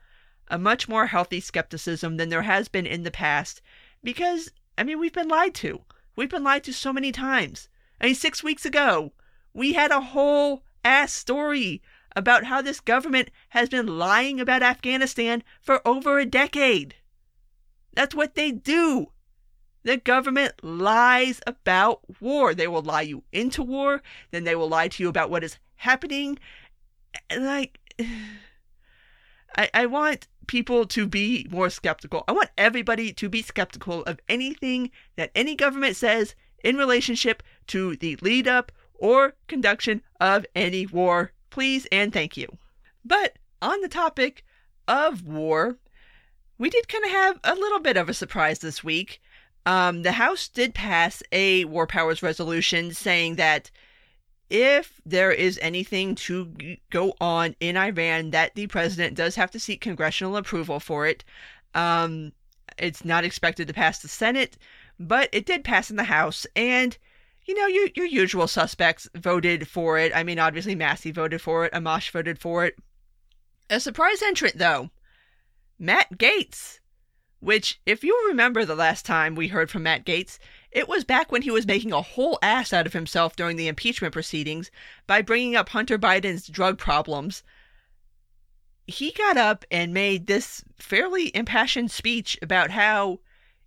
a 0.49 0.57
much 0.57 0.87
more 0.87 1.07
healthy 1.07 1.39
skepticism 1.39 2.17
than 2.17 2.29
there 2.29 2.43
has 2.43 2.67
been 2.67 2.85
in 2.85 3.03
the 3.03 3.11
past 3.11 3.61
because, 4.03 4.51
I 4.77 4.83
mean, 4.83 4.99
we've 4.99 5.13
been 5.13 5.27
lied 5.27 5.55
to. 5.55 5.81
We've 6.15 6.29
been 6.29 6.43
lied 6.43 6.63
to 6.65 6.73
so 6.73 6.93
many 6.93 7.11
times. 7.11 7.69
Mean, 8.01 8.15
six 8.15 8.43
weeks 8.43 8.65
ago, 8.65 9.13
we 9.53 9.73
had 9.73 9.91
a 9.91 10.01
whole 10.01 10.63
ass 10.83 11.13
story 11.13 11.81
about 12.15 12.45
how 12.45 12.61
this 12.61 12.79
government 12.79 13.29
has 13.49 13.69
been 13.69 13.99
lying 13.99 14.39
about 14.39 14.63
Afghanistan 14.63 15.43
for 15.61 15.85
over 15.87 16.19
a 16.19 16.25
decade. 16.25 16.95
That's 17.93 18.15
what 18.15 18.35
they 18.35 18.51
do. 18.51 19.11
The 19.83 19.97
government 19.97 20.63
lies 20.63 21.41
about 21.47 22.01
war. 22.19 22.53
They 22.53 22.67
will 22.67 22.81
lie 22.81 23.01
you 23.01 23.23
into 23.31 23.63
war, 23.63 24.01
then 24.31 24.43
they 24.43 24.55
will 24.55 24.69
lie 24.69 24.87
to 24.89 25.03
you 25.03 25.09
about 25.09 25.29
what 25.29 25.43
is 25.43 25.57
happening. 25.75 26.37
Like, 27.35 27.79
I, 29.57 29.69
I 29.73 29.85
want 29.85 30.27
people 30.47 30.85
to 30.85 31.07
be 31.07 31.47
more 31.49 31.69
skeptical. 31.69 32.23
I 32.27 32.31
want 32.31 32.49
everybody 32.57 33.13
to 33.13 33.29
be 33.29 33.41
skeptical 33.41 34.03
of 34.03 34.19
anything 34.29 34.91
that 35.15 35.31
any 35.35 35.55
government 35.55 35.95
says 35.95 36.35
in 36.63 36.77
relationship 36.77 37.43
to 37.67 37.95
the 37.97 38.15
lead 38.17 38.47
up 38.47 38.71
or 38.93 39.33
conduction 39.47 40.01
of 40.19 40.45
any 40.55 40.85
war. 40.85 41.31
Please 41.49 41.87
and 41.91 42.13
thank 42.13 42.37
you. 42.37 42.57
But 43.03 43.37
on 43.61 43.81
the 43.81 43.89
topic 43.89 44.45
of 44.87 45.25
war, 45.25 45.77
we 46.57 46.69
did 46.69 46.87
kind 46.87 47.03
of 47.03 47.11
have 47.11 47.39
a 47.43 47.55
little 47.55 47.79
bit 47.79 47.97
of 47.97 48.07
a 48.07 48.13
surprise 48.13 48.59
this 48.59 48.83
week. 48.83 49.21
Um, 49.65 50.03
the 50.03 50.13
House 50.13 50.47
did 50.47 50.73
pass 50.73 51.21
a 51.31 51.65
war 51.65 51.87
powers 51.87 52.23
resolution 52.23 52.93
saying 52.93 53.35
that 53.35 53.71
if 54.49 54.99
there 55.05 55.31
is 55.31 55.57
anything 55.61 56.13
to 56.13 56.77
go 56.89 57.13
on 57.21 57.55
in 57.59 57.77
Iran, 57.77 58.31
that 58.31 58.53
the 58.55 58.67
president 58.67 59.15
does 59.15 59.35
have 59.35 59.49
to 59.51 59.59
seek 59.59 59.81
congressional 59.81 60.35
approval 60.35 60.79
for 60.79 61.07
it. 61.07 61.23
Um, 61.73 62.33
it's 62.77 63.05
not 63.05 63.23
expected 63.23 63.67
to 63.67 63.73
pass 63.73 63.99
the 63.99 64.07
Senate, 64.07 64.57
but 65.07 65.29
it 65.31 65.45
did 65.45 65.63
pass 65.63 65.89
in 65.89 65.95
the 65.95 66.03
House, 66.05 66.45
and 66.55 66.97
you 67.43 67.55
know 67.55 67.67
your 67.67 67.89
your 67.95 68.05
usual 68.05 68.47
suspects 68.47 69.09
voted 69.15 69.67
for 69.67 69.97
it. 69.97 70.11
I 70.15 70.23
mean, 70.23 70.39
obviously 70.39 70.75
Massey 70.75 71.11
voted 71.11 71.41
for 71.41 71.65
it, 71.65 71.73
Amash 71.73 72.11
voted 72.11 72.39
for 72.39 72.65
it. 72.65 72.77
A 73.69 73.79
surprise 73.79 74.21
entrant, 74.21 74.57
though, 74.57 74.91
Matt 75.79 76.17
Gaetz, 76.17 76.79
Which, 77.41 77.81
if 77.87 78.03
you 78.03 78.25
remember 78.27 78.65
the 78.65 78.75
last 78.75 79.03
time 79.03 79.33
we 79.33 79.47
heard 79.47 79.71
from 79.71 79.83
Matt 79.83 80.05
Gaetz, 80.05 80.37
it 80.71 80.87
was 80.87 81.03
back 81.03 81.31
when 81.31 81.41
he 81.41 81.49
was 81.49 81.65
making 81.65 81.91
a 81.91 82.01
whole 82.01 82.37
ass 82.43 82.71
out 82.71 82.85
of 82.85 82.93
himself 82.93 83.35
during 83.35 83.57
the 83.57 83.67
impeachment 83.67 84.13
proceedings 84.13 84.69
by 85.07 85.23
bringing 85.23 85.55
up 85.55 85.69
Hunter 85.69 85.97
Biden's 85.97 86.47
drug 86.47 86.77
problems. 86.77 87.41
He 88.85 89.11
got 89.11 89.37
up 89.37 89.65
and 89.71 89.91
made 89.93 90.27
this 90.27 90.63
fairly 90.77 91.35
impassioned 91.35 91.89
speech 91.89 92.37
about 92.43 92.69
how 92.69 93.21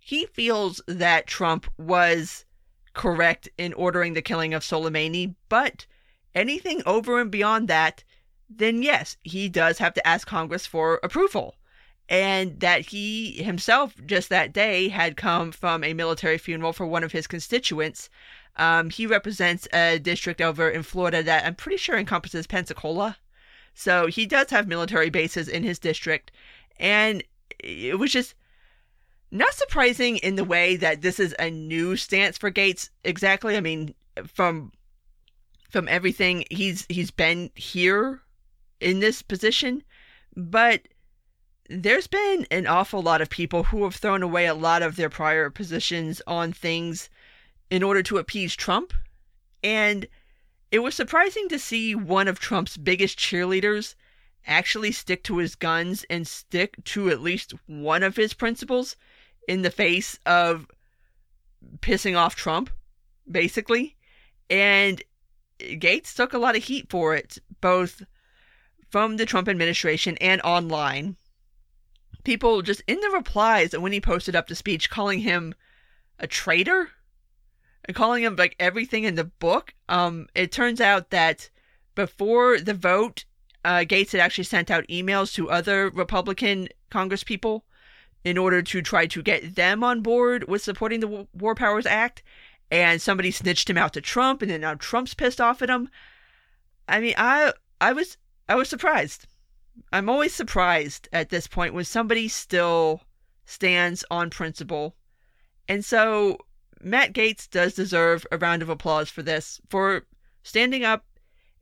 he 0.05 0.27
feels 0.27 0.79
that 0.87 1.25
Trump 1.25 1.65
was 1.79 2.45
correct 2.93 3.49
in 3.57 3.73
ordering 3.73 4.13
the 4.13 4.21
killing 4.21 4.53
of 4.53 4.61
Soleimani, 4.61 5.33
but 5.49 5.87
anything 6.35 6.83
over 6.85 7.19
and 7.19 7.31
beyond 7.31 7.67
that, 7.69 8.03
then 8.47 8.83
yes, 8.83 9.17
he 9.23 9.49
does 9.49 9.79
have 9.79 9.95
to 9.95 10.07
ask 10.07 10.27
Congress 10.27 10.67
for 10.67 10.99
approval 11.01 11.55
and 12.07 12.59
that 12.59 12.81
he 12.81 13.31
himself 13.41 13.95
just 14.05 14.29
that 14.29 14.53
day 14.53 14.89
had 14.89 15.17
come 15.17 15.51
from 15.51 15.83
a 15.83 15.95
military 15.95 16.37
funeral 16.37 16.71
for 16.71 16.85
one 16.85 17.03
of 17.03 17.11
his 17.11 17.25
constituents. 17.25 18.07
Um, 18.57 18.91
he 18.91 19.07
represents 19.07 19.67
a 19.73 19.97
district 19.97 20.39
over 20.39 20.69
in 20.69 20.83
Florida 20.83 21.23
that 21.23 21.47
I'm 21.47 21.55
pretty 21.55 21.77
sure 21.77 21.97
encompasses 21.97 22.45
Pensacola. 22.45 23.17
So 23.73 24.05
he 24.05 24.27
does 24.27 24.51
have 24.51 24.67
military 24.67 25.09
bases 25.09 25.47
in 25.47 25.63
his 25.63 25.79
district. 25.79 26.31
And 26.77 27.23
it 27.57 27.97
was 27.97 28.11
just 28.11 28.35
not 29.31 29.53
surprising 29.53 30.17
in 30.17 30.35
the 30.35 30.43
way 30.43 30.75
that 30.77 31.01
this 31.01 31.19
is 31.19 31.35
a 31.39 31.49
new 31.49 31.95
stance 31.95 32.37
for 32.37 32.51
Gaetz 32.51 32.89
exactly. 33.03 33.57
I 33.57 33.61
mean, 33.61 33.93
from 34.27 34.71
from 35.69 35.87
everything 35.87 36.45
he's 36.49 36.85
he's 36.89 37.11
been 37.11 37.51
here 37.55 38.21
in 38.79 38.99
this 38.99 39.21
position, 39.21 39.83
but 40.35 40.87
there's 41.69 42.07
been 42.07 42.45
an 42.51 42.67
awful 42.67 43.01
lot 43.01 43.21
of 43.21 43.29
people 43.29 43.63
who 43.63 43.83
have 43.83 43.95
thrown 43.95 44.21
away 44.21 44.45
a 44.45 44.53
lot 44.53 44.83
of 44.83 44.95
their 44.95 45.09
prior 45.09 45.49
positions 45.49 46.21
on 46.27 46.53
things 46.53 47.09
in 47.69 47.81
order 47.81 48.03
to 48.03 48.17
appease 48.17 48.55
Trump. 48.55 48.93
And 49.63 50.07
it 50.71 50.79
was 50.79 50.93
surprising 50.93 51.49
to 51.49 51.57
see 51.57 51.95
one 51.95 52.27
of 52.27 52.39
Trump's 52.39 52.77
biggest 52.77 53.17
cheerleaders 53.17 53.95
actually 54.45 54.91
stick 54.91 55.23
to 55.23 55.37
his 55.37 55.55
guns 55.55 56.05
and 56.09 56.27
stick 56.27 56.75
to 56.83 57.09
at 57.09 57.21
least 57.21 57.53
one 57.65 58.03
of 58.03 58.15
his 58.15 58.33
principles 58.33 58.95
in 59.47 59.61
the 59.61 59.71
face 59.71 60.19
of 60.25 60.67
pissing 61.79 62.17
off 62.17 62.35
Trump, 62.35 62.69
basically. 63.29 63.95
And 64.49 65.01
Gaetz 65.59 66.15
took 66.15 66.33
a 66.33 66.37
lot 66.37 66.55
of 66.55 66.63
heat 66.63 66.89
for 66.89 67.15
it, 67.15 67.37
both 67.61 68.03
from 68.89 69.17
the 69.17 69.25
Trump 69.25 69.47
administration 69.47 70.17
and 70.17 70.41
online 70.41 71.17
people 72.23 72.61
just 72.61 72.81
in 72.87 72.99
the 72.99 73.09
replies 73.11 73.73
and 73.73 73.81
when 73.81 73.91
he 73.91 74.01
posted 74.01 74.35
up 74.35 74.47
the 74.47 74.55
speech 74.55 74.89
calling 74.89 75.19
him 75.19 75.53
a 76.19 76.27
traitor 76.27 76.89
and 77.85 77.95
calling 77.95 78.23
him 78.23 78.35
like 78.35 78.55
everything 78.59 79.03
in 79.03 79.15
the 79.15 79.23
book. 79.23 79.73
Um, 79.87 80.27
it 80.33 80.51
turns 80.51 80.81
out 80.81 81.11
that 81.11 81.49
before 81.93 82.59
the 82.59 82.73
vote, 82.73 83.25
uh, 83.63 83.85
Gaetz 83.87 84.11
had 84.11 84.21
actually 84.21 84.43
sent 84.43 84.69
out 84.69 84.87
emails 84.87 85.33
to 85.35 85.49
other 85.49 85.89
Republican 85.89 86.67
congresspeople 86.91 87.61
in 88.25 88.39
order 88.39 88.63
to 88.63 88.81
try 88.81 89.05
to 89.05 89.21
get 89.21 89.55
them 89.55 89.83
on 89.83 90.01
board 90.01 90.47
with 90.49 90.63
supporting 90.63 90.99
the 90.99 91.27
War 91.31 91.55
Powers 91.55 91.85
Act. 91.85 92.23
And 92.71 92.99
somebody 92.99 93.29
snitched 93.29 93.69
him 93.69 93.77
out 93.77 93.93
to 93.93 94.01
Trump, 94.01 94.41
and 94.41 94.49
then 94.49 94.61
now 94.61 94.73
Trump's 94.73 95.13
pissed 95.13 95.39
off 95.39 95.61
at 95.61 95.69
him. 95.69 95.87
I 96.89 96.99
mean, 96.99 97.13
I 97.15 97.53
I 97.79 97.93
was 97.93 98.17
I 98.49 98.55
was 98.55 98.67
surprised. 98.67 99.27
I'm 99.93 100.09
always 100.09 100.33
surprised 100.33 101.07
at 101.13 101.29
this 101.29 101.45
point 101.45 101.75
when 101.75 101.85
somebody 101.85 102.27
still 102.27 103.01
stands 103.45 104.03
on 104.09 104.31
principle. 104.31 104.95
And 105.69 105.85
so 105.85 106.39
Matt 106.81 107.13
Gaetz 107.13 107.47
does 107.47 107.75
deserve 107.75 108.25
a 108.31 108.37
round 108.37 108.63
of 108.63 108.69
applause 108.69 109.11
for 109.11 109.21
this, 109.21 109.61
for 109.69 110.07
standing 110.41 110.83
up 110.83 111.05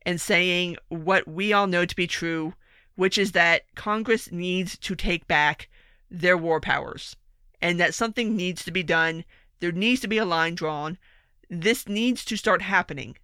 and 0.05 0.21
saying 0.21 0.77
what 0.87 1.27
we 1.27 1.51
all 1.51 1.67
know 1.67 1.85
to 1.85 1.95
be 1.95 2.07
true, 2.07 2.53
which 2.95 3.17
is 3.17 3.33
that 3.33 3.63
Congress 3.75 4.31
needs 4.31 4.77
to 4.77 4.95
take 4.95 5.27
back 5.27 5.69
their 6.13 6.37
war 6.37 6.61
powers 6.61 7.17
and 7.63 7.79
that 7.79 7.95
something 7.95 8.35
needs 8.35 8.63
to 8.65 8.71
be 8.71 8.83
done. 8.83 9.23
There 9.61 9.71
needs 9.71 10.01
to 10.01 10.07
be 10.09 10.17
a 10.17 10.25
line 10.25 10.53
drawn. 10.53 10.97
This 11.49 11.87
needs 11.87 12.25
to 12.25 12.35
start 12.35 12.61
happening, 12.61 13.17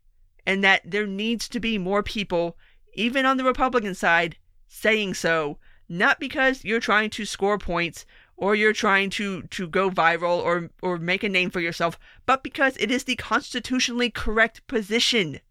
and 0.46 0.64
that 0.64 0.82
there 0.90 1.06
needs 1.06 1.50
to 1.50 1.60
be 1.60 1.78
more 1.78 2.02
people, 2.02 2.58
even 2.94 3.26
on 3.26 3.36
the 3.36 3.44
Republican 3.44 3.94
side, 3.96 4.38
saying 4.66 5.16
so, 5.16 5.58
not 5.90 6.22
because 6.22 6.64
you're 6.64 6.80
trying 6.80 7.10
to 7.12 7.26
score 7.26 7.58
points 7.58 8.06
or 8.38 8.56
you're 8.56 8.72
trying 8.72 9.10
to, 9.10 9.42
to 9.44 9.68
go 9.68 9.90
viral 9.90 10.38
or, 10.38 10.70
or 10.82 10.98
make 10.98 11.24
a 11.24 11.30
name 11.30 11.50
for 11.50 11.60
yourself, 11.60 12.00
but 12.26 12.42
because 12.42 12.78
it 12.78 12.90
is 12.90 13.04
the 13.04 13.18
constitutionally 13.18 14.10
correct 14.10 14.66
position. 14.68 15.42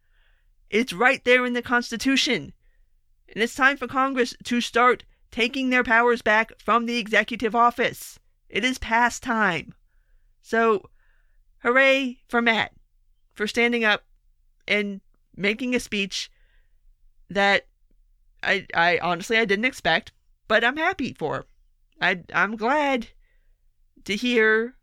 It's 0.71 0.95
right 0.95 1.23
there 1.25 1.45
in 1.45 1.53
the 1.53 1.61
Constitution. 1.61 2.55
And 3.29 3.43
it's 3.43 3.55
time 3.55 3.77
for 3.77 3.87
Congress 3.87 4.35
to 4.45 4.63
start 4.63 5.05
taking 5.31 5.71
their 5.71 5.85
powers 5.85 6.23
back 6.23 6.53
from 6.61 6.87
the 6.87 6.99
executive 6.99 7.55
office. 7.55 8.19
It 8.49 8.65
is 8.65 8.79
past 8.79 9.23
time. 9.23 9.75
So, 10.43 10.89
hooray 11.59 12.19
for 12.29 12.41
Matt 12.41 12.73
for 13.35 13.47
standing 13.47 13.85
up 13.85 14.05
and 14.67 15.01
making 15.37 15.75
a 15.75 15.81
speech 15.81 16.31
that 17.31 17.67
I, 18.43 18.67
I 18.75 18.99
honestly 19.03 19.37
I 19.39 19.45
didn't 19.45 19.65
expect, 19.65 20.13
but 20.47 20.65
I'm 20.65 20.77
happy 20.77 21.13
for. 21.13 21.47
I 22.01 22.23
I'm 22.33 22.57
glad 22.57 23.09
to 24.05 24.17
hear 24.17 24.77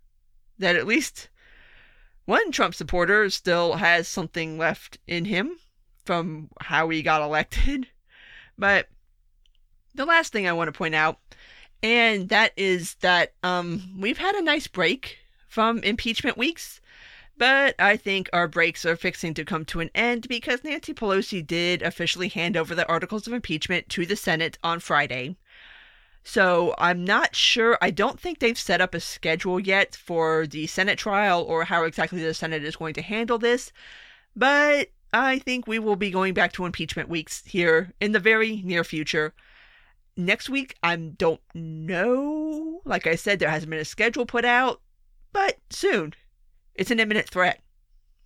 that 0.59 0.75
at 0.75 0.87
least 0.87 1.29
one 2.25 2.51
Trump 2.51 2.75
supporter 2.75 3.29
still 3.29 3.75
has 3.75 4.07
something 4.07 4.57
left 4.57 4.97
in 5.07 5.25
him 5.25 5.57
from 6.03 6.49
how 6.61 6.89
he 6.89 7.01
got 7.01 7.21
elected. 7.21 7.87
But 8.57 8.87
the 9.95 10.05
last 10.05 10.31
thing 10.31 10.47
I 10.47 10.53
want 10.53 10.67
to 10.67 10.77
point 10.77 10.95
out, 10.95 11.19
and 11.81 12.29
that 12.29 12.51
is 12.57 12.95
that 12.95 13.33
um, 13.43 13.97
we've 13.99 14.17
had 14.17 14.35
a 14.35 14.41
nice 14.41 14.67
break 14.67 15.19
from 15.47 15.79
impeachment 15.79 16.37
weeks. 16.37 16.81
But 17.37 17.75
I 17.79 17.97
think 17.97 18.29
our 18.31 18.47
breaks 18.47 18.85
are 18.85 18.95
fixing 18.95 19.33
to 19.33 19.43
come 19.43 19.65
to 19.65 19.81
an 19.81 19.89
end 19.93 20.29
because 20.29 20.63
Nancy 20.63 20.93
Pelosi 20.93 21.45
did 21.45 21.81
officially 21.81 22.29
hand 22.29 22.55
over 22.55 22.73
the 22.73 22.87
articles 22.87 23.27
of 23.27 23.33
impeachment 23.33 23.89
to 23.89 24.05
the 24.05 24.15
Senate 24.15 24.57
on 24.63 24.79
Friday. 24.79 25.35
So 26.23 26.73
I'm 26.77 27.03
not 27.03 27.35
sure. 27.35 27.77
I 27.81 27.91
don't 27.91 28.19
think 28.19 28.39
they've 28.39 28.57
set 28.57 28.81
up 28.81 28.95
a 28.95 28.99
schedule 28.99 29.59
yet 29.59 29.95
for 29.95 30.47
the 30.47 30.65
Senate 30.65 30.97
trial 30.97 31.43
or 31.43 31.65
how 31.65 31.83
exactly 31.83 32.21
the 32.21 32.33
Senate 32.33 32.63
is 32.63 32.77
going 32.77 32.93
to 32.95 33.01
handle 33.01 33.37
this. 33.37 33.71
But 34.35 34.89
I 35.13 35.39
think 35.39 35.67
we 35.67 35.77
will 35.77 35.95
be 35.95 36.11
going 36.11 36.33
back 36.33 36.51
to 36.53 36.65
impeachment 36.65 37.09
weeks 37.09 37.43
here 37.45 37.93
in 38.01 38.11
the 38.11 38.19
very 38.19 38.61
near 38.63 38.83
future. 38.83 39.33
Next 40.17 40.49
week, 40.49 40.75
I 40.81 40.95
don't 40.95 41.41
know. 41.53 42.81
Like 42.85 43.05
I 43.05 43.15
said, 43.15 43.39
there 43.39 43.49
hasn't 43.49 43.69
been 43.69 43.79
a 43.79 43.85
schedule 43.85 44.25
put 44.25 44.45
out, 44.45 44.81
but 45.33 45.57
soon. 45.69 46.13
It's 46.73 46.91
an 46.91 46.99
imminent 46.99 47.29
threat. 47.29 47.61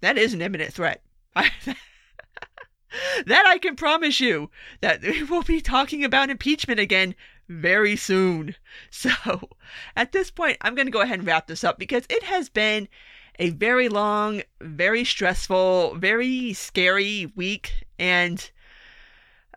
That 0.02 0.18
is 0.18 0.34
an 0.34 0.42
imminent 0.42 0.74
threat. 0.74 1.02
that 1.36 1.76
I 3.46 3.58
can 3.58 3.76
promise 3.76 4.20
you 4.20 4.50
that 4.82 5.02
we 5.02 5.24
will 5.24 5.44
be 5.44 5.62
talking 5.62 6.04
about 6.04 6.30
impeachment 6.30 6.80
again 6.80 7.16
very 7.48 7.96
soon. 7.96 8.56
So, 8.92 9.50
at 9.96 10.12
this 10.12 10.32
point, 10.32 10.58
I'm 10.62 10.76
going 10.76 10.88
to 10.88 10.92
go 10.92 11.02
ahead 11.02 11.20
and 11.20 11.28
wrap 11.28 11.48
this 11.48 11.64
up 11.64 11.80
because 11.80 12.04
it 12.10 12.24
has 12.24 12.50
been 12.50 12.88
a 13.38 13.52
very 13.52 13.88
long, 13.88 14.42
very 14.62 15.04
stressful, 15.04 15.96
very 15.96 16.54
scary 16.54 17.32
week, 17.36 17.86
and 17.98 18.50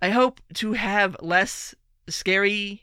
I 0.01 0.11
hope 0.11 0.41
to 0.55 0.75
have 0.75 1.17
less 1.21 1.75
scary 2.09 2.83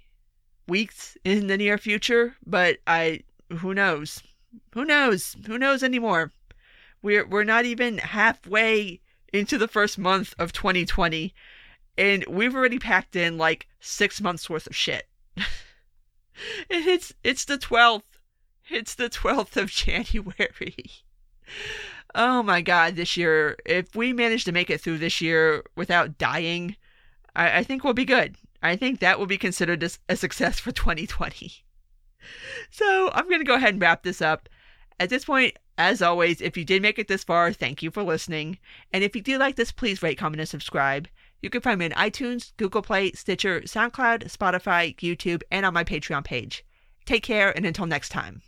weeks 0.68 1.18
in 1.24 1.48
the 1.48 1.58
near 1.58 1.78
future, 1.78 2.36
but 2.46 2.78
I 2.88 3.22
who 3.60 3.74
knows? 3.74 4.22
Who 4.74 4.86
knows? 4.86 5.36
Who 5.48 5.58
knows 5.58 5.84
anymore? 5.84 6.32
We're 7.02 7.26
we're 7.26 7.44
not 7.44 7.66
even 7.66 7.98
halfway 7.98 9.02
into 9.32 9.58
the 9.58 9.68
first 9.68 9.98
month 9.98 10.34
of 10.40 10.52
2020 10.54 11.34
and 11.98 12.26
we've 12.28 12.56
already 12.56 12.80
packed 12.80 13.16
in 13.16 13.38
like 13.38 13.68
6 13.80 14.22
months 14.22 14.50
worth 14.50 14.68
of 14.68 14.76
shit. 14.76 15.08
it's 16.70 17.14
it's 17.24 17.46
the 17.46 17.58
12th 17.58 18.04
it's 18.70 18.96
the 18.96 19.10
12th 19.10 19.58
of 19.58 19.72
January. 19.72 20.92
oh 22.16 22.44
my 22.44 22.62
god, 22.62 22.96
this 22.96 23.18
year, 23.18 23.58
if 23.66 23.96
we 23.96 24.14
manage 24.14 24.46
to 24.46 24.52
make 24.52 24.70
it 24.70 24.82
through 24.82 25.00
this 25.00 25.22
year 25.22 25.64
without 25.76 26.18
dying, 26.18 26.76
I, 27.36 27.60
I 27.60 27.64
think 27.64 27.84
we'll 27.84 27.94
be 27.94 28.06
good. 28.06 28.38
I 28.62 28.76
think 28.76 29.00
that 29.00 29.20
will 29.20 29.26
be 29.26 29.38
considered 29.38 29.84
a, 30.10 30.16
success 30.16 30.60
for 30.60 30.72
2020. 30.72 31.52
So 32.72 33.10
I'm 33.14 33.28
going 33.28 33.40
to 33.40 33.46
go 33.46 33.56
ahead 33.56 33.74
and 33.74 33.82
wrap 33.82 34.04
this 34.04 34.22
up. 34.22 34.50
At 35.00 35.10
this 35.10 35.26
point, 35.26 35.58
as 35.78 36.02
always, 36.02 36.42
if 36.42 36.58
you 36.58 36.66
did 36.66 36.82
make 36.82 37.00
it 37.00 37.08
this 37.08 37.24
far, 37.24 37.54
thank 37.54 37.82
you 37.82 37.90
for 37.90 38.04
listening. 38.04 38.58
And 38.92 39.04
if 39.04 39.16
you 39.16 39.22
do 39.22 39.38
like 39.38 39.56
this, 39.56 39.72
please 39.72 40.04
rate, 40.04 40.18
comment, 40.18 40.42
and 40.42 40.50
subscribe. 40.50 41.08
You 41.42 41.50
can 41.50 41.62
find 41.62 41.80
me 41.80 41.86
on 41.86 41.92
iTunes, 41.92 42.52
Google 42.58 42.82
Play, 42.82 43.14
Stitcher, 43.14 43.62
SoundCloud, 43.62 44.26
Spotify, 44.26 44.94
YouTube, 44.98 45.42
and 45.50 45.66
on 45.66 45.74
my 45.74 45.86
Patreon 45.86 46.26
page. 46.26 46.66
Take 47.06 47.24
care, 47.24 47.56
and 47.56 47.66
until 47.66 47.86
next 47.86 48.10
time. 48.10 48.42